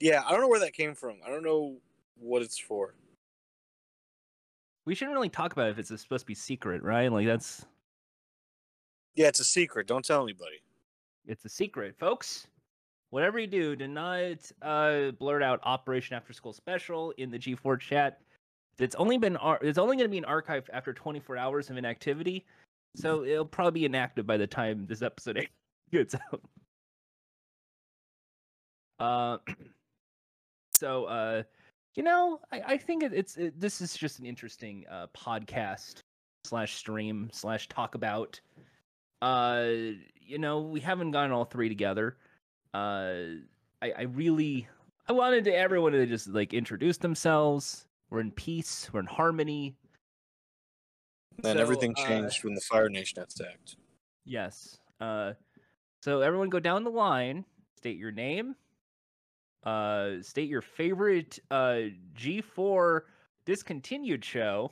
Yeah, 0.00 0.22
I 0.26 0.32
don't 0.32 0.40
know 0.40 0.48
where 0.48 0.60
that 0.60 0.74
came 0.74 0.94
from. 0.94 1.16
I 1.26 1.30
don't 1.30 1.42
know 1.44 1.76
what 2.18 2.42
it's 2.42 2.58
for. 2.58 2.94
We 4.88 4.94
shouldn't 4.94 5.14
really 5.14 5.28
talk 5.28 5.52
about 5.52 5.66
it 5.66 5.72
if 5.72 5.78
it's 5.78 6.00
supposed 6.00 6.22
to 6.22 6.26
be 6.26 6.34
secret, 6.34 6.82
right? 6.82 7.12
Like 7.12 7.26
that's 7.26 7.66
Yeah, 9.16 9.26
it's 9.26 9.38
a 9.38 9.44
secret. 9.44 9.86
Don't 9.86 10.02
tell 10.02 10.22
anybody. 10.22 10.62
It's 11.26 11.44
a 11.44 11.50
secret, 11.50 11.94
folks. 11.98 12.46
Whatever 13.10 13.38
you 13.38 13.46
do, 13.46 13.76
do 13.76 13.86
not 13.86 14.50
uh, 14.62 15.10
blurt 15.18 15.42
out 15.42 15.60
Operation 15.64 16.16
After 16.16 16.32
School 16.32 16.54
Special 16.54 17.10
in 17.18 17.30
the 17.30 17.38
G4 17.38 17.78
chat. 17.78 18.22
It's 18.78 18.94
only 18.94 19.18
been 19.18 19.36
ar- 19.36 19.58
it's 19.60 19.76
only 19.76 19.98
going 19.98 20.08
to 20.08 20.10
be 20.10 20.16
an 20.16 20.24
archive 20.24 20.70
after 20.72 20.94
24 20.94 21.36
hours 21.36 21.68
of 21.68 21.76
inactivity, 21.76 22.46
so 22.96 23.24
it'll 23.24 23.44
probably 23.44 23.80
be 23.80 23.84
inactive 23.84 24.26
by 24.26 24.38
the 24.38 24.46
time 24.46 24.86
this 24.88 25.02
episode 25.02 25.46
gets 25.92 26.14
out. 26.14 26.40
Uh, 28.98 29.52
so 30.78 31.04
uh, 31.04 31.42
you 31.98 32.04
know, 32.04 32.40
I, 32.52 32.60
I 32.74 32.76
think 32.78 33.02
it, 33.02 33.12
it's 33.12 33.36
it, 33.36 33.58
this 33.60 33.80
is 33.80 33.94
just 33.96 34.20
an 34.20 34.24
interesting 34.26 34.84
uh, 34.90 35.08
podcast 35.08 36.02
slash 36.44 36.76
stream 36.76 37.28
slash 37.32 37.68
talk 37.68 37.94
about 37.96 38.40
uh 39.20 39.64
you 40.20 40.38
know 40.38 40.60
we 40.60 40.78
haven't 40.78 41.10
gotten 41.10 41.32
all 41.32 41.44
three 41.44 41.68
together. 41.68 42.16
Uh 42.72 43.42
i 43.82 43.92
i 43.98 44.02
really 44.02 44.68
i 45.08 45.12
wanted 45.12 45.42
to 45.44 45.54
everyone 45.54 45.90
to 45.92 46.06
just 46.06 46.28
like 46.28 46.54
introduce 46.54 46.96
themselves. 46.98 47.86
We're 48.10 48.20
in 48.20 48.30
peace. 48.30 48.88
We're 48.92 49.00
in 49.00 49.06
harmony. 49.06 49.76
Then 51.42 51.56
So, 51.56 51.62
everything 51.62 51.94
uh, 51.98 52.06
changed 52.06 52.44
when 52.44 52.54
the 52.54 52.60
Fire 52.60 52.88
Nation 52.88 53.20
attacked. 53.22 53.76
yes. 54.24 54.78
Uh 55.00 55.32
so 56.00 56.20
everyone 56.20 56.48
go 56.48 56.60
down 56.60 56.84
the 56.84 56.90
line 56.90 57.44
state 57.76 57.98
your 57.98 58.12
name 58.12 58.54
uh 59.64 60.22
state 60.22 60.48
your 60.48 60.62
favorite 60.62 61.38
uh 61.50 61.82
g4 62.14 63.02
discontinued 63.44 64.24
show 64.24 64.70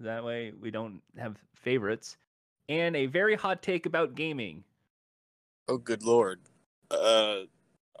that 0.00 0.22
way 0.24 0.52
we 0.60 0.70
don't 0.70 1.02
have 1.16 1.36
favorites 1.54 2.16
and 2.68 2.94
a 2.94 3.06
very 3.06 3.34
hot 3.34 3.62
take 3.62 3.86
about 3.86 4.14
gaming 4.14 4.62
Oh, 5.68 5.76
good 5.76 6.02
lord. 6.02 6.40
Uh, 6.90 7.42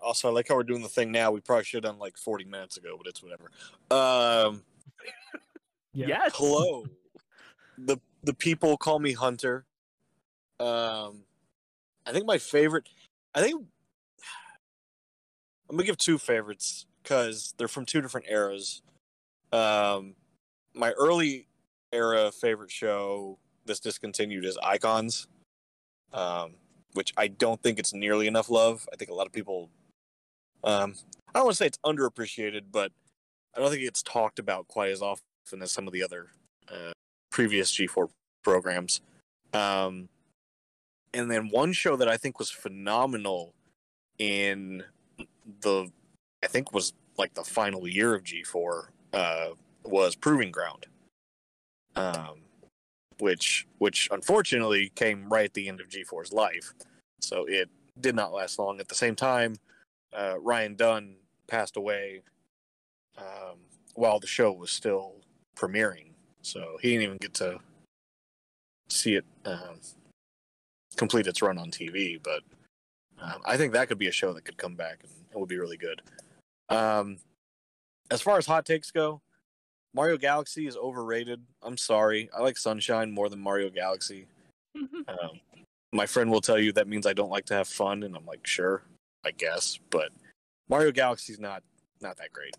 also, 0.02 0.28
I 0.28 0.32
like 0.32 0.48
how 0.48 0.54
we're 0.56 0.62
doing 0.62 0.82
the 0.82 0.88
thing 0.88 1.12
now. 1.12 1.30
We 1.30 1.40
probably 1.40 1.64
should 1.64 1.84
have 1.84 1.92
done 1.92 1.98
like 1.98 2.16
40 2.16 2.44
minutes 2.46 2.78
ago, 2.78 2.96
but 2.96 3.06
it's 3.06 3.22
whatever. 3.22 3.50
Um, 3.90 4.62
Yeah. 5.92 6.06
yes 6.08 6.32
hello. 6.36 6.84
the 7.76 7.98
the 8.22 8.34
people 8.34 8.76
call 8.76 8.98
me 9.00 9.12
Hunter. 9.12 9.66
Um, 10.60 11.24
I 12.06 12.12
think 12.12 12.26
my 12.26 12.38
favorite. 12.38 12.88
I 13.34 13.42
think 13.42 13.66
I'm 15.68 15.76
gonna 15.76 15.86
give 15.86 15.98
two 15.98 16.18
favorites 16.18 16.86
because 17.02 17.54
they're 17.58 17.68
from 17.68 17.84
two 17.84 18.00
different 18.00 18.26
eras. 18.28 18.82
Um, 19.52 20.14
my 20.74 20.92
early 20.92 21.46
era 21.92 22.30
favorite 22.30 22.70
show 22.70 23.38
that's 23.66 23.80
discontinued 23.80 24.44
is 24.44 24.58
Icons, 24.62 25.28
um, 26.12 26.54
which 26.94 27.12
I 27.16 27.28
don't 27.28 27.62
think 27.62 27.78
it's 27.78 27.92
nearly 27.92 28.26
enough 28.26 28.50
love. 28.50 28.88
I 28.92 28.96
think 28.96 29.10
a 29.10 29.14
lot 29.14 29.26
of 29.26 29.32
people. 29.32 29.68
Um, 30.64 30.94
I 31.34 31.38
don't 31.38 31.44
want 31.44 31.56
to 31.56 31.58
say 31.58 31.66
it's 31.66 31.78
underappreciated, 31.84 32.64
but 32.72 32.90
I 33.54 33.60
don't 33.60 33.70
think 33.70 33.82
it's 33.82 34.02
talked 34.02 34.38
about 34.38 34.66
quite 34.68 34.90
as 34.90 35.02
often 35.02 35.62
as 35.62 35.70
some 35.70 35.86
of 35.86 35.92
the 35.92 36.02
other 36.02 36.28
uh, 36.70 36.92
previous 37.30 37.74
G4 37.76 38.08
programs. 38.42 39.00
Um, 39.52 40.08
and 41.14 41.30
then 41.30 41.48
one 41.48 41.72
show 41.72 41.96
that 41.96 42.08
I 42.08 42.16
think 42.16 42.38
was 42.38 42.50
phenomenal 42.50 43.54
in 44.18 44.82
the, 45.60 45.90
I 46.42 46.46
think 46.46 46.72
was 46.72 46.92
like 47.16 47.34
the 47.34 47.44
final 47.44 47.86
year 47.88 48.14
of 48.14 48.22
G4 48.22 48.88
uh, 49.12 49.48
was 49.84 50.14
Proving 50.14 50.50
Ground, 50.50 50.86
um, 51.96 52.42
which 53.18 53.66
which 53.78 54.08
unfortunately 54.10 54.92
came 54.94 55.28
right 55.28 55.46
at 55.46 55.54
the 55.54 55.68
end 55.68 55.80
of 55.80 55.88
G4's 55.88 56.32
life, 56.32 56.72
so 57.20 57.44
it 57.46 57.68
did 58.00 58.14
not 58.14 58.32
last 58.32 58.58
long. 58.58 58.80
At 58.80 58.88
the 58.88 58.94
same 58.94 59.16
time, 59.16 59.56
uh, 60.12 60.36
Ryan 60.40 60.76
Dunn 60.76 61.16
passed 61.48 61.76
away 61.76 62.22
um, 63.16 63.58
while 63.94 64.20
the 64.20 64.26
show 64.26 64.52
was 64.52 64.70
still 64.70 65.16
premiering, 65.56 66.12
so 66.42 66.78
he 66.80 66.90
didn't 66.90 67.02
even 67.02 67.16
get 67.18 67.34
to 67.34 67.58
see 68.88 69.16
it 69.16 69.24
um, 69.44 69.80
complete 70.96 71.26
its 71.26 71.42
run 71.42 71.58
on 71.58 71.70
TV. 71.70 72.20
But 72.22 72.42
um, 73.20 73.40
I 73.44 73.56
think 73.56 73.72
that 73.72 73.88
could 73.88 73.98
be 73.98 74.08
a 74.08 74.12
show 74.12 74.32
that 74.32 74.44
could 74.44 74.56
come 74.56 74.76
back 74.76 75.00
and 75.02 75.12
it 75.30 75.38
would 75.38 75.48
be 75.48 75.58
really 75.58 75.76
good. 75.76 76.02
Um, 76.68 77.18
as 78.10 78.20
far 78.20 78.38
as 78.38 78.46
hot 78.46 78.66
takes 78.66 78.90
go, 78.90 79.20
Mario 79.94 80.16
Galaxy 80.16 80.66
is 80.66 80.76
overrated. 80.76 81.42
I'm 81.62 81.76
sorry. 81.76 82.28
I 82.36 82.40
like 82.40 82.56
Sunshine 82.56 83.10
more 83.10 83.28
than 83.28 83.40
Mario 83.40 83.70
Galaxy. 83.70 84.26
Um, 85.08 85.40
my 85.92 86.04
friend 86.04 86.30
will 86.30 86.42
tell 86.42 86.58
you 86.58 86.70
that 86.72 86.86
means 86.86 87.06
I 87.06 87.14
don't 87.14 87.30
like 87.30 87.46
to 87.46 87.54
have 87.54 87.66
fun, 87.66 88.02
and 88.02 88.14
I'm 88.14 88.26
like, 88.26 88.46
sure, 88.46 88.82
I 89.24 89.30
guess. 89.30 89.78
But 89.88 90.10
Mario 90.68 90.92
Galaxy's 90.92 91.40
not 91.40 91.62
not 92.02 92.18
that 92.18 92.30
great. 92.30 92.54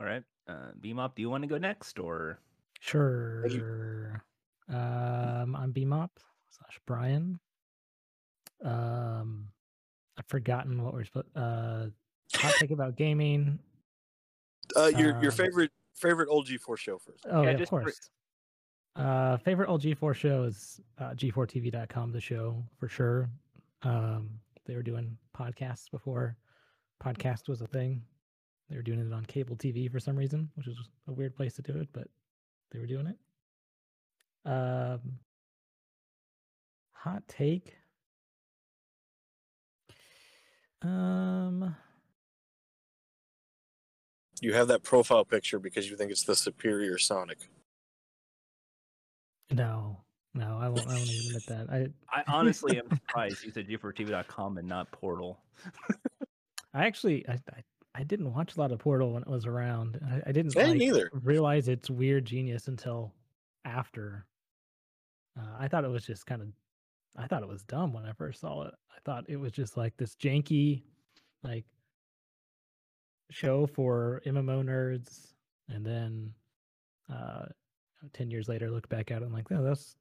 All 0.00 0.06
right. 0.06 0.22
Uh, 0.48 0.72
BMOP, 0.80 1.14
do 1.14 1.22
you 1.22 1.30
want 1.30 1.42
to 1.44 1.48
go 1.48 1.58
next 1.58 1.98
or? 1.98 2.40
Sure. 2.80 4.22
Um, 4.68 5.56
I'm 5.56 5.72
BMOP 5.72 6.10
slash 6.50 6.80
Brian. 6.86 7.38
Um, 8.64 9.48
I've 10.18 10.26
forgotten 10.26 10.82
what 10.82 10.94
we're 10.94 11.04
supposed. 11.04 11.28
Uh, 11.36 11.86
hot 12.34 12.54
take 12.58 12.70
about 12.72 12.96
gaming. 12.96 13.58
Uh, 14.76 14.86
your 14.96 15.20
your 15.22 15.30
Um, 15.30 15.36
favorite 15.36 15.70
favorite 15.94 16.28
old 16.28 16.46
G4 16.46 16.76
show 16.78 16.98
first. 16.98 17.24
Oh, 17.30 17.42
Yeah, 17.42 17.48
yeah, 17.48 17.54
of 17.54 17.58
just 17.60 17.70
for- 17.70 17.80
course. 17.82 18.10
Uh, 18.96 19.36
favorite 19.38 19.68
old 19.68 19.80
G4 19.82 20.12
show 20.14 20.42
is 20.42 20.80
uh, 20.98 21.10
G4TV.com, 21.14 22.10
the 22.10 22.20
show 22.20 22.64
for 22.78 22.88
sure. 22.88 23.30
Um, 23.82 24.28
they 24.66 24.74
were 24.74 24.82
doing 24.82 25.16
podcasts 25.36 25.88
before 25.90 26.36
podcast 27.02 27.48
was 27.48 27.60
a 27.60 27.66
thing. 27.68 28.02
They 28.68 28.74
were 28.76 28.82
doing 28.82 28.98
it 28.98 29.12
on 29.12 29.24
cable 29.26 29.54
TV 29.56 29.88
for 29.90 30.00
some 30.00 30.16
reason, 30.16 30.50
which 30.56 30.66
was 30.66 30.76
a 31.06 31.12
weird 31.12 31.36
place 31.36 31.54
to 31.54 31.62
do 31.62 31.78
it, 31.78 31.88
but 31.92 32.08
they 32.72 32.80
were 32.80 32.86
doing 32.86 33.06
it. 33.06 33.16
Um, 34.50 35.00
hot 36.92 37.22
take. 37.28 37.76
Um, 40.82 41.74
You 44.40 44.52
have 44.54 44.68
that 44.68 44.82
profile 44.84 45.24
picture 45.24 45.58
because 45.58 45.90
you 45.90 45.96
think 45.96 46.10
it's 46.10 46.22
the 46.22 46.36
superior 46.36 46.98
Sonic. 46.98 47.38
no, 49.50 49.96
no, 50.34 50.58
I 50.60 50.68
won't. 50.68 50.86
I 50.86 50.94
won't 50.94 51.10
admit 51.10 51.46
that. 51.48 51.66
I, 51.70 51.88
I 52.20 52.22
honestly 52.28 52.78
am 52.78 52.88
surprised 52.90 53.42
you 53.44 53.50
said 53.50 53.66
G4TV.com 53.68 54.58
and 54.58 54.68
not 54.68 54.90
Portal. 54.92 55.40
I 56.74 56.86
actually, 56.86 57.26
I, 57.28 57.32
I, 57.32 57.62
I 57.94 58.02
didn't 58.04 58.32
watch 58.32 58.56
a 58.56 58.60
lot 58.60 58.70
of 58.70 58.78
Portal 58.78 59.12
when 59.12 59.22
it 59.22 59.28
was 59.28 59.46
around. 59.46 59.98
I, 60.08 60.28
I 60.28 60.32
didn't 60.32 60.56
I 60.56 60.66
didn't 60.66 60.78
like, 60.78 60.82
either. 60.82 61.10
realize 61.12 61.66
its 61.66 61.90
weird 61.90 62.24
genius 62.26 62.68
until 62.68 63.12
after. 63.64 64.26
Uh, 65.36 65.56
I 65.58 65.66
thought 65.66 65.84
it 65.84 65.90
was 65.90 66.04
just 66.06 66.26
kind 66.26 66.42
of, 66.42 66.48
I 67.18 67.26
thought 67.26 67.42
it 67.42 67.48
was 67.48 67.64
dumb 67.64 67.92
when 67.92 68.04
I 68.04 68.12
first 68.12 68.40
saw 68.40 68.62
it. 68.62 68.74
I 68.90 69.00
thought 69.04 69.24
it 69.28 69.36
was 69.36 69.52
just 69.52 69.76
like 69.76 69.96
this 69.96 70.14
janky, 70.14 70.82
like 71.42 71.64
show 73.30 73.66
for 73.66 74.22
MMO 74.24 74.62
nerds, 74.64 75.32
and 75.68 75.84
then 75.84 76.32
uh, 77.12 77.46
ten 78.12 78.30
years 78.30 78.48
later, 78.48 78.70
look 78.70 78.88
back 78.88 79.10
at 79.10 79.22
it 79.22 79.24
and 79.24 79.34
like, 79.34 79.50
oh, 79.50 79.62
that's 79.62 79.96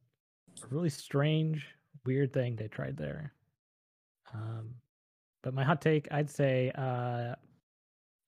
a 0.63 0.67
really 0.67 0.89
strange, 0.89 1.67
weird 2.05 2.31
thing 2.33 2.55
they 2.55 2.67
tried 2.67 2.97
there. 2.97 3.33
Um, 4.33 4.75
but 5.41 5.53
my 5.53 5.63
hot 5.63 5.81
take, 5.81 6.07
I'd 6.11 6.29
say, 6.29 6.71
uh, 6.75 7.33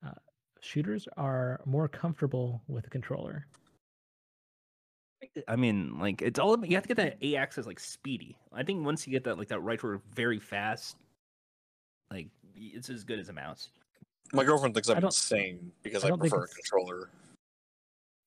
uh, 0.06 0.14
shooters 0.62 1.08
are 1.18 1.62
more 1.66 1.88
comfortable 1.88 2.62
with 2.68 2.88
a 2.88 2.90
controller. 2.90 3.46
I 5.48 5.56
mean, 5.56 6.00
like 6.00 6.22
it's 6.22 6.40
all 6.40 6.54
about, 6.54 6.70
you 6.70 6.76
have 6.76 6.84
to 6.84 6.88
get 6.88 6.98
that 6.98 7.18
A 7.22 7.36
axis 7.36 7.66
like 7.66 7.80
speedy. 7.80 8.38
I 8.54 8.64
think 8.64 8.86
once 8.86 9.06
you 9.06 9.12
get 9.12 9.24
that 9.26 9.38
like 9.38 9.50
that 9.50 9.60
right 9.60 9.82
word 9.82 10.02
very 10.14 10.40
fast, 10.40 10.98
like 12.12 12.28
it's 12.56 12.90
as 12.90 13.04
good 13.04 13.20
as 13.20 13.30
a 13.30 13.34
mouse. 13.34 13.70
My 14.34 14.44
girlfriend 14.44 14.76
thinks 14.76 14.90
I'm 14.90 15.04
insane 15.04 15.72
because 15.84 16.06
I 16.06 16.10
I, 16.10 16.18
prefer 16.18 16.44
a 16.44 16.48
controller. 16.48 17.10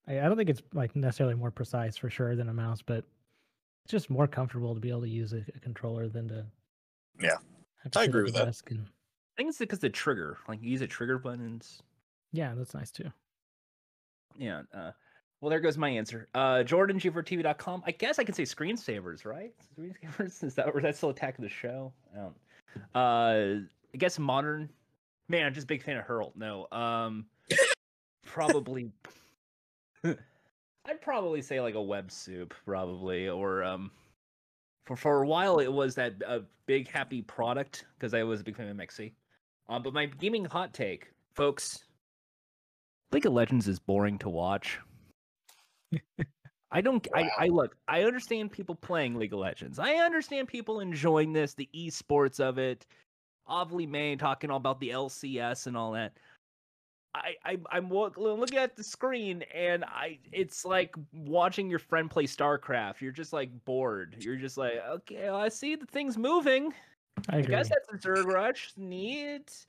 I, 0.09 0.21
I 0.21 0.23
don't 0.25 0.37
think 0.37 0.51
it's 0.51 0.63
like 0.75 0.95
necessarily 0.97 1.35
more 1.35 1.51
precise 1.51 1.97
for 1.97 2.11
sure 2.11 2.35
than 2.35 2.49
a 2.49 2.55
mouse, 2.55 2.83
but 2.83 3.05
it's 3.85 3.93
just 3.93 4.11
more 4.11 4.27
comfortable 4.27 4.75
to 4.75 4.81
be 4.81 4.91
able 4.91 5.03
to 5.03 5.09
use 5.09 5.33
a, 5.33 5.45
a 5.55 5.61
controller 5.61 6.09
than 6.09 6.29
to. 6.29 6.45
Yeah. 7.21 7.37
have 7.83 7.93
to 7.93 8.01
I 8.01 8.05
agree 8.05 8.25
with 8.25 8.35
that. 8.35 8.61
And, 8.69 8.81
I 8.81 9.37
think 9.37 9.49
it's 9.49 9.59
because 9.59 9.79
the 9.79 9.89
trigger, 9.89 10.39
like 10.49 10.63
you 10.63 10.71
use 10.71 10.81
the 10.81 10.87
trigger 10.87 11.19
buttons. 11.19 11.83
yeah, 12.33 12.53
that's 12.55 12.75
nice 12.75 12.91
too. 12.91 13.11
Yeah. 14.37 14.63
Uh, 14.75 14.91
well, 15.43 15.51
there 15.51 15.59
goes 15.59 15.77
my 15.77 15.89
answer. 15.89 16.29
Uh, 16.37 16.63
Jordan 16.63 17.01
G4TV.com. 17.01 17.83
I 17.85 17.91
guess 17.91 18.21
I 18.21 18.25
can 18.25 18.33
say 18.33 18.45
screensavers, 18.45 19.25
right? 19.25 19.53
Screensavers 19.77 20.45
is 20.45 20.55
that 20.55 20.69
or 20.69 20.79
is 20.79 20.85
that 20.85 20.97
still 20.97 21.11
attack 21.11 21.37
of 21.37 21.43
the 21.43 21.51
show? 21.51 21.93
I 22.15 22.21
don't. 22.21 22.35
Uh, 22.95 23.67
I 23.93 23.97
guess 23.99 24.21
modern. 24.21 24.71
Man, 25.29 25.45
I'm 25.45 25.53
just 25.53 25.65
a 25.65 25.67
big 25.67 25.83
fan 25.83 25.97
of 25.97 26.05
Hurl. 26.05 26.33
No. 26.37 26.69
Um, 26.71 27.27
probably. 28.25 28.93
I'd 30.05 31.01
probably 31.01 31.43
say 31.43 31.61
like 31.61 31.75
a 31.75 31.83
web 31.83 32.13
soup, 32.13 32.55
probably, 32.65 33.29
or 33.29 33.65
um, 33.65 33.91
for 34.87 34.95
for 34.95 35.23
a 35.23 35.27
while 35.27 35.59
it 35.59 35.73
was 35.73 35.97
that 35.97 36.15
uh, 36.25 36.41
big 36.67 36.89
happy 36.89 37.21
product 37.21 37.87
because 37.99 38.15
I 38.15 38.23
was 38.23 38.41
a 38.41 38.45
big 38.45 38.57
fan 38.57 38.69
of 38.69 38.77
MXC. 38.77 39.13
Um, 39.69 39.83
but 39.83 39.93
my 39.93 40.07
gaming 40.07 40.45
hot 40.45 40.73
take, 40.73 41.11
folks. 41.35 41.83
League 43.11 43.27
of 43.27 43.33
Legends 43.33 43.67
is 43.67 43.81
boring 43.81 44.19
to 44.19 44.29
watch. 44.29 44.79
I 46.71 46.81
don't. 46.81 47.07
I, 47.15 47.31
I 47.39 47.49
look. 47.49 47.77
I 47.87 48.03
understand 48.05 48.51
people 48.51 48.75
playing 48.75 49.17
League 49.17 49.35
of 49.35 49.41
Legends. 49.41 49.79
I 49.79 49.95
understand 49.97 50.49
people 50.49 50.81
enjoying 50.81 51.33
this, 51.33 51.55
the 51.55 51.69
esports 51.75 52.41
of 52.41 52.59
it. 52.59 52.87
Ovilee 53.49 53.89
May 53.89 54.17
talking 54.17 54.51
all 54.51 54.57
about 54.57 54.81
the 54.81 54.91
LCS 54.91 55.67
and 55.67 55.77
all 55.77 55.93
that. 55.93 56.13
I, 57.15 57.35
I 57.45 57.59
I'm 57.71 57.91
looking 57.91 58.59
at 58.59 58.75
the 58.75 58.83
screen 58.83 59.45
and 59.55 59.85
I 59.85 60.19
it's 60.33 60.65
like 60.65 60.95
watching 61.13 61.69
your 61.69 61.79
friend 61.79 62.11
play 62.11 62.25
StarCraft. 62.25 63.01
You're 63.01 63.13
just 63.13 63.35
like 63.35 63.51
bored. 63.67 64.17
You're 64.21 64.37
just 64.37 64.57
like, 64.57 64.83
okay, 64.89 65.25
well, 65.25 65.37
I 65.37 65.51
see 65.51 65.77
the 65.77 65.87
things 65.87 66.17
moving. 66.17 66.73
I 67.29 67.39
I 67.39 67.43
guess 67.43 67.69
that's 67.69 67.93
a 67.93 67.99
third 67.99 68.25
rush. 68.25 68.73
Neat. 68.79 69.67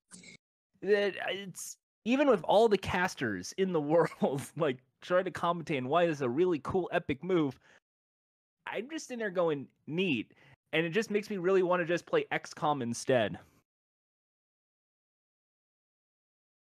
That 0.81 1.15
uh, 1.17 1.31
it's 1.31 1.77
even 2.05 2.29
with 2.29 2.43
all 2.43 2.69
the 2.69 2.77
casters 2.77 3.53
in 3.57 3.73
the 3.73 3.81
world, 4.21 4.41
like 4.55 4.77
trying 5.03 5.25
to 5.25 5.31
commentate 5.31 5.77
on 5.77 5.87
why 5.87 6.07
this 6.07 6.17
is 6.17 6.21
a 6.21 6.29
really 6.29 6.59
cool 6.63 6.89
epic 6.91 7.23
move. 7.23 7.59
I'm 8.65 8.89
just 8.89 9.11
in 9.11 9.19
there 9.19 9.29
going 9.29 9.67
neat, 9.85 10.33
and 10.71 10.85
it 10.85 10.89
just 10.89 11.11
makes 11.11 11.29
me 11.29 11.37
really 11.37 11.63
want 11.63 11.81
to 11.81 11.85
just 11.85 12.05
play 12.05 12.25
XCOM 12.31 12.81
instead. 12.81 13.37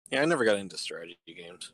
Yeah, 0.10 0.24
I 0.24 0.26
never 0.26 0.44
got 0.44 0.58
into 0.58 0.78
strategy 0.78 1.18
games. 1.28 1.72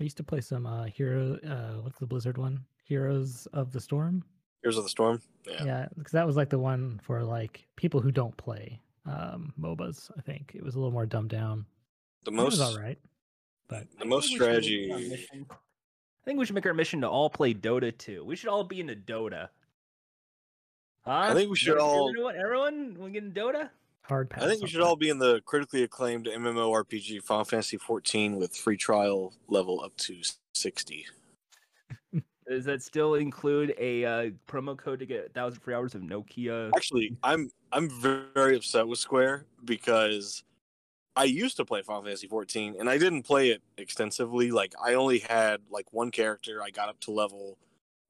I 0.00 0.04
used 0.04 0.16
to 0.18 0.24
play 0.24 0.40
some 0.40 0.66
uh 0.66 0.84
hero. 0.84 1.38
Uh, 1.46 1.82
what's 1.82 1.98
the 1.98 2.06
Blizzard 2.06 2.38
one? 2.38 2.64
Heroes 2.84 3.46
of 3.52 3.72
the 3.72 3.80
Storm. 3.80 4.24
Heroes 4.62 4.78
of 4.78 4.84
the 4.84 4.90
Storm. 4.90 5.20
Yeah. 5.46 5.64
Yeah, 5.64 5.88
because 5.96 6.12
that 6.12 6.26
was 6.26 6.36
like 6.36 6.50
the 6.50 6.58
one 6.58 7.00
for 7.02 7.22
like 7.22 7.66
people 7.76 8.00
who 8.00 8.12
don't 8.12 8.36
play 8.36 8.80
um 9.10 9.52
MOBAs. 9.60 10.10
I 10.16 10.20
think 10.22 10.52
it 10.54 10.62
was 10.62 10.74
a 10.74 10.78
little 10.78 10.92
more 10.92 11.06
dumbed 11.06 11.30
down. 11.30 11.66
The 12.24 12.30
It 12.30 12.34
most 12.34 12.52
was 12.52 12.60
all 12.60 12.78
right. 12.78 12.98
But 13.68 13.86
the 13.98 14.04
most 14.04 14.26
I 14.26 14.28
think 14.38 14.40
we 14.40 14.62
should 14.62 14.88
make 14.88 14.88
strategy 14.88 14.92
I 14.92 16.24
think 16.24 16.38
we 16.38 16.44
should 16.46 16.54
make 16.54 16.66
our 16.66 16.74
mission 16.74 17.00
to 17.00 17.08
all 17.08 17.30
play 17.30 17.54
Dota 17.54 17.96
2. 17.96 18.24
We 18.24 18.36
should 18.36 18.48
all 18.50 18.64
be 18.64 18.80
into 18.80 18.94
Dota. 18.94 19.48
Huh? 21.04 21.32
think 21.34 21.50
we 21.50 21.56
should 21.56 21.70
Everyone- 21.70 21.90
all- 21.90 22.08
Everyone, 22.10 22.36
everyone, 22.36 22.94
we 22.98 23.10
get 23.10 23.24
in 23.24 23.32
Dota. 23.32 23.70
hard 24.02 24.28
pass. 24.28 24.42
I 24.42 24.48
think 24.48 24.62
we 24.62 24.68
should 24.68 24.82
all 24.82 24.96
be 24.96 25.08
in 25.08 25.18
the 25.18 25.40
critically 25.42 25.82
acclaimed 25.82 26.26
MMORPG 26.26 27.22
Final 27.22 27.44
Fantasy 27.44 27.78
14 27.78 28.36
with 28.36 28.54
free 28.56 28.76
trial 28.76 29.32
level 29.48 29.80
up 29.80 29.96
to 29.98 30.20
60. 30.54 31.06
Does 32.50 32.64
that 32.64 32.82
still 32.82 33.14
include 33.14 33.76
a 33.78 34.04
uh, 34.04 34.30
promo 34.48 34.76
code 34.76 34.98
to 34.98 35.06
get 35.06 35.32
thousand 35.32 35.60
free 35.60 35.72
hours 35.72 35.94
of 35.94 36.02
Nokia? 36.02 36.72
Actually, 36.74 37.16
I'm 37.22 37.48
I'm 37.70 37.88
very 37.88 38.56
upset 38.56 38.88
with 38.88 38.98
Square 38.98 39.44
because 39.64 40.42
I 41.14 41.24
used 41.24 41.56
to 41.58 41.64
play 41.64 41.82
Final 41.82 42.02
Fantasy 42.02 42.26
14 42.26 42.74
and 42.80 42.90
I 42.90 42.98
didn't 42.98 43.22
play 43.22 43.50
it 43.50 43.62
extensively. 43.78 44.50
Like 44.50 44.74
I 44.82 44.94
only 44.94 45.20
had 45.20 45.60
like 45.70 45.92
one 45.92 46.10
character. 46.10 46.60
I 46.60 46.70
got 46.70 46.88
up 46.88 46.98
to 47.02 47.12
level 47.12 47.56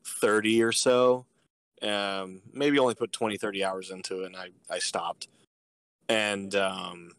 30 0.07 0.63
or 0.63 0.73
so. 0.73 1.27
Um, 1.83 2.41
maybe 2.51 2.79
only 2.79 2.95
put 2.95 3.13
20 3.13 3.37
30 3.37 3.63
hours 3.63 3.91
into 3.91 4.23
it 4.23 4.27
and 4.27 4.37
I 4.37 4.49
I 4.71 4.79
stopped. 4.79 5.29
And 6.09 6.55
um 6.55 7.13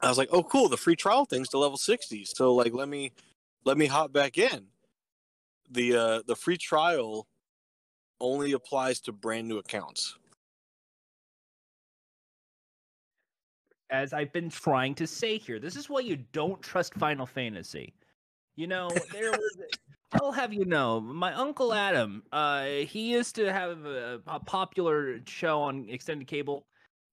I 0.00 0.08
was 0.08 0.18
like, 0.18 0.28
"Oh 0.30 0.44
cool, 0.44 0.68
the 0.68 0.76
free 0.76 0.94
trial 0.94 1.24
thing's 1.24 1.48
to 1.48 1.58
level 1.58 1.78
60." 1.78 2.26
So 2.26 2.54
like 2.54 2.72
let 2.74 2.88
me 2.88 3.10
let 3.64 3.76
me 3.76 3.86
hop 3.86 4.12
back 4.12 4.38
in. 4.38 4.68
The 5.70 5.96
uh 5.96 6.22
the 6.26 6.36
free 6.36 6.56
trial 6.56 7.26
only 8.20 8.52
applies 8.52 9.00
to 9.00 9.12
brand 9.12 9.48
new 9.48 9.58
accounts. 9.58 10.16
As 13.90 14.12
I've 14.12 14.32
been 14.32 14.50
trying 14.50 14.94
to 14.96 15.06
say 15.06 15.38
here, 15.38 15.58
this 15.60 15.76
is 15.76 15.88
why 15.88 16.00
you 16.00 16.16
don't 16.32 16.60
trust 16.60 16.94
Final 16.94 17.26
Fantasy. 17.26 17.94
You 18.56 18.66
know, 18.66 18.90
there 19.12 19.30
was. 19.30 19.58
I'll 20.12 20.32
have 20.32 20.52
you 20.52 20.64
know, 20.64 21.00
my 21.00 21.34
uncle 21.34 21.74
Adam. 21.74 22.22
Uh, 22.32 22.64
he 22.64 23.12
used 23.12 23.34
to 23.36 23.52
have 23.52 23.84
a, 23.84 24.20
a 24.26 24.40
popular 24.40 25.18
show 25.26 25.60
on 25.62 25.86
extended 25.88 26.28
cable, 26.28 26.64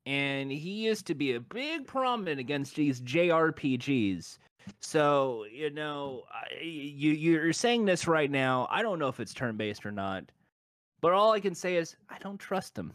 and 0.06 0.52
he 0.52 0.72
used 0.72 1.08
to 1.08 1.16
be 1.16 1.34
a 1.34 1.40
big 1.40 1.88
prominent 1.88 2.40
against 2.40 2.76
these 2.76 3.02
JRPGs. 3.02 4.38
So 4.80 5.46
you 5.52 5.70
know, 5.70 6.24
I, 6.32 6.62
you 6.62 7.12
you're 7.12 7.54
saying 7.54 7.86
this 7.86 8.08
right 8.08 8.30
now. 8.30 8.68
I 8.70 8.82
don't 8.82 9.00
know 9.00 9.08
if 9.08 9.20
it's 9.20 9.34
turn 9.34 9.58
based 9.58 9.86
or 9.86 9.92
not, 9.92 10.26
but 11.02 11.14
all 11.14 11.32
I 11.32 11.40
can 11.40 11.56
say 11.56 11.76
is 11.76 11.96
I 12.10 12.18
don't 12.20 12.40
trust 12.40 12.76
them. 12.76 12.94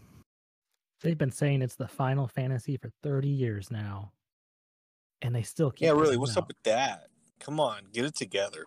They've 1.01 1.19
been 1.19 1.31
saying 1.31 1.62
it's 1.62 1.77
the 1.77 1.87
Final 1.87 2.27
Fantasy 2.27 2.77
for 2.77 2.91
30 3.03 3.29
years 3.29 3.71
now, 3.71 4.11
and 5.23 5.35
they 5.35 5.43
still 5.43 5.71
keep. 5.71 5.87
Yeah, 5.87 5.93
really. 5.93 6.16
What's 6.16 6.35
them 6.35 6.43
up 6.43 6.49
with 6.49 6.62
that? 6.64 7.09
Come 7.41 7.61
on, 7.61 7.83
get 7.93 8.05
it 8.05 8.16
together. 8.16 8.66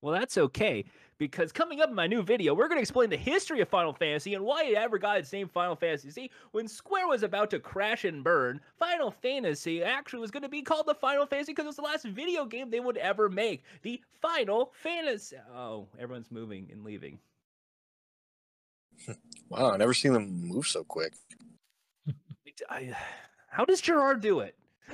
Well, 0.00 0.14
that's 0.14 0.38
okay 0.38 0.84
because 1.18 1.52
coming 1.52 1.80
up 1.80 1.90
in 1.90 1.94
my 1.94 2.06
new 2.06 2.22
video, 2.22 2.54
we're 2.54 2.68
going 2.68 2.78
to 2.78 2.82
explain 2.82 3.10
the 3.10 3.16
history 3.16 3.60
of 3.60 3.68
Final 3.68 3.92
Fantasy 3.92 4.34
and 4.34 4.44
why 4.44 4.64
it 4.64 4.74
ever 4.74 4.98
got 4.98 5.18
its 5.18 5.32
name 5.32 5.48
Final 5.48 5.76
Fantasy. 5.76 6.10
See, 6.10 6.30
when 6.52 6.66
Square 6.68 7.08
was 7.08 7.22
about 7.22 7.50
to 7.50 7.60
crash 7.60 8.04
and 8.04 8.24
burn, 8.24 8.60
Final 8.78 9.10
Fantasy 9.10 9.82
actually 9.82 10.20
was 10.20 10.30
going 10.30 10.42
to 10.42 10.48
be 10.48 10.62
called 10.62 10.86
the 10.86 10.94
Final 10.94 11.26
Fantasy 11.26 11.52
because 11.52 11.64
it 11.64 11.68
was 11.68 11.76
the 11.76 11.82
last 11.82 12.04
video 12.06 12.44
game 12.44 12.70
they 12.70 12.80
would 12.80 12.96
ever 12.96 13.28
make. 13.28 13.64
The 13.82 14.00
Final 14.20 14.72
Fantasy. 14.82 15.36
Oh, 15.54 15.86
everyone's 15.98 16.30
moving 16.30 16.68
and 16.72 16.84
leaving. 16.84 17.18
Wow, 19.50 19.72
I 19.72 19.76
never 19.76 19.92
seen 19.92 20.14
them 20.14 20.48
move 20.48 20.66
so 20.66 20.82
quick. 20.82 21.12
I, 22.70 22.96
how 23.50 23.64
does 23.64 23.80
Jirard 23.80 24.20
do 24.20 24.40
it? 24.40 24.56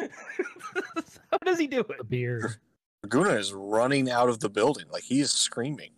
how 1.31 1.39
does 1.45 1.59
he 1.59 1.67
do 1.69 1.81
it? 1.81 1.99
The 1.99 2.05
beer. 2.05 2.57
Laguna 3.03 3.31
is 3.31 3.53
running 3.55 4.11
out 4.11 4.29
of 4.29 4.41
the 4.41 4.51
building, 4.51 4.87
like 4.91 5.05
he 5.05 5.21
is 5.21 5.31
screaming 5.31 5.93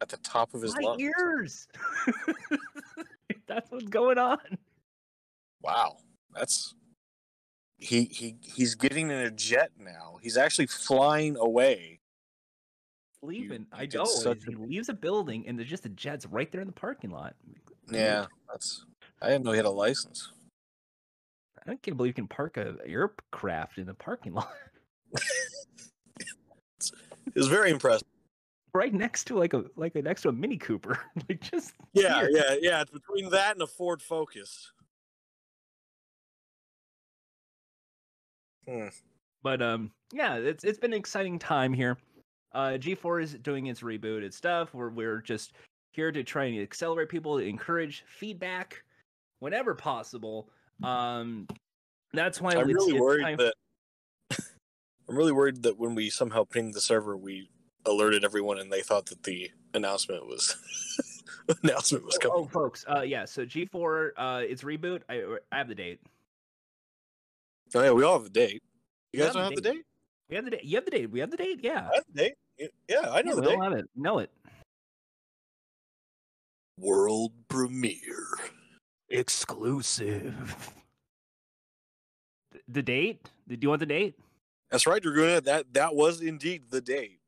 at 0.00 0.08
the 0.08 0.16
top 0.18 0.54
of 0.54 0.62
his 0.62 0.74
My 0.76 0.80
lungs. 0.82 1.02
Like 1.02 1.12
he 1.26 1.44
is 1.44 1.68
screaming 1.68 2.16
at 2.16 2.16
the 2.16 2.22
top 2.22 2.28
of 2.28 2.34
his 2.34 2.56
lungs. 2.56 2.66
ears. 2.96 3.06
That's 3.46 3.70
what's 3.70 3.84
going 3.88 4.18
on. 4.18 4.38
Wow, 5.62 5.96
that's 6.32 6.74
he 7.78 8.04
he 8.04 8.36
he's 8.42 8.74
getting 8.76 9.10
in 9.10 9.18
a 9.18 9.30
jet 9.30 9.70
now. 9.78 10.18
He's 10.22 10.36
actually 10.36 10.66
flying 10.68 11.36
away. 11.36 11.98
Leaving. 13.22 13.66
I 13.72 13.82
you 13.82 13.88
did 13.88 13.98
know. 13.98 14.04
such 14.04 14.44
He 14.46 14.54
a- 14.54 14.58
leaves 14.58 14.88
a 14.88 14.94
building 14.94 15.46
and 15.46 15.58
there's 15.58 15.68
just 15.68 15.84
a 15.84 15.90
jet's 15.90 16.24
right 16.26 16.50
there 16.52 16.60
in 16.60 16.66
the 16.66 16.72
parking 16.72 17.10
lot. 17.10 17.34
Yeah, 17.90 18.26
that's. 18.48 18.86
I 19.20 19.28
didn't 19.28 19.44
know 19.44 19.50
he 19.50 19.56
had 19.58 19.66
a 19.66 19.70
license. 19.70 20.32
I 21.66 21.74
can't 21.74 21.96
believe 21.96 22.10
you 22.10 22.14
can 22.14 22.28
park 22.28 22.56
a 22.56 22.76
aircraft 22.86 23.76
in 23.78 23.86
the 23.86 23.94
parking 23.94 24.32
lot 24.32 24.50
It 27.26 27.34
was 27.34 27.48
very 27.48 27.70
impressive. 27.70 28.06
Right 28.74 28.92
next 28.92 29.24
to 29.24 29.38
like 29.38 29.52
a 29.54 29.64
like 29.76 29.94
a 29.96 30.02
next 30.02 30.22
to 30.22 30.28
a 30.28 30.32
Mini 30.32 30.56
Cooper. 30.56 30.98
like 31.28 31.40
just 31.40 31.74
Yeah, 31.92 32.20
here. 32.20 32.30
yeah, 32.32 32.56
yeah. 32.60 32.80
It's 32.82 32.90
between 32.90 33.30
that 33.30 33.52
and 33.52 33.62
a 33.62 33.66
Ford 33.66 34.02
Focus. 34.02 34.72
Hmm. 38.68 38.88
But 39.42 39.62
um, 39.62 39.90
yeah, 40.12 40.36
it's 40.36 40.64
it's 40.64 40.78
been 40.78 40.92
an 40.92 40.98
exciting 40.98 41.38
time 41.38 41.72
here. 41.72 41.96
Uh, 42.52 42.70
G4 42.78 43.22
is 43.22 43.34
doing 43.34 43.66
its 43.66 43.80
reboot, 43.80 44.22
its 44.22 44.36
stuff. 44.36 44.74
We're 44.74 44.90
we're 44.90 45.20
just 45.22 45.52
here 45.92 46.12
to 46.12 46.22
try 46.22 46.44
and 46.44 46.60
accelerate 46.60 47.08
people, 47.08 47.38
to 47.38 47.44
encourage 47.44 48.04
feedback 48.06 48.82
whenever 49.40 49.74
possible. 49.74 50.48
Um, 50.82 51.46
that's 52.12 52.40
why 52.40 52.52
I'm 52.52 52.66
really 52.68 52.98
worried 53.00 53.22
time- 53.22 53.36
that 53.38 53.54
I'm 55.08 55.16
really 55.16 55.32
worried 55.32 55.62
that 55.62 55.78
when 55.78 55.94
we 55.94 56.10
somehow 56.10 56.44
ping 56.44 56.72
the 56.72 56.80
server, 56.80 57.16
we 57.16 57.48
alerted 57.86 58.24
everyone 58.24 58.58
and 58.58 58.70
they 58.70 58.82
thought 58.82 59.06
that 59.06 59.22
the 59.22 59.50
announcement 59.74 60.26
was 60.26 60.56
announcement 61.62 62.04
was 62.04 62.16
Oh, 62.16 62.28
coming. 62.28 62.44
oh, 62.44 62.46
folks, 62.46 62.84
uh, 62.88 63.00
yeah. 63.02 63.24
So 63.24 63.44
G4, 63.46 64.10
uh, 64.16 64.42
its 64.46 64.62
reboot. 64.62 65.02
I 65.08 65.36
I 65.52 65.58
have 65.58 65.68
the 65.68 65.74
date. 65.74 66.00
Oh, 67.74 67.82
yeah, 67.82 67.92
we 67.92 68.02
all 68.04 68.14
have 68.14 68.24
the 68.24 68.30
date. 68.30 68.62
You 69.12 69.18
We 69.20 69.26
guys 69.26 69.26
have 69.26 69.34
don't 69.34 69.42
the 69.42 69.54
have 69.54 69.54
the 69.62 69.70
date? 69.78 69.84
We 70.28 70.36
have 70.36 70.44
the 70.44 70.50
date. 70.50 70.64
You 70.64 70.76
have 70.76 70.84
the 70.84 70.90
date. 70.90 71.10
We 71.10 71.20
have 71.20 71.30
the 71.30 71.36
date. 71.36 71.60
Yeah. 71.62 71.88
I 71.90 71.94
have 71.96 72.04
the 72.12 72.22
date. 72.22 72.34
Yeah, 72.88 73.10
I 73.10 73.22
know 73.22 73.30
Yeah, 73.30 73.34
the 73.36 73.40
we 73.42 73.46
date. 73.48 73.62
have 73.62 73.72
it. 73.72 73.84
Know 73.96 74.18
it. 74.18 74.30
World 76.78 77.32
premiere. 77.48 78.26
Exclusive. 79.08 80.70
The 82.66 82.82
date? 82.82 83.28
Do 83.48 83.56
you 83.60 83.68
want 83.68 83.80
the 83.80 83.86
date? 83.86 84.14
That's 84.70 84.86
right, 84.86 85.02
Draguna. 85.02 85.42
That 85.42 85.72
that 85.74 85.94
was 85.94 86.20
indeed 86.20 86.64
the 86.70 86.80
date. 86.80 87.19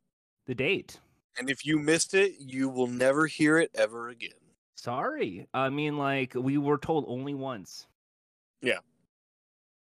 The 0.47 0.55
date. 0.55 0.99
And 1.39 1.49
if 1.49 1.65
you 1.65 1.79
missed 1.79 2.15
it, 2.15 2.35
you 2.39 2.69
will 2.69 2.87
never 2.87 3.27
hear 3.27 3.59
it 3.59 3.71
ever 3.75 4.11
again. 4.11 4.31
Sorry. 4.75 5.47
I 5.55 5.71
mean, 5.71 5.97
like 5.97 6.35
we 6.35 6.59
were 6.59 6.79
told 6.79 7.05
only 7.09 7.35
once. 7.35 7.87
Yeah. 8.61 8.79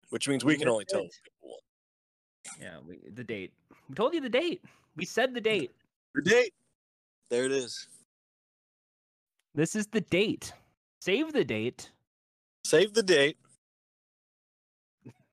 Which 0.09 0.27
means 0.27 0.43
we 0.43 0.53
You 0.53 0.59
can 0.59 0.69
only 0.69 0.85
tell 0.85 1.01
people 1.01 1.13
once. 1.43 2.59
Yeah, 2.59 2.77
we, 2.85 2.99
the 3.13 3.23
date. 3.23 3.53
We 3.87 3.95
told 3.95 4.13
you 4.13 4.21
the 4.21 4.29
date. 4.29 4.63
We 4.95 5.05
said 5.05 5.33
the 5.33 5.41
date. 5.41 5.71
the 6.15 6.21
date. 6.23 6.53
There 7.29 7.45
it 7.45 7.51
is. 7.51 7.87
This 9.53 9.75
is 9.75 9.87
the 9.87 10.01
date. 10.01 10.53
Save 10.99 11.33
the 11.33 11.45
date. 11.45 11.91
Save 12.63 12.93
the 12.93 13.03
date. 13.03 13.37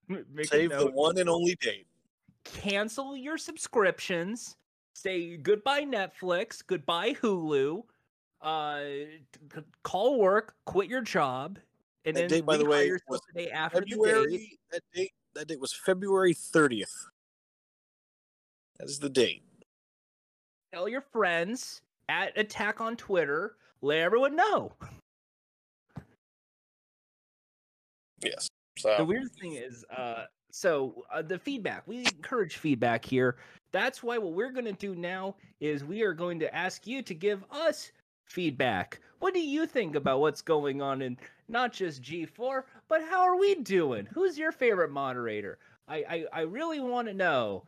Save 0.42 0.70
the 0.70 0.90
one 0.92 1.18
and 1.18 1.28
only 1.28 1.56
date. 1.56 1.86
Cancel 2.44 3.16
your 3.16 3.38
subscriptions. 3.38 4.56
Say 4.96 5.36
goodbye 5.36 5.84
Netflix. 5.84 6.66
Goodbye 6.66 7.12
Hulu. 7.12 7.82
Uh, 8.40 8.80
call 9.82 10.18
work. 10.18 10.54
Quit 10.64 10.88
your 10.88 11.02
job. 11.02 11.58
And 12.06 12.16
That 12.16 12.20
then 12.22 12.30
date, 12.30 12.46
by 12.46 12.56
the 12.56 12.64
way, 12.64 12.90
was 13.06 13.20
the 13.34 13.44
day 13.44 13.50
after 13.50 13.80
the 13.80 13.84
date. 13.84 13.94
February. 13.94 14.58
That 14.72 14.80
date. 14.94 15.12
That 15.34 15.48
date 15.48 15.60
was 15.60 15.74
February 15.74 16.32
thirtieth. 16.32 16.94
That 18.78 18.88
is 18.88 18.98
the 18.98 19.10
date. 19.10 19.42
Tell 20.72 20.88
your 20.88 21.02
friends 21.02 21.82
at 22.08 22.36
Attack 22.38 22.80
on 22.80 22.96
Twitter. 22.96 23.56
Let 23.82 23.98
everyone 23.98 24.34
know. 24.34 24.72
Yes. 28.24 28.48
So 28.78 28.94
the 28.96 29.04
weird 29.04 29.30
thing 29.38 29.56
is 29.56 29.84
uh 29.94 30.24
so 30.50 31.04
uh, 31.12 31.20
the 31.20 31.38
feedback 31.38 31.86
we 31.86 31.98
encourage 31.98 32.56
feedback 32.56 33.04
here 33.04 33.36
that's 33.76 34.02
why 34.02 34.18
what 34.18 34.32
we're 34.32 34.50
going 34.50 34.64
to 34.64 34.72
do 34.72 34.94
now 34.94 35.34
is 35.60 35.84
we 35.84 36.02
are 36.02 36.12
going 36.12 36.38
to 36.40 36.54
ask 36.54 36.86
you 36.86 37.02
to 37.02 37.14
give 37.14 37.44
us 37.50 37.92
feedback 38.24 39.00
what 39.20 39.34
do 39.34 39.40
you 39.40 39.66
think 39.66 39.94
about 39.94 40.20
what's 40.20 40.42
going 40.42 40.82
on 40.82 41.00
in 41.02 41.16
not 41.48 41.72
just 41.72 42.02
g4 42.02 42.62
but 42.88 43.00
how 43.08 43.22
are 43.22 43.38
we 43.38 43.54
doing 43.56 44.06
who's 44.12 44.36
your 44.36 44.50
favorite 44.50 44.90
moderator 44.90 45.58
i 45.86 45.96
i, 46.08 46.24
I 46.32 46.40
really 46.40 46.80
want 46.80 47.06
to 47.06 47.14
know 47.14 47.62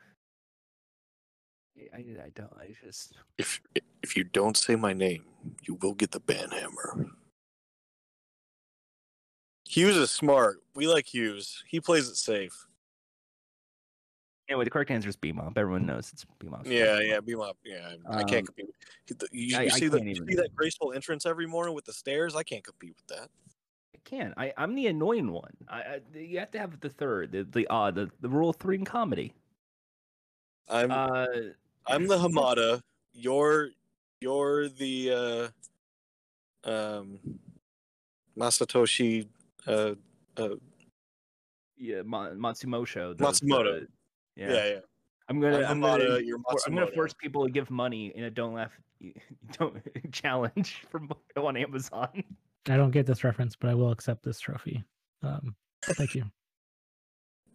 I, 1.94 1.98
I 1.98 2.30
don't 2.34 2.52
i 2.60 2.74
just 2.84 3.14
if 3.36 3.60
if 4.02 4.16
you 4.16 4.24
don't 4.24 4.56
say 4.56 4.76
my 4.76 4.92
name, 4.92 5.24
you 5.62 5.78
will 5.80 5.94
get 5.94 6.12
the 6.12 6.20
ban 6.20 6.50
hammer. 6.50 7.06
Hughes 9.68 9.96
is 9.96 10.10
smart. 10.10 10.62
We 10.74 10.86
like 10.86 11.06
Hughes. 11.12 11.62
He 11.66 11.80
plays 11.80 12.08
it 12.08 12.16
safe. 12.16 12.66
Anyway 14.48 14.64
the 14.64 14.70
correct 14.70 14.90
answer 14.90 15.08
is 15.08 15.16
bmop 15.16 15.52
everyone 15.56 15.84
knows 15.84 16.10
it's 16.12 16.24
bmop 16.42 16.66
Yeah, 16.66 17.00
yeah, 17.00 17.20
BMOP. 17.20 17.54
Yeah, 17.64 17.94
I 18.08 18.22
can't 18.24 18.40
Um, 18.40 18.46
compete. 18.46 18.66
with- 18.66 19.22
You, 19.32 19.40
you 19.48 19.56
I- 19.58 19.62
I 19.64 19.68
see 19.68 19.88
the 19.88 20.02
you 20.02 20.14
see 20.14 20.34
that 20.36 20.54
graceful 20.54 20.92
entrance 20.92 21.26
every 21.26 21.46
morning 21.46 21.74
with 21.74 21.84
the 21.84 21.92
stairs. 21.92 22.34
I 22.34 22.42
can't 22.42 22.64
compete 22.64 22.94
with 22.96 23.06
that. 23.08 23.30
I 23.94 23.98
can't. 24.04 24.34
I, 24.36 24.52
I'm 24.56 24.74
the 24.74 24.86
annoying 24.86 25.30
one. 25.32 25.54
I, 25.68 25.80
I 25.80 26.00
you 26.14 26.38
have 26.38 26.50
to 26.52 26.58
have 26.58 26.80
the 26.80 26.88
third, 26.88 27.32
the 27.32 27.44
the 27.44 27.66
uh, 27.68 27.90
the, 27.90 28.10
the 28.20 28.28
rule 28.28 28.48
of 28.50 28.56
three 28.56 28.76
in 28.76 28.84
comedy. 28.84 29.34
I'm 30.68 30.90
Uh, 30.90 31.26
I'm 31.86 32.06
the 32.06 32.16
Hamada. 32.24 32.82
You're 33.12 33.70
you're 34.20 34.68
the 34.68 35.52
uh, 36.64 36.70
um, 36.70 37.18
Masatoshi. 38.36 39.26
Uh, 39.66 39.94
uh, 40.36 40.56
yeah, 41.76 42.02
Ma- 42.02 42.30
Matsumoto. 42.30 43.16
the- 43.16 43.24
Matsumoto. 43.24 43.80
the- 43.80 43.88
yeah. 44.38 44.52
yeah. 44.52 44.66
yeah, 44.66 44.78
I'm 45.28 45.40
gonna. 45.40 45.58
I'm 45.58 45.64
I'm 45.64 45.80
gonna, 45.80 46.04
Hamada, 46.04 46.26
you're 46.26 46.38
I'm 46.66 46.74
gonna 46.74 46.86
force 46.92 47.12
people 47.12 47.44
to 47.44 47.50
give 47.50 47.70
money 47.70 48.12
in 48.14 48.24
a 48.24 48.30
don't 48.30 48.54
laugh, 48.54 48.72
don't 49.58 49.76
challenge 50.12 50.84
from 50.90 51.10
on 51.36 51.56
Amazon. 51.56 52.24
I 52.68 52.76
don't 52.76 52.90
get 52.90 53.06
this 53.06 53.24
reference, 53.24 53.56
but 53.56 53.68
I 53.70 53.74
will 53.74 53.90
accept 53.90 54.22
this 54.22 54.40
trophy. 54.40 54.84
Um, 55.22 55.54
thank 55.82 56.14
you. 56.14 56.24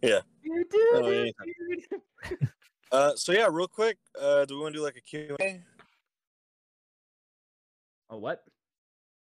Yeah. 0.02 0.20
You 0.42 0.64
Oh, 0.94 1.02
did 1.10 1.26
it, 1.28 1.34
dude. 2.40 2.50
Uh, 2.92 3.12
so 3.16 3.32
yeah, 3.32 3.48
real 3.50 3.66
quick, 3.66 3.96
uh, 4.20 4.44
do 4.44 4.54
we 4.56 4.60
want 4.62 4.74
to 4.74 4.78
do 4.78 4.84
like 4.84 4.96
a 4.96 5.00
Q 5.00 5.36
and 5.38 5.40
A? 5.40 5.60
Oh, 8.10 8.18
what? 8.18 8.44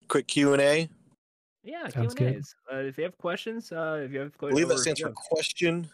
Quick 0.09 0.29
Q 0.29 0.53
and 0.55 0.63
A. 0.63 0.89
Yeah, 1.63 1.83
Q 1.83 1.91
Sounds 1.91 2.15
and 2.15 2.17
good. 2.17 2.37
A's. 2.37 2.55
Uh, 2.73 2.77
if 2.77 2.97
you 2.97 3.05
have 3.05 3.19
questions, 3.19 3.71
uh, 3.73 4.01
if 4.03 4.13
you 4.13 4.21
have 4.21 4.37
questions, 4.39 4.61
believe 4.61 4.69
that 4.69 4.79
stands 4.79 5.01
for 5.01 5.13
question 5.13 5.89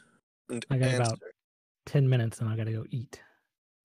and 0.49 0.65
I 0.71 0.79
got 0.79 0.89
answer. 0.89 1.03
about- 1.03 1.19
Ten 1.87 2.09
minutes, 2.09 2.41
and 2.41 2.49
I 2.49 2.57
gotta 2.57 2.73
go 2.73 2.85
eat. 2.91 3.21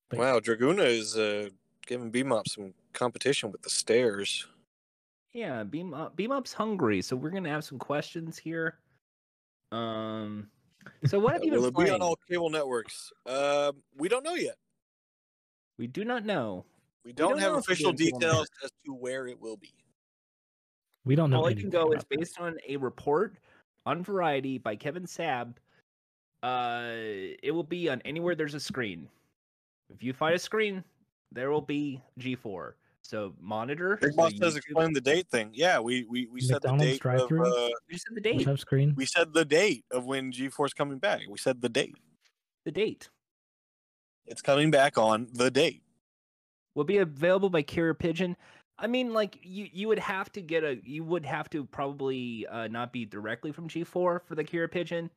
But 0.10 0.20
Wow, 0.20 0.40
Draguna 0.40 0.86
is 0.86 1.18
uh, 1.18 1.50
giving 1.86 2.12
Bmop 2.12 2.48
some 2.48 2.74
competition 2.94 3.52
with 3.52 3.62
the 3.62 3.70
stairs. 3.70 4.48
Yeah, 5.34 5.64
BMOP 5.64 6.16
Beam 6.18 6.32
Up's 6.34 6.52
hungry, 6.52 7.02
so 7.02 7.16
we're 7.16 7.30
gonna 7.30 7.50
have 7.50 7.64
some 7.64 7.78
questions 7.80 8.38
here. 8.38 8.80
Um, 9.72 10.50
so 11.06 11.20
what 11.20 11.34
have 11.34 11.44
you 11.44 11.52
Will 11.54 11.62
been 11.62 11.68
it 11.68 11.72
be 11.72 11.76
playing? 11.76 11.94
on 11.94 12.02
all 12.02 12.18
cable 12.30 12.50
networks? 12.50 13.14
Um, 13.26 13.78
we 13.96 14.10
don't 14.10 14.26
know 14.26 14.34
yet. 14.34 14.58
We 15.78 15.88
do 15.88 16.04
not 16.04 16.26
know. 16.26 16.66
We 17.06 17.14
don't, 17.14 17.30
don't 17.32 17.40
have 17.40 17.52
know 17.54 17.58
if 17.60 17.64
it'll 17.70 17.92
official 17.92 17.94
be 17.94 18.12
on 18.12 18.20
cable 18.20 18.20
details 18.20 18.48
as 18.64 18.72
to 18.86 18.94
where 18.94 19.28
it 19.28 19.40
will 19.40 19.58
be. 19.58 19.74
we 21.06 21.16
don't 21.16 21.30
know. 21.30 21.38
All 21.38 21.46
I 21.48 21.54
can 21.54 21.70
go 21.70 21.92
is 21.94 22.04
about 22.04 22.10
that. 22.10 22.20
based 22.20 22.40
on 22.40 22.58
a 22.68 22.76
report 22.78 23.38
on 23.86 24.04
Variety 24.04 24.58
by 24.58 24.76
Kevin 24.76 25.08
Sab. 25.08 25.58
Uh, 26.44 26.88
it 27.44 27.52
will 27.54 27.64
be 27.64 27.90
on 27.90 28.02
anywhere 28.04 28.36
there's 28.36 28.56
a 28.56 28.60
screen. 28.60 29.08
If 29.94 30.02
you 30.02 30.14
find 30.14 30.36
a 30.36 30.40
screen, 30.40 30.84
there 31.32 31.52
will 31.52 31.62
be 31.62 32.02
G4. 32.20 32.74
So 33.04 33.34
monitor. 33.40 33.98
Big 34.02 34.12
so 34.12 34.18
Boss 34.18 34.34
YouTube- 34.34 34.40
says 34.40 34.56
explain 34.56 34.94
the 34.94 35.02
date 35.02 35.28
thing. 35.28 35.50
Yeah, 35.54 35.80
we 35.80 36.06
we, 36.10 36.28
we 36.32 36.40
said 36.42 36.62
the 36.62 36.76
date 36.78 37.04
of 37.06 37.32
uh, 37.32 37.70
You 37.90 37.98
said 37.98 38.16
the 38.16 38.22
date. 38.22 38.46
have 38.46 38.60
screen. 38.60 38.94
we 38.96 39.06
said 39.06 39.34
the 39.34 39.46
date 39.46 39.86
of 39.92 40.06
when 40.06 40.32
G4 40.32 40.68
is 40.68 40.74
coming 40.74 40.98
back. 41.00 41.22
We 41.30 41.38
said 41.38 41.62
the 41.62 41.70
date. 41.70 41.96
The 42.66 42.72
date 42.72 43.10
It's 44.28 44.42
coming 44.42 44.70
back 44.70 44.98
on 45.00 45.28
the 45.34 45.50
date. 45.50 45.82
will 46.76 46.84
be 46.84 46.98
available 47.00 47.50
by 47.50 47.64
Carrier 47.64 47.96
Pigeon. 47.96 48.38
I 48.78 48.88
mean, 48.88 49.14
like 49.14 49.40
you, 49.44 49.68
you 49.72 49.88
would 49.88 50.00
have 50.00 50.32
to 50.34 50.42
get 50.42 50.64
a, 50.64 50.80
you 50.84 51.04
would 51.04 51.26
have 51.26 51.50
to 51.52 51.66
probably 51.66 52.46
uh, 52.48 52.68
not 52.68 52.94
be 52.94 53.06
directly 53.06 53.52
from 53.52 53.68
G4 53.68 53.86
for 54.24 54.36
the 54.36 54.44
Carrier 54.44 54.68
Pigeon. 54.68 55.10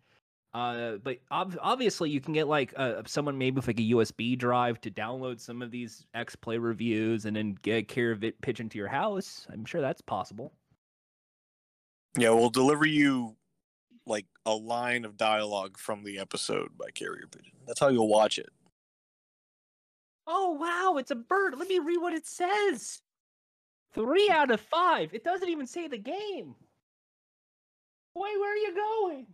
Uh, 0.55 0.99
but 1.03 1.19
ob- 1.33 1.59
obviously, 1.61 2.11
you 2.11 2.21
can 2.21 2.33
get 2.33 2.47
like 2.47 2.73
uh, 2.77 3.03
someone 3.07 3.37
maybe 3.37 3.57
with 3.57 3.67
like 3.67 3.81
a 3.81 3.91
USB 3.91 4.39
drive 4.39 4.81
to 4.83 4.91
download 4.91 5.41
some 5.41 5.61
of 5.63 5.73
these 5.73 6.07
X 6.15 6.37
Play 6.37 6.59
reviews 6.59 7.27
and 7.27 7.37
then 7.37 7.59
get 7.63 7.89
care 7.89 8.13
of 8.13 8.23
it 8.23 8.41
pitch 8.41 8.61
into 8.61 8.79
your 8.79 8.87
house. 8.87 9.49
I'm 9.53 9.65
sure 9.65 9.81
that's 9.81 10.01
possible. 10.01 10.53
Yeah, 12.17 12.31
we'll 12.31 12.51
deliver 12.51 12.87
you 12.87 13.35
like 14.07 14.27
a 14.47 14.55
line 14.55 15.05
of 15.05 15.17
dialogue 15.17 15.77
from 15.77 16.05
the 16.05 16.19
episode 16.21 16.71
by 16.79 16.91
carrier 16.95 17.27
pigeon. 17.27 17.55
That's 17.67 17.81
how 17.81 17.89
you'll 17.89 18.09
watch 18.09 18.39
it. 18.39 18.51
Oh 20.29 20.53
wow, 20.53 20.99
it's 20.99 21.11
a 21.11 21.17
bird. 21.17 21.59
Let 21.59 21.69
me 21.69 21.81
read 21.81 22.01
what 22.01 22.15
it 22.15 22.27
says. 22.27 23.03
Three 23.93 24.31
out 24.31 24.53
of 24.53 24.61
five. 24.61 25.13
It 25.15 25.25
doesn't 25.25 25.49
even 25.49 25.67
say 25.67 25.89
the 25.89 25.99
game. 25.99 26.55
Boy, 28.15 28.29
where 28.39 28.53
are 28.53 28.57
you 28.57 28.75
going? 28.75 29.27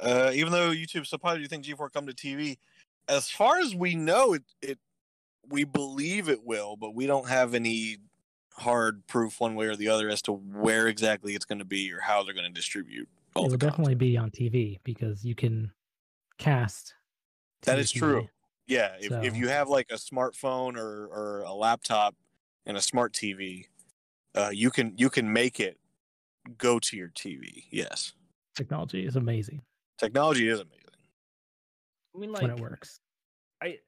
Uh, 0.00 0.30
even 0.34 0.52
though 0.52 0.70
YouTube 0.70 1.06
so 1.06 1.16
probably 1.16 1.42
you 1.42 1.48
think 1.48 1.64
G4 1.64 1.92
come 1.92 2.06
to 2.06 2.12
TV, 2.12 2.58
as 3.08 3.30
far 3.30 3.58
as 3.58 3.74
we 3.74 3.94
know, 3.94 4.34
it 4.34 4.42
it 4.60 4.78
we 5.48 5.64
believe 5.64 6.28
it 6.28 6.44
will, 6.44 6.76
but 6.76 6.94
we 6.94 7.06
don't 7.06 7.28
have 7.28 7.54
any 7.54 7.98
hard 8.52 9.06
proof 9.06 9.40
one 9.40 9.54
way 9.54 9.66
or 9.66 9.76
the 9.76 9.88
other 9.88 10.08
as 10.08 10.22
to 10.22 10.32
where 10.32 10.88
exactly 10.88 11.34
it's 11.34 11.44
going 11.44 11.58
to 11.58 11.64
be 11.64 11.92
or 11.92 12.00
how 12.00 12.22
they're 12.22 12.34
going 12.34 12.46
to 12.46 12.52
distribute. 12.52 13.08
All 13.34 13.46
it 13.46 13.50
will 13.50 13.58
definitely 13.58 13.94
be 13.94 14.16
on 14.16 14.30
TV 14.30 14.78
because 14.82 15.24
you 15.24 15.34
can 15.34 15.70
cast. 16.38 16.94
That 17.62 17.78
is 17.78 17.92
TV. 17.92 17.98
true. 17.98 18.28
Yeah, 18.66 18.96
if, 18.98 19.12
if 19.12 19.36
you 19.36 19.48
have 19.48 19.68
like 19.68 19.88
a 19.90 19.94
smartphone 19.94 20.76
or, 20.76 21.06
or 21.06 21.42
a 21.42 21.52
laptop 21.52 22.16
and 22.64 22.76
a 22.76 22.80
smart 22.80 23.12
TV, 23.12 23.66
uh, 24.34 24.50
you 24.52 24.70
can 24.70 24.94
you 24.96 25.08
can 25.08 25.32
make 25.32 25.60
it 25.60 25.78
go 26.58 26.80
to 26.80 26.96
your 26.96 27.08
TV. 27.08 27.64
Yes, 27.70 28.12
Technology 28.56 29.06
is 29.06 29.14
amazing 29.14 29.62
technology 29.98 30.48
is 30.48 30.60
amazing. 30.60 30.80
I 32.14 32.18
mean, 32.18 32.32
when 32.32 32.48
like 32.48 32.58
it 32.58 32.60
works. 32.60 33.00
I, 33.62 33.78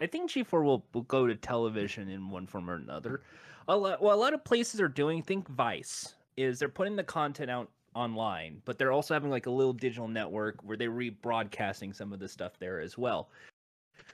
I 0.00 0.06
think 0.06 0.30
G4 0.30 0.64
will, 0.64 0.84
will 0.92 1.02
go 1.02 1.26
to 1.26 1.34
television 1.34 2.08
in 2.08 2.30
one 2.30 2.46
form 2.46 2.68
or 2.68 2.74
another. 2.74 3.22
A 3.68 3.76
lot, 3.76 4.02
well, 4.02 4.14
a 4.14 4.20
lot 4.20 4.34
of 4.34 4.44
places 4.44 4.80
are 4.80 4.88
doing. 4.88 5.22
Think 5.22 5.48
Vice 5.48 6.14
is 6.36 6.58
they're 6.58 6.68
putting 6.68 6.96
the 6.96 7.04
content 7.04 7.50
out 7.50 7.70
online, 7.94 8.60
but 8.64 8.78
they're 8.78 8.92
also 8.92 9.14
having 9.14 9.30
like 9.30 9.46
a 9.46 9.50
little 9.50 9.72
digital 9.72 10.08
network 10.08 10.58
where 10.62 10.76
they're 10.76 10.90
rebroadcasting 10.90 11.94
some 11.94 12.12
of 12.12 12.18
the 12.18 12.28
stuff 12.28 12.58
there 12.58 12.80
as 12.80 12.98
well. 12.98 13.30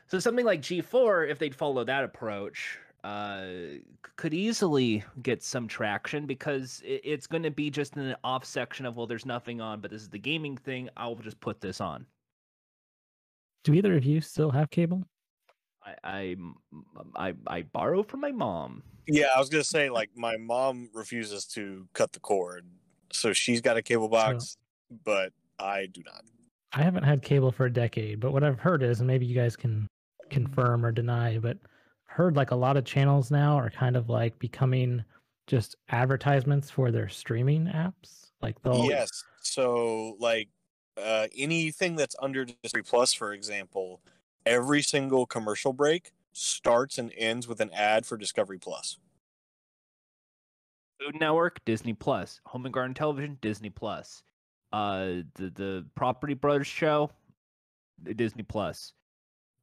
So 0.06 0.18
something 0.18 0.44
like 0.44 0.60
G4, 0.60 1.30
if 1.30 1.38
they'd 1.38 1.54
follow 1.54 1.84
that 1.84 2.04
approach, 2.04 2.78
uh, 3.05 3.44
could 4.16 4.34
easily 4.34 5.05
get 5.22 5.42
some 5.42 5.66
traction 5.66 6.26
because 6.26 6.82
it, 6.84 7.01
it's 7.05 7.26
going 7.26 7.42
to 7.42 7.51
be 7.51 7.70
just 7.70 7.96
an 7.96 8.14
off 8.24 8.44
section 8.44 8.86
of 8.86 8.96
well, 8.96 9.07
there's 9.07 9.26
nothing 9.26 9.61
on, 9.61 9.80
but 9.80 9.90
this 9.90 10.03
is 10.03 10.09
the 10.09 10.18
gaming 10.18 10.57
thing. 10.57 10.88
I'll 10.96 11.14
just 11.14 11.40
put 11.40 11.61
this 11.61 11.80
on. 11.80 12.07
Do 13.64 13.74
either 13.74 13.96
of 13.96 14.05
you 14.05 14.20
still 14.20 14.51
have 14.51 14.70
cable? 14.70 15.05
I 15.84 15.94
I 16.05 16.36
I, 17.16 17.34
I 17.46 17.62
borrow 17.62 18.03
from 18.03 18.20
my 18.20 18.32
mom. 18.32 18.82
Yeah, 19.07 19.26
I 19.34 19.38
was 19.38 19.48
gonna 19.48 19.64
say 19.64 19.90
like 19.90 20.11
my 20.14 20.36
mom 20.36 20.90
refuses 20.92 21.44
to 21.46 21.86
cut 21.94 22.12
the 22.12 22.20
cord, 22.20 22.66
so 23.12 23.32
she's 23.32 23.61
got 23.61 23.76
a 23.76 23.82
cable 23.82 24.09
box, 24.09 24.57
but 25.05 25.32
I 25.59 25.86
do 25.86 26.03
not. 26.05 26.24
I 26.72 26.82
haven't 26.82 27.03
had 27.03 27.22
cable 27.22 27.51
for 27.51 27.66
a 27.66 27.72
decade, 27.72 28.20
but 28.20 28.32
what 28.32 28.44
I've 28.44 28.61
heard 28.61 28.82
is, 28.82 29.01
and 29.01 29.07
maybe 29.07 29.26
you 29.26 29.34
guys 29.34 29.57
can 29.57 29.88
confirm 30.30 30.86
or 30.86 30.92
deny, 30.92 31.38
but 31.38 31.59
heard 32.20 32.36
like 32.36 32.50
a 32.50 32.56
lot 32.56 32.76
of 32.76 32.84
channels 32.84 33.30
now 33.30 33.56
are 33.56 33.70
kind 33.70 33.96
of 33.96 34.10
like 34.10 34.38
becoming 34.38 35.02
just 35.46 35.76
advertisements 35.88 36.70
for 36.70 36.90
their 36.90 37.08
streaming 37.08 37.64
apps. 37.64 38.30
Like 38.42 38.60
they'll 38.62 38.84
Yes, 38.84 39.24
so 39.40 40.16
like 40.20 40.48
uh, 41.02 41.28
anything 41.34 41.96
that's 41.96 42.14
under 42.20 42.44
Discovery 42.44 42.82
Plus, 42.82 43.14
for 43.14 43.32
example, 43.32 44.02
every 44.44 44.82
single 44.82 45.24
commercial 45.24 45.72
break 45.72 46.12
starts 46.32 46.98
and 46.98 47.10
ends 47.16 47.48
with 47.48 47.58
an 47.60 47.70
ad 47.72 48.04
for 48.04 48.18
Discovery 48.18 48.58
Plus. 48.58 48.98
Food 51.00 51.18
Network, 51.18 51.64
Disney 51.64 51.94
Plus. 51.94 52.42
Home 52.46 52.66
and 52.66 52.74
Garden 52.74 52.92
Television, 52.92 53.38
Disney 53.40 53.70
Plus. 53.70 54.22
Uh, 54.72 55.22
the 55.36 55.50
the 55.54 55.86
Property 55.94 56.34
Brothers 56.34 56.66
show, 56.66 57.10
Disney 58.14 58.42
Plus. 58.42 58.92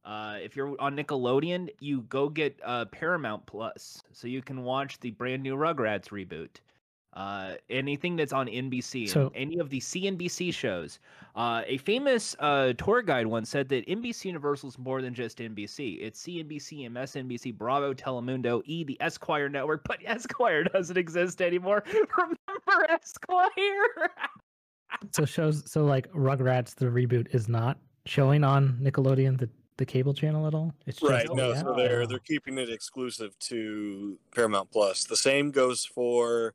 Uh, 0.04 0.36
if 0.40 0.56
you're 0.56 0.80
on 0.80 0.96
Nickelodeon, 0.96 1.68
you 1.80 2.02
go 2.02 2.28
get 2.28 2.58
uh, 2.64 2.86
Paramount 2.86 3.44
Plus, 3.46 4.02
so 4.12 4.26
you 4.26 4.40
can 4.42 4.62
watch 4.62 4.98
the 5.00 5.10
brand 5.10 5.42
new 5.42 5.56
Rugrats 5.56 6.08
reboot. 6.08 6.48
Uh, 7.14 7.54
anything 7.68 8.16
that's 8.16 8.32
on 8.32 8.46
NBC, 8.46 9.08
So- 9.08 9.32
any 9.34 9.58
of 9.58 9.70
the 9.70 9.80
CNBC 9.80 10.52
shows. 10.54 10.98
Uh, 11.34 11.62
a 11.66 11.78
famous 11.78 12.36
uh, 12.38 12.74
tour 12.78 13.02
guide 13.02 13.26
once 13.26 13.48
said 13.50 13.68
that 13.70 13.86
NBC 13.88 14.26
Universal 14.26 14.68
is 14.68 14.78
more 14.78 15.02
than 15.02 15.14
just 15.14 15.38
NBC. 15.38 15.98
It's 16.00 16.22
CNBC, 16.22 16.88
MSNBC, 16.90 17.56
Bravo, 17.56 17.92
Telemundo, 17.92 18.62
E, 18.66 18.84
the 18.84 18.96
Esquire 19.00 19.48
network. 19.48 19.82
But 19.84 19.98
Esquire 20.06 20.64
doesn't 20.64 20.96
exist 20.96 21.42
anymore. 21.42 21.82
Remember 22.16 22.90
Esquire? 22.90 24.10
so 25.10 25.24
shows 25.24 25.68
so 25.70 25.84
like 25.84 26.10
Rugrats 26.12 26.74
the 26.74 26.86
reboot 26.86 27.34
is 27.34 27.48
not 27.48 27.78
showing 28.06 28.44
on 28.44 28.78
Nickelodeon 28.82 29.38
the, 29.38 29.48
the 29.78 29.86
cable 29.86 30.12
channel 30.12 30.46
at 30.46 30.54
all. 30.54 30.74
It's 30.86 30.98
just 31.00 31.10
Right. 31.10 31.26
No, 31.32 31.52
yeah. 31.52 31.62
so 31.62 31.74
they're 31.74 32.06
they're 32.06 32.18
keeping 32.18 32.58
it 32.58 32.68
exclusive 32.68 33.38
to 33.40 34.18
Paramount 34.34 34.70
Plus. 34.70 35.04
The 35.04 35.16
same 35.16 35.50
goes 35.50 35.84
for 35.86 36.54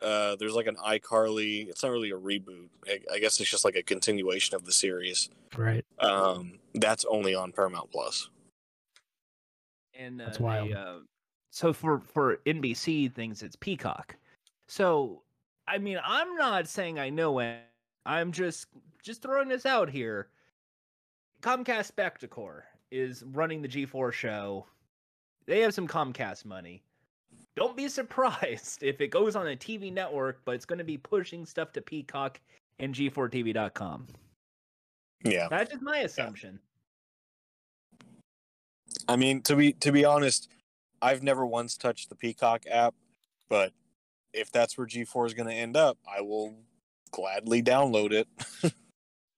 uh 0.00 0.36
there's 0.36 0.54
like 0.54 0.66
an 0.66 0.76
iCarly. 0.76 1.68
It's 1.68 1.82
not 1.82 1.90
really 1.92 2.10
a 2.10 2.18
reboot. 2.18 2.68
I, 2.88 3.00
I 3.12 3.18
guess 3.18 3.38
it's 3.40 3.50
just 3.50 3.64
like 3.64 3.76
a 3.76 3.82
continuation 3.82 4.54
of 4.56 4.64
the 4.64 4.72
series. 4.72 5.28
right. 5.56 5.84
Um 5.98 6.58
that's 6.74 7.04
only 7.04 7.34
on 7.34 7.52
Paramount 7.52 7.90
Plus. 7.90 8.30
and 9.94 10.20
uh, 10.20 10.24
That's 10.24 10.38
they, 10.38 10.44
wild. 10.44 10.72
uh, 10.72 10.94
so 11.50 11.72
for 11.72 12.00
for 12.00 12.36
NBC 12.46 13.12
things, 13.12 13.42
it's 13.42 13.56
Peacock. 13.56 14.16
So 14.68 15.22
I 15.68 15.78
mean, 15.78 15.98
I'm 16.04 16.34
not 16.36 16.66
saying 16.68 16.98
I 16.98 17.10
know 17.10 17.38
it. 17.40 17.58
I'm 18.06 18.32
just 18.32 18.66
just 19.02 19.20
throwing 19.22 19.48
this 19.48 19.66
out 19.66 19.90
here. 19.90 20.28
Comcast 21.42 21.90
Spectacor 21.92 22.62
is 22.92 23.24
running 23.32 23.62
the 23.62 23.68
G4 23.68 24.12
show. 24.12 24.64
They 25.46 25.60
have 25.60 25.74
some 25.74 25.88
Comcast 25.88 26.44
money. 26.44 26.84
Don't 27.56 27.76
be 27.76 27.88
surprised 27.88 28.82
if 28.82 29.00
it 29.00 29.08
goes 29.08 29.34
on 29.34 29.48
a 29.48 29.56
TV 29.56 29.92
network, 29.92 30.40
but 30.44 30.54
it's 30.54 30.64
going 30.64 30.78
to 30.78 30.84
be 30.84 30.96
pushing 30.96 31.44
stuff 31.44 31.72
to 31.72 31.82
Peacock 31.82 32.40
and 32.78 32.94
G4TV.com. 32.94 34.06
Yeah. 35.24 35.48
That's 35.50 35.70
just 35.70 35.82
my 35.82 35.98
assumption. 35.98 36.60
I 39.08 39.16
mean, 39.16 39.42
to 39.42 39.56
be 39.56 39.72
to 39.74 39.90
be 39.90 40.04
honest, 40.04 40.48
I've 41.00 41.22
never 41.22 41.44
once 41.44 41.76
touched 41.76 42.08
the 42.08 42.14
Peacock 42.14 42.64
app, 42.70 42.94
but 43.48 43.72
if 44.32 44.52
that's 44.52 44.78
where 44.78 44.86
G4 44.86 45.26
is 45.26 45.34
going 45.34 45.48
to 45.48 45.54
end 45.54 45.76
up, 45.76 45.98
I 46.06 46.20
will 46.20 46.54
gladly 47.10 47.62
download 47.62 48.12
it. 48.12 48.28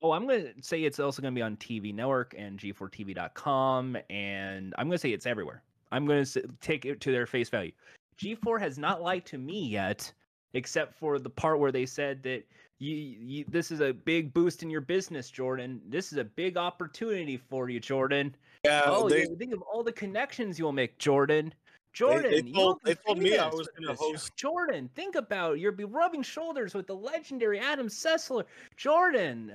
Oh, 0.04 0.12
I'm 0.12 0.26
going 0.26 0.42
to 0.42 0.52
say 0.60 0.82
it's 0.82 1.00
also 1.00 1.22
going 1.22 1.32
to 1.32 1.38
be 1.38 1.40
on 1.40 1.56
TV 1.56 1.94
Network 1.94 2.34
and 2.36 2.58
G4TV.com, 2.58 3.96
and 4.10 4.74
I'm 4.76 4.86
going 4.86 4.98
to 4.98 5.00
say 5.00 5.12
it's 5.12 5.24
everywhere. 5.24 5.62
I'm 5.92 6.04
going 6.04 6.22
to 6.22 6.42
take 6.60 6.84
it 6.84 7.00
to 7.00 7.10
their 7.10 7.24
face 7.24 7.48
value. 7.48 7.72
G4 8.18 8.60
has 8.60 8.76
not 8.76 9.00
lied 9.00 9.24
to 9.24 9.38
me 9.38 9.66
yet, 9.66 10.12
except 10.52 10.94
for 10.98 11.18
the 11.18 11.30
part 11.30 11.58
where 11.58 11.72
they 11.72 11.86
said 11.86 12.22
that 12.24 12.42
you, 12.80 12.94
you 12.94 13.44
this 13.48 13.70
is 13.70 13.80
a 13.80 13.94
big 13.94 14.34
boost 14.34 14.62
in 14.62 14.68
your 14.68 14.82
business, 14.82 15.30
Jordan. 15.30 15.80
This 15.88 16.12
is 16.12 16.18
a 16.18 16.24
big 16.24 16.58
opportunity 16.58 17.38
for 17.38 17.70
you, 17.70 17.80
Jordan. 17.80 18.36
Yeah, 18.66 18.82
oh, 18.84 19.08
they, 19.08 19.20
you 19.20 19.36
think 19.38 19.54
of 19.54 19.62
all 19.62 19.82
the 19.82 19.92
connections 19.92 20.58
you'll 20.58 20.72
make, 20.72 20.98
Jordan. 20.98 21.54
Jordan, 21.94 22.30
they 22.30 22.42
you 22.42 22.52
told, 22.52 22.80
they 22.84 22.94
told 22.94 23.20
me 23.20 23.38
I 23.38 23.46
was 23.46 23.68
going 23.68 23.88
to 23.88 23.94
host. 23.94 24.36
Jordan, 24.36 24.90
think 24.94 25.14
about 25.14 25.54
it. 25.54 25.60
You'll 25.60 25.72
be 25.72 25.84
rubbing 25.84 26.22
shoulders 26.22 26.74
with 26.74 26.88
the 26.88 26.94
legendary 26.94 27.58
Adam 27.58 27.88
Sessler. 27.88 28.44
Jordan, 28.76 29.52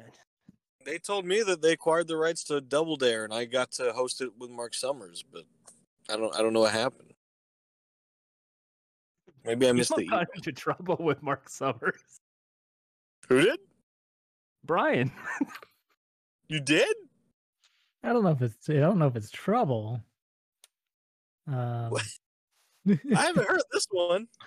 They 0.86 0.98
told 0.98 1.26
me 1.26 1.44
that 1.44 1.62
they 1.62 1.74
acquired 1.74 2.08
the 2.08 2.18
rights 2.18 2.44
to 2.46 2.62
Double 2.62 2.96
Dare, 2.96 3.24
and 3.26 3.34
I 3.34 3.46
got 3.46 3.72
to 3.74 3.92
host 3.94 4.22
it 4.22 4.32
with 4.38 4.50
Mark 4.50 4.74
Summers, 4.74 5.24
but 5.32 5.44
I 6.10 6.16
don't 6.16 6.34
I 6.36 6.42
don't 6.42 6.54
know 6.54 6.62
what 6.62 6.72
happened. 6.74 7.14
Maybe 9.46 9.68
I 9.68 9.72
missed 9.72 9.92
you 9.92 9.98
the 9.98 10.06
got 10.10 10.16
email. 10.22 10.28
into 10.36 10.52
trouble 10.52 10.98
with 11.00 11.22
Mark 11.22 11.50
Summers. 11.50 12.02
Who 13.28 13.42
did? 13.42 13.60
Brian. 14.64 15.12
You 16.48 16.60
did? 16.60 16.96
I 18.04 18.14
don't 18.14 18.24
know 18.24 18.32
if 18.32 18.42
it's 18.42 18.70
I 18.70 18.74
don't 18.74 18.98
know 19.00 19.08
if 19.08 19.16
it's 19.16 19.32
trouble. 19.32 20.02
Um, 21.48 21.94
I 22.88 22.98
haven't 23.14 23.48
heard 23.48 23.62
this 23.72 23.86
one. 23.92 24.28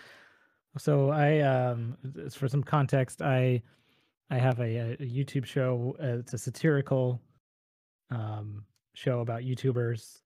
So 0.78 1.11
I 1.11 1.41
um 1.41 1.99
for 2.30 2.49
some 2.49 2.62
context, 2.62 3.20
I 3.20 3.61
I 4.33 4.39
have 4.39 4.61
a, 4.61 4.95
a 4.95 4.97
YouTube 4.97 5.45
show. 5.45 5.95
Uh, 6.03 6.18
it's 6.18 6.33
a 6.33 6.39
satirical 6.39 7.20
um 8.11 8.64
show 8.95 9.20
about 9.20 9.43
YouTubers 9.43 10.20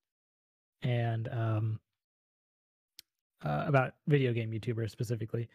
and 0.82 1.28
um 1.28 1.80
uh, 3.44 3.64
about 3.66 3.94
video 4.06 4.32
game 4.32 4.52
YouTubers 4.52 4.90
specifically. 4.90 5.48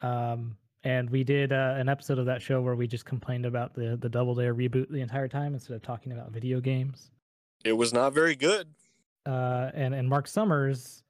Um 0.00 0.56
and 0.84 1.10
we 1.10 1.24
did 1.24 1.52
uh, 1.52 1.74
an 1.76 1.88
episode 1.88 2.20
of 2.20 2.26
that 2.26 2.40
show 2.40 2.62
where 2.62 2.76
we 2.76 2.86
just 2.86 3.04
complained 3.04 3.46
about 3.46 3.74
the 3.74 3.98
the 4.00 4.08
Double 4.08 4.36
Dare 4.36 4.54
reboot 4.54 4.88
the 4.90 5.00
entire 5.00 5.26
time 5.26 5.52
instead 5.52 5.74
of 5.74 5.82
talking 5.82 6.12
about 6.12 6.30
video 6.30 6.60
games. 6.60 7.10
It 7.64 7.72
was 7.72 7.92
not 7.92 8.14
very 8.14 8.36
good. 8.36 8.68
Uh, 9.26 9.70
and 9.74 9.92
and 9.92 10.08
Mark 10.08 10.28
Summers 10.28 11.02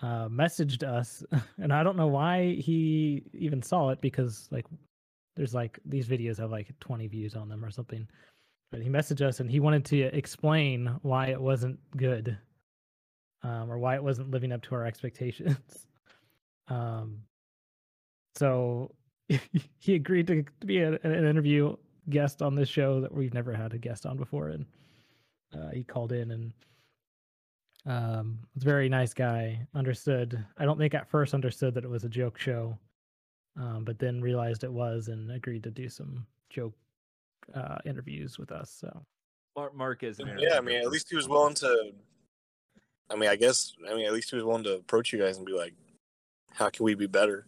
uh, 0.00 0.28
messaged 0.28 0.82
us, 0.82 1.22
and 1.58 1.74
I 1.74 1.82
don't 1.82 1.98
know 1.98 2.06
why 2.06 2.54
he 2.54 3.22
even 3.34 3.60
saw 3.60 3.90
it 3.90 4.00
because 4.00 4.48
like 4.50 4.64
there's 5.36 5.54
like 5.54 5.78
these 5.84 6.08
videos 6.08 6.38
have 6.38 6.50
like 6.50 6.72
20 6.80 7.06
views 7.08 7.34
on 7.34 7.48
them 7.48 7.64
or 7.64 7.70
something. 7.70 8.06
But 8.70 8.82
he 8.82 8.88
messaged 8.88 9.20
us 9.20 9.40
and 9.40 9.50
he 9.50 9.60
wanted 9.60 9.84
to 9.86 10.02
explain 10.16 10.94
why 11.02 11.26
it 11.26 11.40
wasn't 11.40 11.78
good, 11.96 12.38
um, 13.42 13.70
or 13.70 13.78
why 13.78 13.94
it 13.94 14.02
wasn't 14.02 14.30
living 14.30 14.52
up 14.52 14.62
to 14.62 14.74
our 14.74 14.86
expectations. 14.86 15.86
um, 16.68 17.18
so 18.34 18.94
he 19.78 19.94
agreed 19.94 20.26
to, 20.26 20.42
to 20.60 20.66
be 20.66 20.78
a, 20.78 20.92
an 21.02 21.12
interview 21.12 21.76
guest 22.10 22.42
on 22.42 22.54
this 22.54 22.68
show 22.68 23.00
that 23.00 23.12
we've 23.12 23.34
never 23.34 23.52
had 23.52 23.74
a 23.74 23.78
guest 23.78 24.06
on 24.06 24.16
before, 24.16 24.48
and 24.48 24.66
uh, 25.54 25.70
he 25.70 25.84
called 25.84 26.12
in 26.12 26.30
and 26.30 26.52
um, 27.86 28.38
was 28.54 28.62
a 28.62 28.66
very 28.66 28.88
nice 28.88 29.12
guy. 29.12 29.66
Understood. 29.74 30.44
I 30.58 30.64
don't 30.64 30.78
think 30.78 30.94
at 30.94 31.08
first 31.08 31.34
understood 31.34 31.74
that 31.74 31.84
it 31.84 31.90
was 31.90 32.04
a 32.04 32.08
joke 32.08 32.38
show, 32.38 32.78
um, 33.56 33.84
but 33.84 33.98
then 33.98 34.20
realized 34.20 34.64
it 34.64 34.72
was 34.72 35.08
and 35.08 35.30
agreed 35.30 35.62
to 35.64 35.70
do 35.70 35.88
some 35.88 36.26
joke 36.50 36.74
uh, 37.54 37.78
interviews 37.84 38.38
with 38.38 38.52
us. 38.52 38.74
So 38.78 39.04
Mark, 39.56 39.74
Mark 39.74 40.02
is 40.02 40.18
an 40.18 40.38
Yeah, 40.38 40.56
I 40.56 40.60
mean, 40.60 40.76
at 40.76 40.90
least 40.90 41.08
he 41.10 41.16
was 41.16 41.28
willing 41.28 41.54
to. 41.56 41.92
I 43.10 43.16
mean, 43.16 43.28
I 43.28 43.36
guess. 43.36 43.74
I 43.88 43.94
mean, 43.94 44.06
at 44.06 44.12
least 44.12 44.30
he 44.30 44.36
was 44.36 44.44
willing 44.44 44.64
to 44.64 44.76
approach 44.76 45.12
you 45.12 45.18
guys 45.18 45.36
and 45.36 45.46
be 45.46 45.52
like, 45.52 45.74
"How 46.52 46.70
can 46.70 46.84
we 46.84 46.94
be 46.94 47.06
better?" 47.06 47.46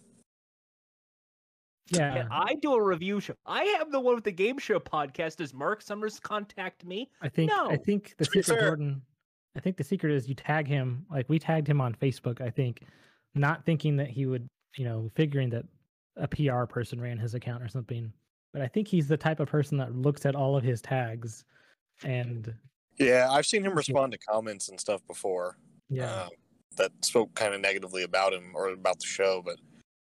yeah, 1.88 2.14
Yeah, 2.14 2.26
I 2.30 2.54
do 2.54 2.74
a 2.74 2.82
review 2.82 3.20
show. 3.20 3.34
I 3.46 3.62
am 3.80 3.90
the 3.90 4.00
one 4.00 4.14
with 4.14 4.24
the 4.24 4.32
game 4.32 4.58
show 4.58 4.78
podcast. 4.78 5.36
Does 5.36 5.54
Mark 5.54 5.82
Summers 5.82 6.18
contact 6.18 6.84
me? 6.84 7.10
I 7.22 7.28
think 7.28 7.52
I 7.52 7.76
think 7.76 8.14
the 8.18 8.24
secret, 8.24 8.46
fair- 8.46 8.60
Jordan. 8.60 9.02
I 9.56 9.60
think 9.60 9.76
the 9.76 9.84
secret 9.84 10.12
is 10.12 10.28
you 10.28 10.34
tag 10.34 10.66
him. 10.66 11.06
Like 11.10 11.28
we 11.28 11.38
tagged 11.38 11.68
him 11.68 11.80
on 11.80 11.94
Facebook. 11.94 12.40
I 12.40 12.50
think, 12.50 12.82
not 13.34 13.64
thinking 13.64 13.96
that 13.96 14.08
he 14.08 14.26
would, 14.26 14.48
you 14.76 14.84
know, 14.84 15.10
figuring 15.14 15.50
that 15.50 15.64
a 16.16 16.28
PR 16.28 16.64
person 16.64 17.00
ran 17.00 17.18
his 17.18 17.34
account 17.34 17.62
or 17.62 17.68
something. 17.68 18.12
But 18.52 18.62
I 18.62 18.68
think 18.68 18.86
he's 18.86 19.08
the 19.08 19.16
type 19.16 19.40
of 19.40 19.48
person 19.48 19.78
that 19.78 19.94
looks 19.94 20.26
at 20.26 20.34
all 20.36 20.56
of 20.56 20.62
his 20.62 20.80
tags, 20.80 21.44
and 22.04 22.54
Yeah, 22.98 23.28
I've 23.30 23.46
seen 23.46 23.64
him 23.64 23.74
respond 23.74 24.12
to 24.12 24.18
comments 24.18 24.68
and 24.68 24.78
stuff 24.78 25.04
before. 25.06 25.58
yeah, 25.88 26.22
um, 26.24 26.28
that 26.76 26.92
spoke 27.04 27.34
kind 27.34 27.54
of 27.54 27.60
negatively 27.60 28.02
about 28.04 28.32
him 28.32 28.52
or 28.54 28.68
about 28.68 29.00
the 29.00 29.06
show, 29.06 29.42
but 29.44 29.56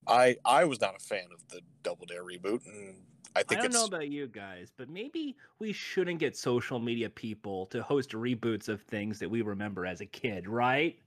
I 0.07 0.37
I 0.45 0.65
was 0.65 0.81
not 0.81 0.97
a 0.97 0.99
fan 1.05 1.27
of 1.33 1.47
the 1.49 1.61
Double 1.83 2.07
Dare 2.07 2.25
reboot, 2.25 2.67
and 2.67 2.97
I 3.37 3.43
think 3.43 3.61
I 3.61 3.63
don't 3.63 3.67
it's 3.67 3.75
know 3.75 3.85
about 3.85 4.09
you 4.09 4.27
guys, 4.27 4.73
but 4.77 4.89
maybe 4.89 5.37
we 5.59 5.73
shouldn't 5.73 6.19
get 6.21 6.37
social 6.37 6.79
media 6.79 7.11
people 7.11 7.67
to 7.67 7.83
host 7.83 8.11
reboots 8.11 8.69
of 8.69 8.83
things 8.83 9.19
that 9.19 9.31
we 9.31 9.43
remember 9.43 9.87
as 9.87 10.01
a 10.01 10.07
kid, 10.07 10.49
right? 10.49 10.99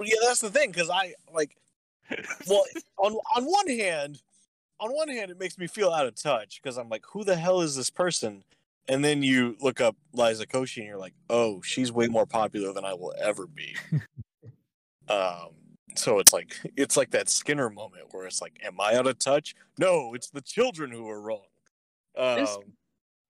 yeah, 0.00 0.14
that's 0.22 0.40
the 0.40 0.50
thing 0.50 0.70
because 0.70 0.90
I 0.90 1.14
like 1.32 1.56
well 2.48 2.64
on 2.98 3.12
on 3.36 3.44
one 3.44 3.68
hand, 3.68 4.20
on 4.80 4.92
one 4.92 5.08
hand 5.08 5.30
it 5.30 5.38
makes 5.38 5.58
me 5.58 5.66
feel 5.66 5.90
out 5.90 6.06
of 6.06 6.14
touch 6.14 6.60
because 6.62 6.76
I'm 6.78 6.88
like, 6.88 7.04
who 7.12 7.24
the 7.24 7.36
hell 7.36 7.60
is 7.60 7.76
this 7.76 7.90
person? 7.90 8.44
And 8.88 9.04
then 9.04 9.22
you 9.22 9.56
look 9.60 9.80
up 9.82 9.96
Liza 10.14 10.46
Koshy 10.46 10.78
and 10.78 10.86
you're 10.86 10.96
like, 10.98 11.12
oh, 11.28 11.60
she's 11.62 11.92
way 11.92 12.06
more 12.08 12.24
popular 12.24 12.72
than 12.72 12.86
I 12.86 12.94
will 12.94 13.12
ever 13.20 13.46
be. 13.46 13.76
um, 15.08 15.50
so 15.94 16.18
it's 16.18 16.32
like 16.32 16.56
it's 16.76 16.96
like 16.96 17.10
that 17.10 17.28
Skinner 17.28 17.70
moment 17.70 18.06
where 18.12 18.26
it's 18.26 18.40
like, 18.40 18.58
am 18.64 18.80
I 18.80 18.94
out 18.94 19.06
of 19.06 19.18
touch? 19.18 19.54
No, 19.78 20.14
it's 20.14 20.30
the 20.30 20.40
children 20.40 20.90
who 20.90 21.08
are 21.08 21.20
wrong. 21.20 21.46
This- 22.16 22.50
Um, 22.56 22.62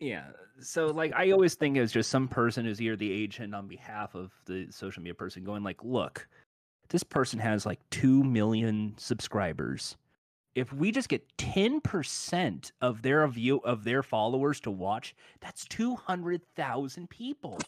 Yeah. 0.01 0.25
So 0.61 0.87
like 0.87 1.13
I 1.15 1.31
always 1.31 1.55
think 1.55 1.77
it's 1.77 1.93
just 1.93 2.11
some 2.11 2.27
person 2.29 2.65
who's 2.65 2.81
either 2.81 2.97
the 2.97 3.11
agent 3.13 3.55
on 3.55 3.69
behalf 3.69 4.15
of 4.15 4.33
the 4.47 4.67
social 4.71 5.03
media 5.03 5.15
person 5.15 5.45
going 5.45 5.63
like, 5.63 5.83
look, 5.85 6.27
this 6.91 7.03
person 7.03 7.39
has 7.39 7.67
like 7.67 7.81
two 7.91 8.23
million 8.25 8.95
subscribers. 8.97 9.97
If 10.55 10.73
we 10.73 10.91
just 10.91 11.09
get 11.09 11.25
ten 11.39 11.81
percent 11.81 12.73
of 12.81 13.03
their 13.03 13.27
view 13.29 13.59
of 13.59 13.85
their 13.85 14.03
followers 14.03 14.61
to 14.61 14.71
watch, 14.71 15.15
that's 15.41 15.65
two 15.67 15.95
hundred 15.95 16.43
thousand 16.57 17.11
people. 17.11 17.59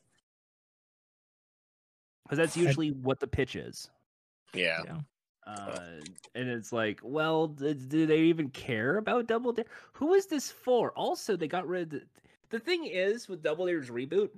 Because 2.24 2.38
that's 2.38 2.56
usually 2.56 2.90
what 2.90 3.20
the 3.20 3.26
pitch 3.26 3.56
is. 3.56 3.90
yeah. 4.54 4.82
yeah. 4.84 4.98
Uh, 5.46 6.00
and 6.34 6.48
it's 6.48 6.72
like, 6.72 7.00
well, 7.02 7.48
d- 7.48 7.74
do 7.74 8.06
they 8.06 8.20
even 8.20 8.50
care 8.50 8.98
about 8.98 9.26
Double 9.26 9.52
Dare? 9.52 9.64
Who 9.94 10.14
is 10.14 10.26
this 10.26 10.50
for? 10.50 10.92
Also, 10.92 11.34
they 11.34 11.48
got 11.48 11.66
rid 11.66 11.82
of 11.82 11.90
the, 11.90 12.02
the 12.50 12.58
thing 12.60 12.84
is 12.84 13.28
with 13.28 13.42
Double 13.42 13.66
Dare's 13.66 13.90
reboot, 13.90 14.30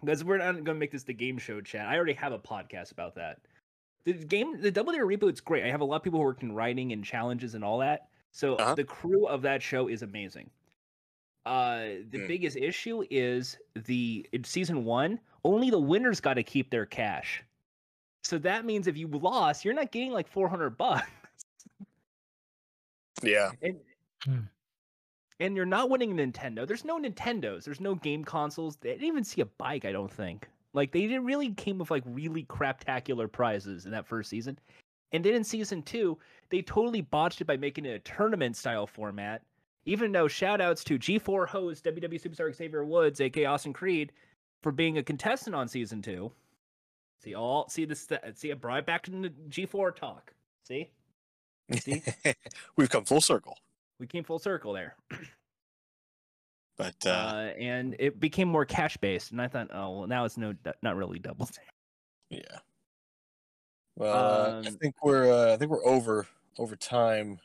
because 0.00 0.22
we're 0.22 0.38
not 0.38 0.52
going 0.52 0.64
to 0.66 0.74
make 0.74 0.92
this 0.92 1.02
the 1.02 1.14
game 1.14 1.36
show 1.36 1.60
chat. 1.60 1.88
I 1.88 1.96
already 1.96 2.12
have 2.12 2.32
a 2.32 2.38
podcast 2.38 2.92
about 2.92 3.16
that. 3.16 3.40
The 4.04 4.12
game, 4.14 4.60
the 4.60 4.70
Double 4.70 4.92
Dare 4.92 5.06
reboot's 5.06 5.40
great. 5.40 5.64
I 5.64 5.68
have 5.70 5.80
a 5.80 5.84
lot 5.84 5.96
of 5.96 6.02
people 6.02 6.18
who 6.20 6.24
worked 6.24 6.42
in 6.42 6.52
writing 6.52 6.92
and 6.92 7.04
challenges 7.04 7.54
and 7.54 7.62
all 7.64 7.78
that. 7.78 8.08
So 8.32 8.56
Uh-huh. 8.56 8.74
the 8.74 8.84
crew 8.84 9.26
of 9.26 9.42
that 9.42 9.62
show 9.62 9.88
is 9.88 10.02
amazing. 10.02 10.50
Uh, 11.46 11.80
the 12.10 12.18
Hmm. 12.20 12.26
biggest 12.26 12.56
issue 12.56 13.04
is 13.10 13.58
the 13.74 14.28
in 14.32 14.44
season 14.44 14.84
one, 14.84 15.20
only 15.44 15.70
the 15.70 15.78
winners 15.78 16.20
got 16.20 16.34
to 16.34 16.42
keep 16.42 16.70
their 16.70 16.86
cash. 16.86 17.42
So 18.22 18.38
that 18.38 18.64
means 18.66 18.86
if 18.86 18.96
you 18.96 19.08
lost, 19.08 19.64
you're 19.64 19.74
not 19.74 19.90
getting 19.92 20.12
like 20.12 20.28
400 20.28 20.70
bucks. 20.76 21.08
Yeah. 23.22 23.52
And 23.62 23.80
Hmm. 24.24 24.40
and 25.40 25.56
you're 25.56 25.64
not 25.66 25.88
winning 25.90 26.14
Nintendo. 26.16 26.66
There's 26.66 26.84
no 26.84 26.98
Nintendos. 26.98 27.64
There's 27.64 27.80
no 27.80 27.94
game 27.94 28.24
consoles. 28.24 28.76
They 28.76 28.90
didn't 28.90 29.04
even 29.06 29.24
see 29.24 29.40
a 29.40 29.46
bike, 29.46 29.84
I 29.86 29.92
don't 29.92 30.12
think. 30.12 30.48
Like 30.72 30.92
they 30.92 31.02
didn't 31.02 31.24
really 31.24 31.52
came 31.54 31.78
with 31.78 31.90
like 31.90 32.04
really 32.06 32.44
craptacular 32.44 33.30
prizes 33.30 33.86
in 33.86 33.92
that 33.92 34.06
first 34.06 34.30
season. 34.30 34.58
And 35.12 35.24
then 35.24 35.34
in 35.34 35.44
season 35.44 35.82
two, 35.82 36.18
they 36.50 36.62
totally 36.62 37.00
botched 37.00 37.40
it 37.40 37.46
by 37.46 37.56
making 37.56 37.86
it 37.86 37.90
a 37.90 37.98
tournament 37.98 38.56
style 38.56 38.86
format. 38.86 39.42
Even 39.86 40.12
though 40.12 40.28
shout 40.28 40.60
outs 40.60 40.84
to 40.84 40.98
G4 40.98 41.48
host 41.48 41.84
WWE 41.84 42.20
Superstar 42.20 42.54
Xavier 42.54 42.84
Woods, 42.84 43.20
aka 43.20 43.46
Austin 43.46 43.72
Creed, 43.72 44.12
for 44.62 44.70
being 44.70 44.98
a 44.98 45.02
contestant 45.02 45.56
on 45.56 45.68
season 45.68 46.02
two. 46.02 46.30
See 47.22 47.34
all 47.34 47.68
see 47.68 47.84
this 47.84 48.08
see 48.34 48.50
I 48.50 48.54
brought 48.54 48.78
it 48.78 48.86
back 48.86 49.02
to 49.04 49.10
the 49.10 49.30
G4 49.48 49.96
talk. 49.96 50.32
See? 50.66 50.90
See? 51.78 52.02
We've 52.76 52.90
come 52.90 53.04
full 53.04 53.20
circle. 53.20 53.58
We 53.98 54.06
came 54.06 54.24
full 54.24 54.38
circle 54.38 54.72
there. 54.72 54.96
But 56.80 57.04
uh, 57.04 57.10
uh, 57.10 57.52
and 57.58 57.94
it 57.98 58.18
became 58.20 58.48
more 58.48 58.64
cash 58.64 58.96
based. 58.96 59.32
And 59.32 59.42
I 59.42 59.48
thought, 59.48 59.68
oh 59.70 59.98
well, 59.98 60.06
now 60.06 60.24
it's 60.24 60.38
no, 60.38 60.54
not 60.82 60.96
really 60.96 61.18
double. 61.18 61.46
yeah. 62.30 62.40
Well, 63.96 64.14
uh, 64.16 64.62
I 64.64 64.66
Um, 64.68 64.76
think 64.76 64.94
we're 65.04 65.30
uh, 65.30 65.52
I 65.52 65.56
think 65.58 65.70
we're 65.70 65.84
over 65.84 66.26
over 66.58 66.76
time. 66.76 67.38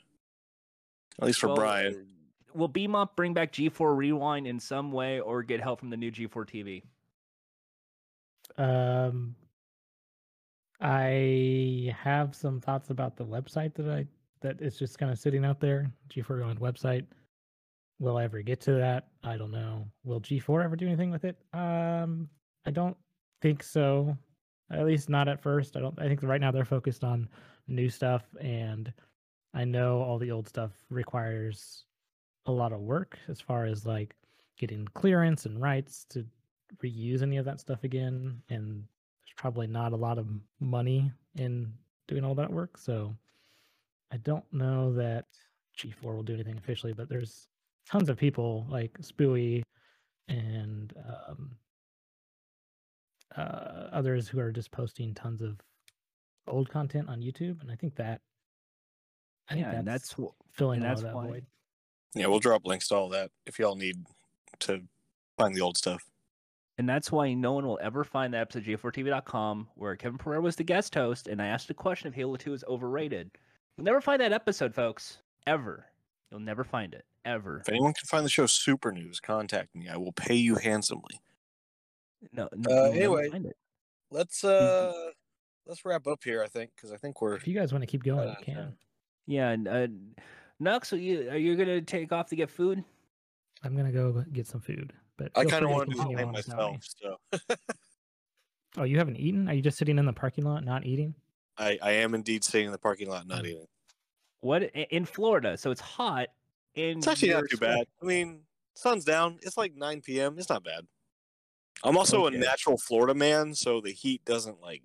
At 1.20 1.26
least 1.28 1.40
for 1.42 1.48
Well, 1.48 1.58
Brian. 1.58 2.08
Will 2.54 2.70
BMOP 2.70 3.10
bring 3.18 3.34
back 3.34 3.52
G4 3.52 3.98
Rewind 3.98 4.48
in 4.48 4.58
some 4.58 4.94
way, 4.94 5.20
or 5.20 5.44
get 5.44 5.60
help 5.60 5.82
from 5.82 5.90
the 5.90 5.98
new 5.98 6.12
G4 6.12 6.46
TV? 6.48 6.84
Um, 8.58 9.36
I 10.80 11.94
have 12.02 12.34
some 12.34 12.62
thoughts 12.62 12.90
about 12.90 13.18
the 13.18 13.26
website 13.26 13.74
that 13.74 13.90
I 13.90 14.08
that 14.40 14.62
is 14.62 14.80
just 14.80 14.98
kind 14.98 15.12
of 15.12 15.20
sitting 15.20 15.44
out 15.44 15.60
there. 15.60 15.92
G4 16.10 16.30
Rewind 16.38 16.62
website. 16.62 17.06
Will 18.00 18.18
I 18.18 18.24
ever 18.26 18.42
get 18.42 18.62
to 18.62 18.74
that? 18.74 19.08
I 19.24 19.38
don't 19.38 19.52
know. 19.52 19.88
Will 20.04 20.20
G4 20.20 20.64
ever 20.64 20.76
do 20.76 20.86
anything 20.86 21.12
with 21.12 21.24
it? 21.24 21.38
Um, 21.54 22.28
I 22.66 22.72
don't 22.72 22.98
think 23.42 23.64
so. 23.64 24.18
At 24.72 24.86
least 24.86 25.10
not 25.10 25.28
at 25.28 25.42
first. 25.42 25.78
I 25.78 25.80
don't. 25.80 25.98
I 26.00 26.08
think 26.08 26.24
right 26.24 26.42
now 26.42 26.52
they're 26.52 26.66
focused 26.66 27.04
on 27.04 27.30
new 27.68 27.90
stuff, 27.90 28.24
and 28.42 28.92
I 29.54 29.64
know 29.64 30.02
all 30.02 30.18
the 30.18 30.32
old 30.32 30.50
stuff 30.50 30.72
requires 30.90 31.86
a 32.46 32.52
lot 32.52 32.74
of 32.74 32.80
work 32.80 33.18
as 33.28 33.40
far 33.40 33.66
as 33.66 33.86
like 33.86 34.16
getting 34.58 34.88
clearance 34.94 35.46
and 35.46 35.62
rights 35.62 36.06
to 36.10 36.26
reuse 36.84 37.22
any 37.22 37.38
of 37.38 37.46
that 37.46 37.60
stuff 37.60 37.84
again 37.84 38.42
and 38.50 38.84
there's 39.24 39.34
probably 39.36 39.68
not 39.68 39.94
a 39.94 39.98
lot 39.98 40.18
of 40.18 40.28
money 40.60 41.12
in 41.36 41.72
doing 42.08 42.24
all 42.24 42.36
that 42.36 42.52
work 42.52 42.78
so 42.78 43.16
i 44.12 44.18
don't 44.18 44.46
know 44.52 44.94
that 44.94 45.26
g4 45.78 46.04
will 46.04 46.24
do 46.24 46.34
anything 46.34 46.58
officially 46.58 46.94
but 46.94 47.10
there's 47.10 47.48
tons 47.90 48.10
of 48.10 48.18
people 48.18 48.66
like 48.70 48.94
spooey 49.02 49.62
and 50.28 50.94
um, 51.30 51.52
uh, 53.36 53.90
others 53.92 54.28
who 54.28 54.40
are 54.40 54.52
just 54.52 54.72
posting 54.72 55.14
tons 55.14 55.42
of 55.42 55.58
old 56.48 56.70
content 56.70 57.10
on 57.10 57.20
youtube 57.22 57.62
and 57.62 57.72
i 57.72 57.76
think 57.76 57.96
that 57.96 58.22
i 59.50 59.54
think 59.56 59.66
Yeah, 59.66 59.80
and 59.80 59.88
that's 59.88 60.16
filling 60.52 60.78
and 60.78 60.86
all 60.86 60.90
that's 60.92 61.02
of 61.02 61.08
that 61.08 61.16
why- 61.16 61.28
void 61.28 61.46
Yeah, 62.16 62.28
we'll 62.28 62.40
drop 62.40 62.66
links 62.66 62.88
to 62.90 62.96
all 62.96 63.10
that 63.10 63.32
if 63.46 63.60
y'all 63.60 63.76
need 63.76 64.06
to 64.60 64.82
find 65.38 65.54
the 65.56 65.62
old 65.62 65.78
stuff. 65.78 66.02
and 66.78 66.88
that's 66.88 67.12
why 67.12 67.34
no 67.34 67.52
one 67.54 67.66
will 67.68 67.80
ever 67.82 68.04
find 68.04 68.34
the 68.34 68.38
episode 68.38 68.60
of 68.68 68.80
G4TV.com 68.82 69.68
where 69.76 69.96
Kevin 69.98 70.18
Pereira 70.18 70.42
was 70.42 70.56
the 70.56 70.64
guest 70.64 70.96
host, 70.96 71.28
and 71.28 71.42
I 71.42 71.48
asked 71.48 71.68
the 71.68 71.74
question 71.74 72.08
if 72.08 72.14
Halo 72.14 72.36
2 72.38 72.54
is 72.54 72.64
overrated. 72.70 73.32
You'll 73.78 73.84
never 73.86 74.00
find 74.02 74.22
that 74.22 74.32
episode, 74.32 74.74
folks. 74.74 75.18
ever. 75.48 75.86
You'll 76.36 76.44
never 76.44 76.66
find 76.66 76.94
it 76.94 77.06
ever. 77.24 77.60
If 77.62 77.70
anyone 77.70 77.94
can 77.94 78.08
find 78.08 78.26
the 78.26 78.30
show 78.30 78.46
Super 78.46 78.92
News, 78.92 79.22
contact 79.22 79.74
me. 79.74 79.88
I 79.88 79.96
will 79.96 80.12
pay 80.12 80.36
you 80.36 80.56
handsomely. 80.56 81.22
No. 82.34 82.50
Uh, 82.70 82.90
anyway. 82.92 83.30
Let's 84.12 84.44
uh 84.44 84.92
let's 85.66 85.86
wrap 85.86 86.08
up 86.08 86.22
here. 86.26 86.44
I 86.44 86.48
think 86.48 86.72
because 86.76 86.92
I 86.92 86.98
think 86.98 87.22
we're 87.22 87.36
If 87.36 87.48
you 87.48 87.56
guys 87.58 87.72
want 87.72 87.84
to 87.84 87.88
keep 87.88 88.04
going, 88.04 88.28
Uh, 88.28 88.36
you 88.38 88.46
can. 88.54 88.76
Yeah, 89.28 89.52
and 89.52 89.68
uh, 89.70 89.88
Knux, 90.62 90.92
are 90.92 90.98
you 90.98 91.30
are 91.30 91.38
you 91.38 91.56
gonna 91.56 91.82
take 91.82 92.12
off 92.12 92.28
to 92.32 92.36
get 92.36 92.50
food? 92.50 92.84
I'm 93.64 93.78
gonna 93.78 93.94
go 93.94 94.26
get 94.34 94.46
some 94.46 94.60
food. 94.60 94.92
But 95.16 95.32
I 95.38 95.46
kind 95.46 95.64
of 95.64 95.70
free 95.70 95.74
want 95.78 95.90
to 95.90 95.96
do 95.96 96.02
continue 96.02 96.18
the 96.18 96.24
on 96.26 96.34
thing 96.34 96.44
without 96.50 96.72
me. 96.72 96.80
myself. 97.32 97.48
So 97.48 97.56
Oh, 98.78 98.84
you 98.84 98.98
haven't 98.98 99.16
eaten? 99.16 99.48
Are 99.48 99.54
you 99.54 99.62
just 99.62 99.78
sitting 99.78 99.98
in 99.98 100.06
the 100.06 100.12
parking 100.12 100.44
lot 100.44 100.66
not 100.66 100.86
eating? 100.86 101.16
I 101.58 101.80
I 101.82 101.92
am 101.92 102.14
indeed 102.14 102.44
sitting 102.44 102.66
in 102.66 102.74
the 102.74 102.78
parking 102.78 103.08
lot 103.10 103.26
not 103.26 103.46
eating. 103.46 103.68
What 104.46 104.62
in 104.76 105.06
Florida? 105.06 105.58
So 105.58 105.72
it's 105.72 105.82
hot. 105.82 106.28
And 106.76 107.00
It's 107.00 107.08
actually 107.08 107.30
not 107.30 107.46
too 107.50 107.58
sweating. 107.58 107.78
bad. 107.80 107.88
I 108.00 108.06
mean, 108.06 108.42
sun's 108.76 109.04
down. 109.04 109.40
It's 109.42 109.58
like 109.58 109.74
9 109.76 110.02
p.m. 110.02 110.38
It's 110.38 110.50
not 110.50 110.64
bad. 110.64 110.86
I'm 111.84 111.98
also 111.98 112.28
Okay. 112.28 112.36
a 112.36 112.40
natural 112.40 112.78
Florida 112.78 113.16
man, 113.16 113.56
so 113.56 113.82
the 113.82 113.92
heat 113.92 114.24
doesn't 114.24 114.62
like 114.62 114.84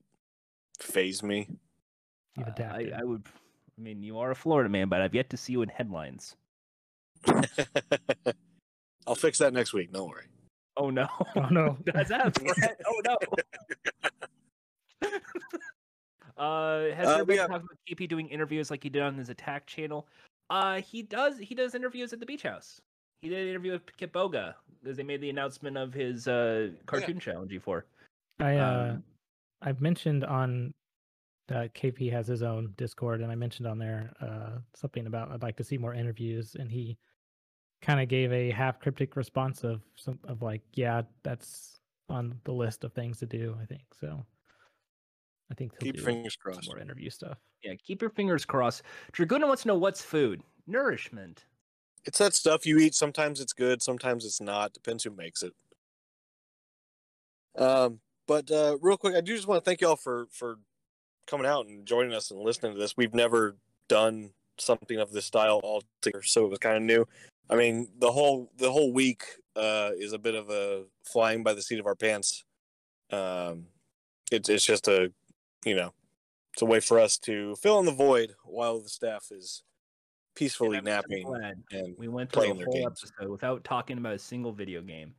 phase 0.81 1.23
me. 1.23 1.47
You've 2.39 2.49
Uh, 2.49 2.53
adapted. 2.53 2.93
I, 2.95 3.01
I 3.01 3.05
would. 3.05 3.27
I 3.77 3.83
mean, 3.83 4.03
you 4.03 4.19
are 4.19 4.31
a 4.31 4.35
Florida 4.35 4.71
man, 4.71 4.89
but 4.89 5.03
I've 5.03 5.15
yet 5.15 5.29
to 5.29 5.37
see 5.37 5.53
you 5.53 5.61
in 5.61 5.69
headlines. 5.69 6.37
I'll 9.07 9.15
fix 9.15 9.37
that 9.41 9.53
next 9.53 9.75
week. 9.75 9.93
Don't 9.93 10.09
worry. 10.09 10.25
Oh 10.79 10.89
no! 10.89 11.07
oh 11.37 11.49
no. 11.51 11.77
That's 11.85 12.09
that? 12.09 12.35
Oh 12.87 13.01
no! 13.05 13.19
uh, 16.41 16.93
has 16.95 17.07
Uh, 17.07 17.17
there 17.17 17.25
been 17.25 17.39
have- 17.39 17.49
talk 17.51 17.63
about 17.63 17.79
KP 17.89 18.09
doing 18.09 18.29
interviews 18.29 18.71
like 18.71 18.83
he 18.83 18.89
did 18.89 19.03
on 19.03 19.15
his 19.17 19.29
Attack 19.29 19.67
channel? 19.67 20.09
Uh, 20.49 20.81
he 20.81 21.03
does. 21.03 21.39
He 21.39 21.55
does 21.55 21.75
interviews 21.77 22.13
at 22.13 22.19
the 22.19 22.27
Beach 22.27 22.43
House. 22.43 22.81
He 23.23 23.29
did 23.29 23.43
an 23.43 23.49
interview 23.49 23.73
with 23.73 23.97
Kip 23.97 24.13
Boga 24.13 24.55
because 24.83 24.97
they 24.97 25.03
made 25.05 25.21
the 25.21 25.31
announcement 25.31 25.77
of 25.77 25.93
his 25.93 26.27
uh, 26.27 26.71
cartoon 26.87 27.21
show 27.21 27.39
on 27.41 27.49
G4. 27.49 27.83
I 28.41 28.57
uh 28.57 28.93
Um, 28.95 29.05
I've 29.63 29.81
mentioned 29.83 30.25
on 30.25 30.73
uh, 31.51 31.69
KP 31.75 32.11
has 32.11 32.27
his 32.27 32.43
own 32.43 32.73
Discord, 32.77 33.21
and 33.21 33.31
I 33.31 33.35
mentioned 33.35 33.67
on 33.69 33.77
there 33.79 34.13
uh, 34.21 34.59
something 34.75 35.07
about 35.07 35.31
I'd 35.31 35.43
like 35.43 35.57
to 35.59 35.65
see 35.65 35.77
more 35.77 35.93
interviews, 35.95 36.55
and 36.59 36.71
he 36.73 36.97
kind 37.83 38.01
of 38.01 38.09
gave 38.09 38.33
a 38.33 38.51
half 38.51 38.81
cryptic 38.81 39.17
response 39.17 39.65
of 39.65 39.83
some 39.97 40.19
of 40.25 40.43
like, 40.43 40.63
yeah, 40.73 41.03
that's 41.23 41.79
on 42.09 42.41
the 42.45 42.53
list 42.53 42.85
of 42.85 42.93
things 42.93 43.19
to 43.19 43.27
do. 43.27 43.57
I 43.61 43.67
think 43.67 43.83
so. 43.93 44.25
I 45.51 45.55
think 45.55 45.77
Keep 45.81 45.97
do 45.97 46.03
fingers 46.03 46.37
crossed. 46.37 46.69
more 46.69 46.79
interview 46.79 47.11
stuff. 47.11 47.39
Yeah, 47.63 47.75
keep 47.85 48.01
your 48.01 48.11
fingers 48.11 48.45
crossed. 48.45 48.83
Draguna 49.13 49.47
wants 49.47 49.63
to 49.63 49.69
know 49.69 49.77
what's 49.77 50.03
food. 50.03 50.43
Nourishment. 50.67 51.45
It's 52.05 52.19
that 52.19 52.35
stuff 52.35 52.65
you 52.65 52.79
eat. 52.79 52.95
Sometimes 52.95 53.41
it's 53.41 53.53
good, 53.53 53.83
sometimes 53.83 54.25
it's 54.25 54.41
not. 54.41 54.73
Depends 54.73 55.05
who 55.05 55.11
makes 55.11 55.43
it. 55.43 55.53
Um, 57.59 58.01
but 58.27 58.51
uh, 58.51 58.79
real 58.81 58.97
quick, 58.97 59.15
I 59.17 59.21
do 59.21 59.35
just 59.35 59.49
want 59.49 59.63
to 59.63 59.69
thank 59.69 59.81
y'all 59.81 59.97
for 59.97 60.29
for 60.31 60.59
coming 61.27 61.47
out 61.47 61.67
and 61.67 61.85
joining 61.85 62.15
us 62.15 62.31
and 62.31 62.41
listening 62.41 62.73
to 62.73 62.79
this. 62.79 62.97
We've 62.97 63.15
never 63.15 63.57
done 63.89 64.31
something 64.59 64.99
of 64.99 65.13
this 65.13 65.27
style 65.27 65.61
all 65.65 65.83
together, 66.01 66.23
so 66.23 66.45
it 66.45 66.51
was 66.51 66.59
kind 66.61 66.77
of 66.77 66.83
new. 66.83 67.07
I 67.51 67.57
mean, 67.57 67.89
the 67.99 68.13
whole 68.13 68.53
the 68.57 68.71
whole 68.71 68.93
week 68.93 69.25
uh, 69.57 69.91
is 69.99 70.13
a 70.13 70.19
bit 70.19 70.37
of 70.37 70.49
a 70.49 70.85
flying 71.05 71.43
by 71.43 71.55
the 71.55 71.63
seat 71.63 71.81
of 71.81 71.87
our 71.87 71.97
pants. 71.97 72.45
Um, 73.11 73.67
it's 74.31 74.49
it's 74.49 74.65
just 74.65 74.87
a 74.87 75.13
you 75.65 75.75
know, 75.75 75.93
it's 76.53 76.63
a 76.63 76.67
way 76.67 76.81
for 76.81 76.99
us 76.99 77.19
to 77.19 77.55
fill 77.57 77.79
in 77.79 77.87
the 77.87 77.93
void 77.93 78.35
while 78.45 78.81
the 78.81 78.89
staff 78.89 79.29
is 79.31 79.63
peacefully 80.35 80.79
And 80.79 80.87
napping 80.87 81.27
and 81.71 81.97
We 81.99 82.09
went 82.09 82.33
through 82.33 82.45
a 82.45 82.55
whole 82.55 82.73
games. 82.73 83.05
episode 83.05 83.31
without 83.31 83.65
talking 83.65 83.99
about 83.99 84.15
a 84.15 84.19
single 84.19 84.53
video 84.53 84.81
game 84.81 85.15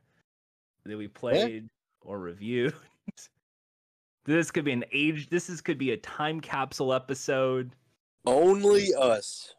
that 0.86 0.98
we 0.98 1.08
played 1.08 1.70
or 2.02 2.20
reviewed. 2.20 2.74
this 4.26 4.52
could 4.52 4.66
be 4.66 4.72
an 4.72 4.86
age. 4.92 5.30
This 5.30 5.50
is 5.50 5.62
could 5.62 5.78
be 5.78 5.92
a 5.92 5.98
time 5.98 6.40
capsule 6.40 6.94
episode. 6.94 7.76
only 8.26 8.94
us. 8.96 9.56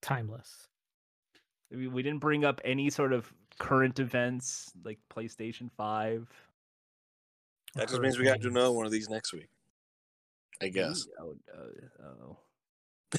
Timeless. 0.00 0.68
We, 1.70 1.88
we 1.88 2.02
didn't 2.02 2.20
bring 2.20 2.44
up 2.44 2.60
any 2.64 2.90
sort 2.90 3.12
of 3.12 3.32
current 3.58 3.98
events 3.98 4.72
like 4.84 4.98
PlayStation 5.14 5.70
Five. 5.76 6.28
That 7.74 7.88
just 7.88 8.00
means 8.00 8.18
we 8.18 8.24
got 8.24 8.34
to 8.34 8.38
do 8.42 8.48
another 8.48 8.72
one 8.72 8.86
of 8.86 8.92
these 8.92 9.08
next 9.08 9.32
week. 9.32 9.48
I 10.60 10.68
guess. 10.68 11.06
Oh, 11.18 11.34
uh, 11.52 12.04
oh. 12.04 12.36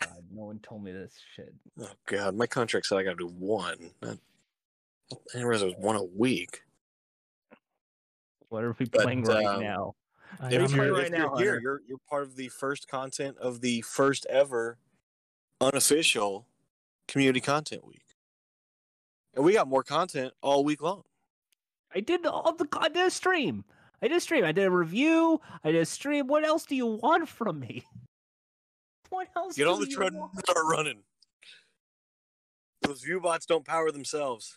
God, 0.00 0.24
no 0.32 0.44
one 0.44 0.58
told 0.60 0.84
me 0.84 0.92
this 0.92 1.14
shit. 1.34 1.52
Oh 1.80 1.88
god, 2.06 2.36
my 2.36 2.46
contract 2.46 2.86
said 2.86 2.98
I 2.98 3.02
got 3.02 3.18
to 3.18 3.28
do 3.28 3.34
one. 3.38 3.90
Not, 4.02 4.18
I 5.12 5.16
didn't 5.32 5.46
realize 5.46 5.62
it 5.62 5.66
was 5.66 5.74
one 5.78 5.96
a 5.96 6.04
week. 6.04 6.62
What 8.48 8.64
are 8.64 8.76
we 8.78 8.86
But, 8.86 9.02
playing 9.02 9.24
right 9.24 9.44
um, 9.44 9.62
now? 9.62 9.94
If 10.44 10.52
If 10.52 10.72
you're- 10.72 10.86
you're, 10.86 10.94
right 10.94 11.06
if 11.06 11.12
now, 11.12 11.36
you're 11.36 11.38
here, 11.38 11.60
you're 11.60 11.80
you're 11.88 11.98
part 12.08 12.22
of 12.22 12.36
the 12.36 12.48
first 12.48 12.88
content 12.88 13.36
of 13.38 13.60
the 13.60 13.80
first 13.82 14.26
ever 14.26 14.78
unofficial 15.60 16.46
community 17.08 17.40
content 17.40 17.86
week, 17.86 18.04
and 19.34 19.44
we 19.44 19.52
got 19.54 19.68
more 19.68 19.82
content 19.82 20.32
all 20.40 20.64
week 20.64 20.80
long. 20.82 21.02
I 21.94 22.00
did 22.00 22.26
all 22.26 22.54
the 22.54 22.66
I 22.78 22.88
did 22.88 23.06
a 23.06 23.10
stream. 23.10 23.64
I 24.02 24.08
did 24.08 24.16
a 24.16 24.20
stream. 24.20 24.44
I 24.44 24.52
did 24.52 24.64
a 24.64 24.70
review. 24.70 25.40
I 25.62 25.72
did 25.72 25.82
a 25.82 25.86
stream. 25.86 26.26
What 26.26 26.44
else 26.44 26.64
do 26.64 26.74
you 26.74 26.86
want 26.86 27.28
from 27.28 27.60
me? 27.60 27.84
What 29.10 29.28
else? 29.36 29.56
Get 29.56 29.64
do 29.64 29.72
on 29.72 29.80
the 29.80 29.90
you 29.90 29.94
treadmill 29.94 30.22
want? 30.22 30.32
and 30.36 30.44
start 30.48 30.64
running. 30.70 31.02
Those 32.80 33.02
view 33.02 33.20
bots 33.20 33.44
don't 33.44 33.62
power 33.62 33.90
themselves. 33.90 34.56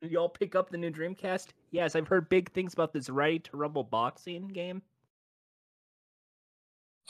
Did 0.00 0.12
y'all 0.12 0.28
pick 0.28 0.54
up 0.54 0.70
the 0.70 0.78
new 0.78 0.92
Dreamcast? 0.92 1.48
Yes, 1.72 1.96
I've 1.96 2.06
heard 2.06 2.28
big 2.28 2.52
things 2.52 2.72
about 2.72 2.92
this 2.92 3.10
Ready 3.10 3.40
to 3.40 3.56
Rumble 3.56 3.82
boxing 3.82 4.46
game. 4.46 4.80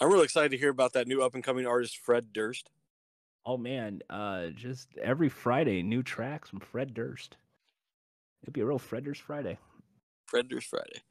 I'm 0.00 0.10
really 0.10 0.24
excited 0.24 0.52
to 0.52 0.56
hear 0.56 0.70
about 0.70 0.94
that 0.94 1.06
new 1.06 1.22
up 1.22 1.34
and 1.34 1.44
coming 1.44 1.66
artist 1.66 1.98
Fred 1.98 2.32
Durst. 2.32 2.70
Oh 3.44 3.58
man, 3.58 4.00
uh, 4.08 4.46
just 4.54 4.88
every 5.02 5.28
Friday, 5.28 5.82
new 5.82 6.02
tracks 6.02 6.48
from 6.48 6.60
Fred 6.60 6.94
Durst. 6.94 7.36
It'd 8.42 8.54
be 8.54 8.60
a 8.60 8.66
real 8.66 8.78
Fred 8.78 9.04
Durst 9.04 9.22
Friday. 9.22 9.58
Fred 10.26 10.48
Durst 10.48 10.68
Friday. 10.68 11.02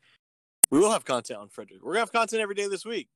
We 0.72 0.80
will 0.80 0.92
have 0.92 1.06
content 1.06 1.40
on 1.40 1.50
Fred 1.50 1.68
Durst. 1.70 1.84
We're 1.84 1.94
gonna 1.94 2.02
have 2.02 2.12
content 2.12 2.42
every 2.42 2.56
day 2.56 2.68
this 2.68 2.86
week. 2.86 3.08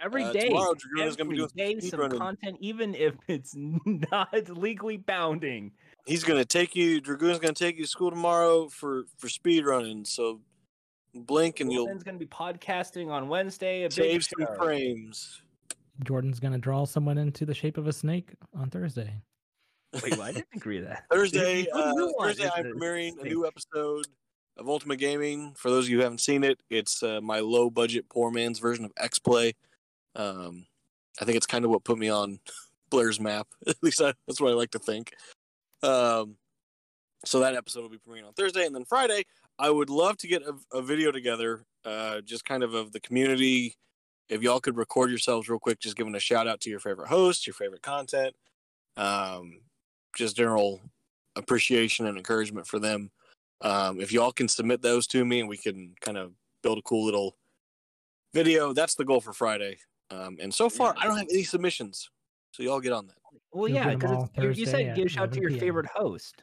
Every 0.00 0.22
Uh, 0.22 0.32
day, 0.32 0.46
tomorrow, 0.48 0.74
Draguna's 0.74 1.16
gonna 1.16 1.30
be 1.30 1.36
doing 1.36 1.48
some 1.48 1.56
day, 1.56 1.80
some 1.80 2.00
speedrunning. 2.00 2.18
content, 2.18 2.56
even 2.60 2.94
if 2.94 3.14
it's 3.28 3.54
not 3.56 4.48
legally 4.48 4.96
bounding. 4.96 5.72
He's 6.06 6.22
gonna 6.24 6.44
take 6.44 6.76
you. 6.76 7.00
Dragoon's 7.00 7.38
gonna 7.40 7.52
take 7.52 7.76
you 7.76 7.84
to 7.84 7.88
school 7.90 8.10
tomorrow 8.10 8.68
for 8.68 9.04
for 9.16 9.28
speed 9.28 9.64
running. 9.66 10.04
So 10.04 10.40
blink 11.14 11.58
and 11.60 11.72
you'll 11.72 11.86
Wilson's 11.86 12.04
going 12.04 12.18
to 12.18 12.24
be 12.24 12.30
podcasting 12.30 13.08
on 13.10 13.28
Wednesday. 13.28 13.82
A 13.84 13.90
save 13.90 14.24
some 14.24 14.46
frames. 14.56 15.42
Jordan's 16.04 16.38
gonna 16.38 16.58
draw 16.58 16.84
someone 16.84 17.18
into 17.18 17.44
the 17.44 17.54
shape 17.54 17.76
of 17.76 17.88
a 17.88 17.92
snake 17.92 18.30
on 18.54 18.70
Thursday. 18.70 19.20
Wait, 19.94 20.12
well, 20.12 20.22
I 20.22 20.32
didn't 20.32 20.46
agree 20.54 20.80
that. 20.80 21.04
Thursday, 21.10 21.66
uh, 21.72 21.92
Thursday, 22.20 22.48
I'm 22.54 22.64
premiering 22.64 23.18
a 23.20 23.24
new 23.24 23.46
episode 23.46 24.06
of 24.58 24.68
Ultimate 24.68 24.98
Gaming. 24.98 25.54
For 25.56 25.70
those 25.70 25.86
of 25.86 25.90
you 25.90 25.96
who 25.96 26.02
haven't 26.02 26.20
seen 26.20 26.44
it, 26.44 26.58
it's 26.68 27.02
uh, 27.02 27.20
my 27.22 27.40
low 27.40 27.70
budget, 27.70 28.08
poor 28.10 28.30
man's 28.30 28.58
version 28.58 28.84
of 28.84 28.92
X 28.98 29.18
Play. 29.18 29.54
Um, 30.14 30.66
I 31.20 31.24
think 31.24 31.36
it's 31.36 31.46
kind 31.46 31.64
of 31.64 31.70
what 31.70 31.84
put 31.84 31.98
me 31.98 32.10
on 32.10 32.38
Blair's 32.90 33.18
map. 33.18 33.46
At 33.66 33.76
least 33.82 34.02
I, 34.02 34.12
that's 34.26 34.40
what 34.40 34.50
I 34.50 34.54
like 34.54 34.72
to 34.72 34.78
think. 34.78 35.14
Um, 35.82 36.36
so 37.24 37.40
that 37.40 37.54
episode 37.54 37.82
will 37.82 37.88
be 37.88 37.98
premiering 37.98 38.26
on 38.26 38.34
Thursday, 38.34 38.66
and 38.66 38.74
then 38.74 38.84
Friday, 38.84 39.24
I 39.58 39.70
would 39.70 39.90
love 39.90 40.18
to 40.18 40.28
get 40.28 40.42
a, 40.42 40.54
a 40.76 40.82
video 40.82 41.12
together, 41.12 41.64
uh, 41.84 42.20
just 42.20 42.44
kind 42.44 42.62
of 42.62 42.74
of 42.74 42.92
the 42.92 43.00
community. 43.00 43.74
If 44.28 44.42
y'all 44.42 44.60
could 44.60 44.76
record 44.76 45.08
yourselves 45.08 45.48
real 45.48 45.58
quick, 45.58 45.80
just 45.80 45.96
giving 45.96 46.14
a 46.14 46.20
shout 46.20 46.46
out 46.46 46.60
to 46.60 46.70
your 46.70 46.80
favorite 46.80 47.08
host, 47.08 47.46
your 47.46 47.54
favorite 47.54 47.82
content, 47.82 48.36
um, 48.98 49.60
just 50.16 50.36
general 50.36 50.80
appreciation 51.36 52.06
and 52.06 52.16
encouragement 52.16 52.66
for 52.66 52.78
them. 52.78 53.10
Um, 53.60 54.00
if 54.00 54.12
y'all 54.12 54.32
can 54.32 54.48
submit 54.48 54.82
those 54.82 55.06
to 55.08 55.24
me, 55.24 55.40
and 55.40 55.48
we 55.48 55.56
can 55.56 55.94
kind 56.00 56.16
of 56.16 56.32
build 56.62 56.78
a 56.78 56.82
cool 56.82 57.04
little 57.04 57.36
video, 58.34 58.72
that's 58.72 58.94
the 58.94 59.04
goal 59.04 59.20
for 59.20 59.32
Friday. 59.32 59.78
Um, 60.10 60.38
and 60.40 60.52
so 60.52 60.68
far, 60.70 60.94
I 60.96 61.06
don't 61.06 61.18
have 61.18 61.26
any 61.30 61.42
submissions, 61.42 62.10
so 62.52 62.62
y'all 62.62 62.80
get 62.80 62.92
on 62.92 63.06
that. 63.08 63.16
Well, 63.52 63.68
You'll 63.68 63.76
yeah, 63.76 63.94
get 63.94 64.04
'em 64.04 64.16
all 64.16 64.30
because 64.34 64.56
you, 64.56 64.64
you 64.64 64.70
said 64.70 64.94
give 64.94 65.06
a 65.06 65.08
shout 65.08 65.32
to 65.32 65.40
your 65.40 65.50
PM. 65.50 65.60
favorite 65.60 65.86
host. 65.86 66.42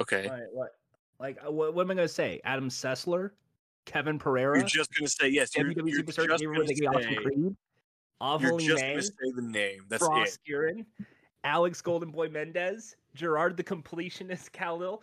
Okay. 0.00 0.26
All 0.26 0.34
right, 0.34 0.46
what? 0.52 0.70
Like, 1.18 1.38
uh, 1.46 1.50
what, 1.52 1.74
what 1.74 1.82
am 1.82 1.90
I 1.90 1.94
going 1.94 2.08
to 2.08 2.12
say? 2.12 2.40
Adam 2.44 2.70
Sessler, 2.70 3.30
Kevin 3.84 4.18
Pereira, 4.18 4.58
You're 4.58 4.66
just 4.66 4.94
gonna 4.94 5.08
say 5.08 5.28
yes. 5.28 5.56
You're, 5.56 5.66
WWE 5.66 5.90
you're 5.90 6.02
Superstar 6.02 6.28
just 6.28 6.40
Gamer 6.42 6.54
gonna 6.54 6.66
with 6.66 6.76
the 6.78 6.86
Austin 6.86 7.02
say, 7.02 7.16
Creed, 7.16 7.56
Ovilee 8.20 8.62
You're 8.62 8.76
just 8.76 8.82
May, 8.82 8.90
gonna 8.90 9.02
say 9.02 9.32
the 9.34 9.42
name. 9.42 9.84
That's 9.88 10.02
Ross 10.02 10.34
it. 10.34 10.38
Guerin, 10.46 10.86
Alex 11.44 11.80
Golden 11.80 12.10
Boy 12.10 12.28
Mendez, 12.28 12.96
Jirard 13.16 13.56
the 13.56 13.64
Completionist 13.64 14.52
Khalil, 14.52 15.02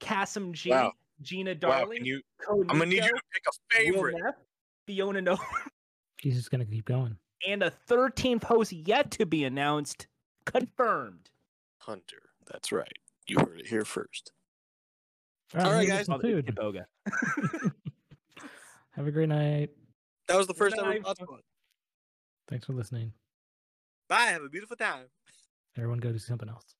Kassem 0.00 0.52
G, 0.52 0.70
wow. 0.70 0.92
Gina 1.22 1.54
Darling. 1.54 2.00
Wow. 2.00 2.04
You, 2.04 2.22
I'm 2.48 2.66
gonna 2.66 2.86
need 2.86 3.04
you 3.04 3.10
to 3.10 3.22
pick 3.32 3.42
a 3.48 3.52
favorite. 3.76 4.16
Neff, 4.22 4.34
Fiona 4.86 5.20
No. 5.20 5.38
He's 6.20 6.36
just 6.36 6.50
gonna 6.50 6.64
keep 6.64 6.84
going. 6.84 7.16
And 7.46 7.62
a 7.64 7.72
13th 7.88 8.44
host 8.44 8.72
yet 8.72 9.10
to 9.12 9.26
be 9.26 9.44
announced, 9.44 10.06
confirmed. 10.44 11.30
Hunter. 11.78 12.22
That's 12.50 12.70
right. 12.70 12.86
You 13.26 13.38
heard 13.38 13.58
it 13.58 13.66
here 13.66 13.84
first. 13.84 14.30
All, 15.56 15.66
All 15.66 15.72
right, 15.72 15.88
guys. 15.88 16.06
Have 18.92 19.06
a 19.06 19.10
great 19.10 19.28
night. 19.28 19.70
That 20.28 20.36
was 20.36 20.46
the 20.46 20.54
first 20.54 20.76
Good 20.76 20.82
time. 20.84 21.02
Thanks 22.52 22.66
for 22.66 22.74
listening. 22.74 23.14
Bye. 24.10 24.26
Have 24.26 24.42
a 24.42 24.48
beautiful 24.50 24.76
time. 24.76 25.06
Everyone 25.74 26.00
go 26.00 26.12
do 26.12 26.18
something 26.18 26.50
else. 26.50 26.74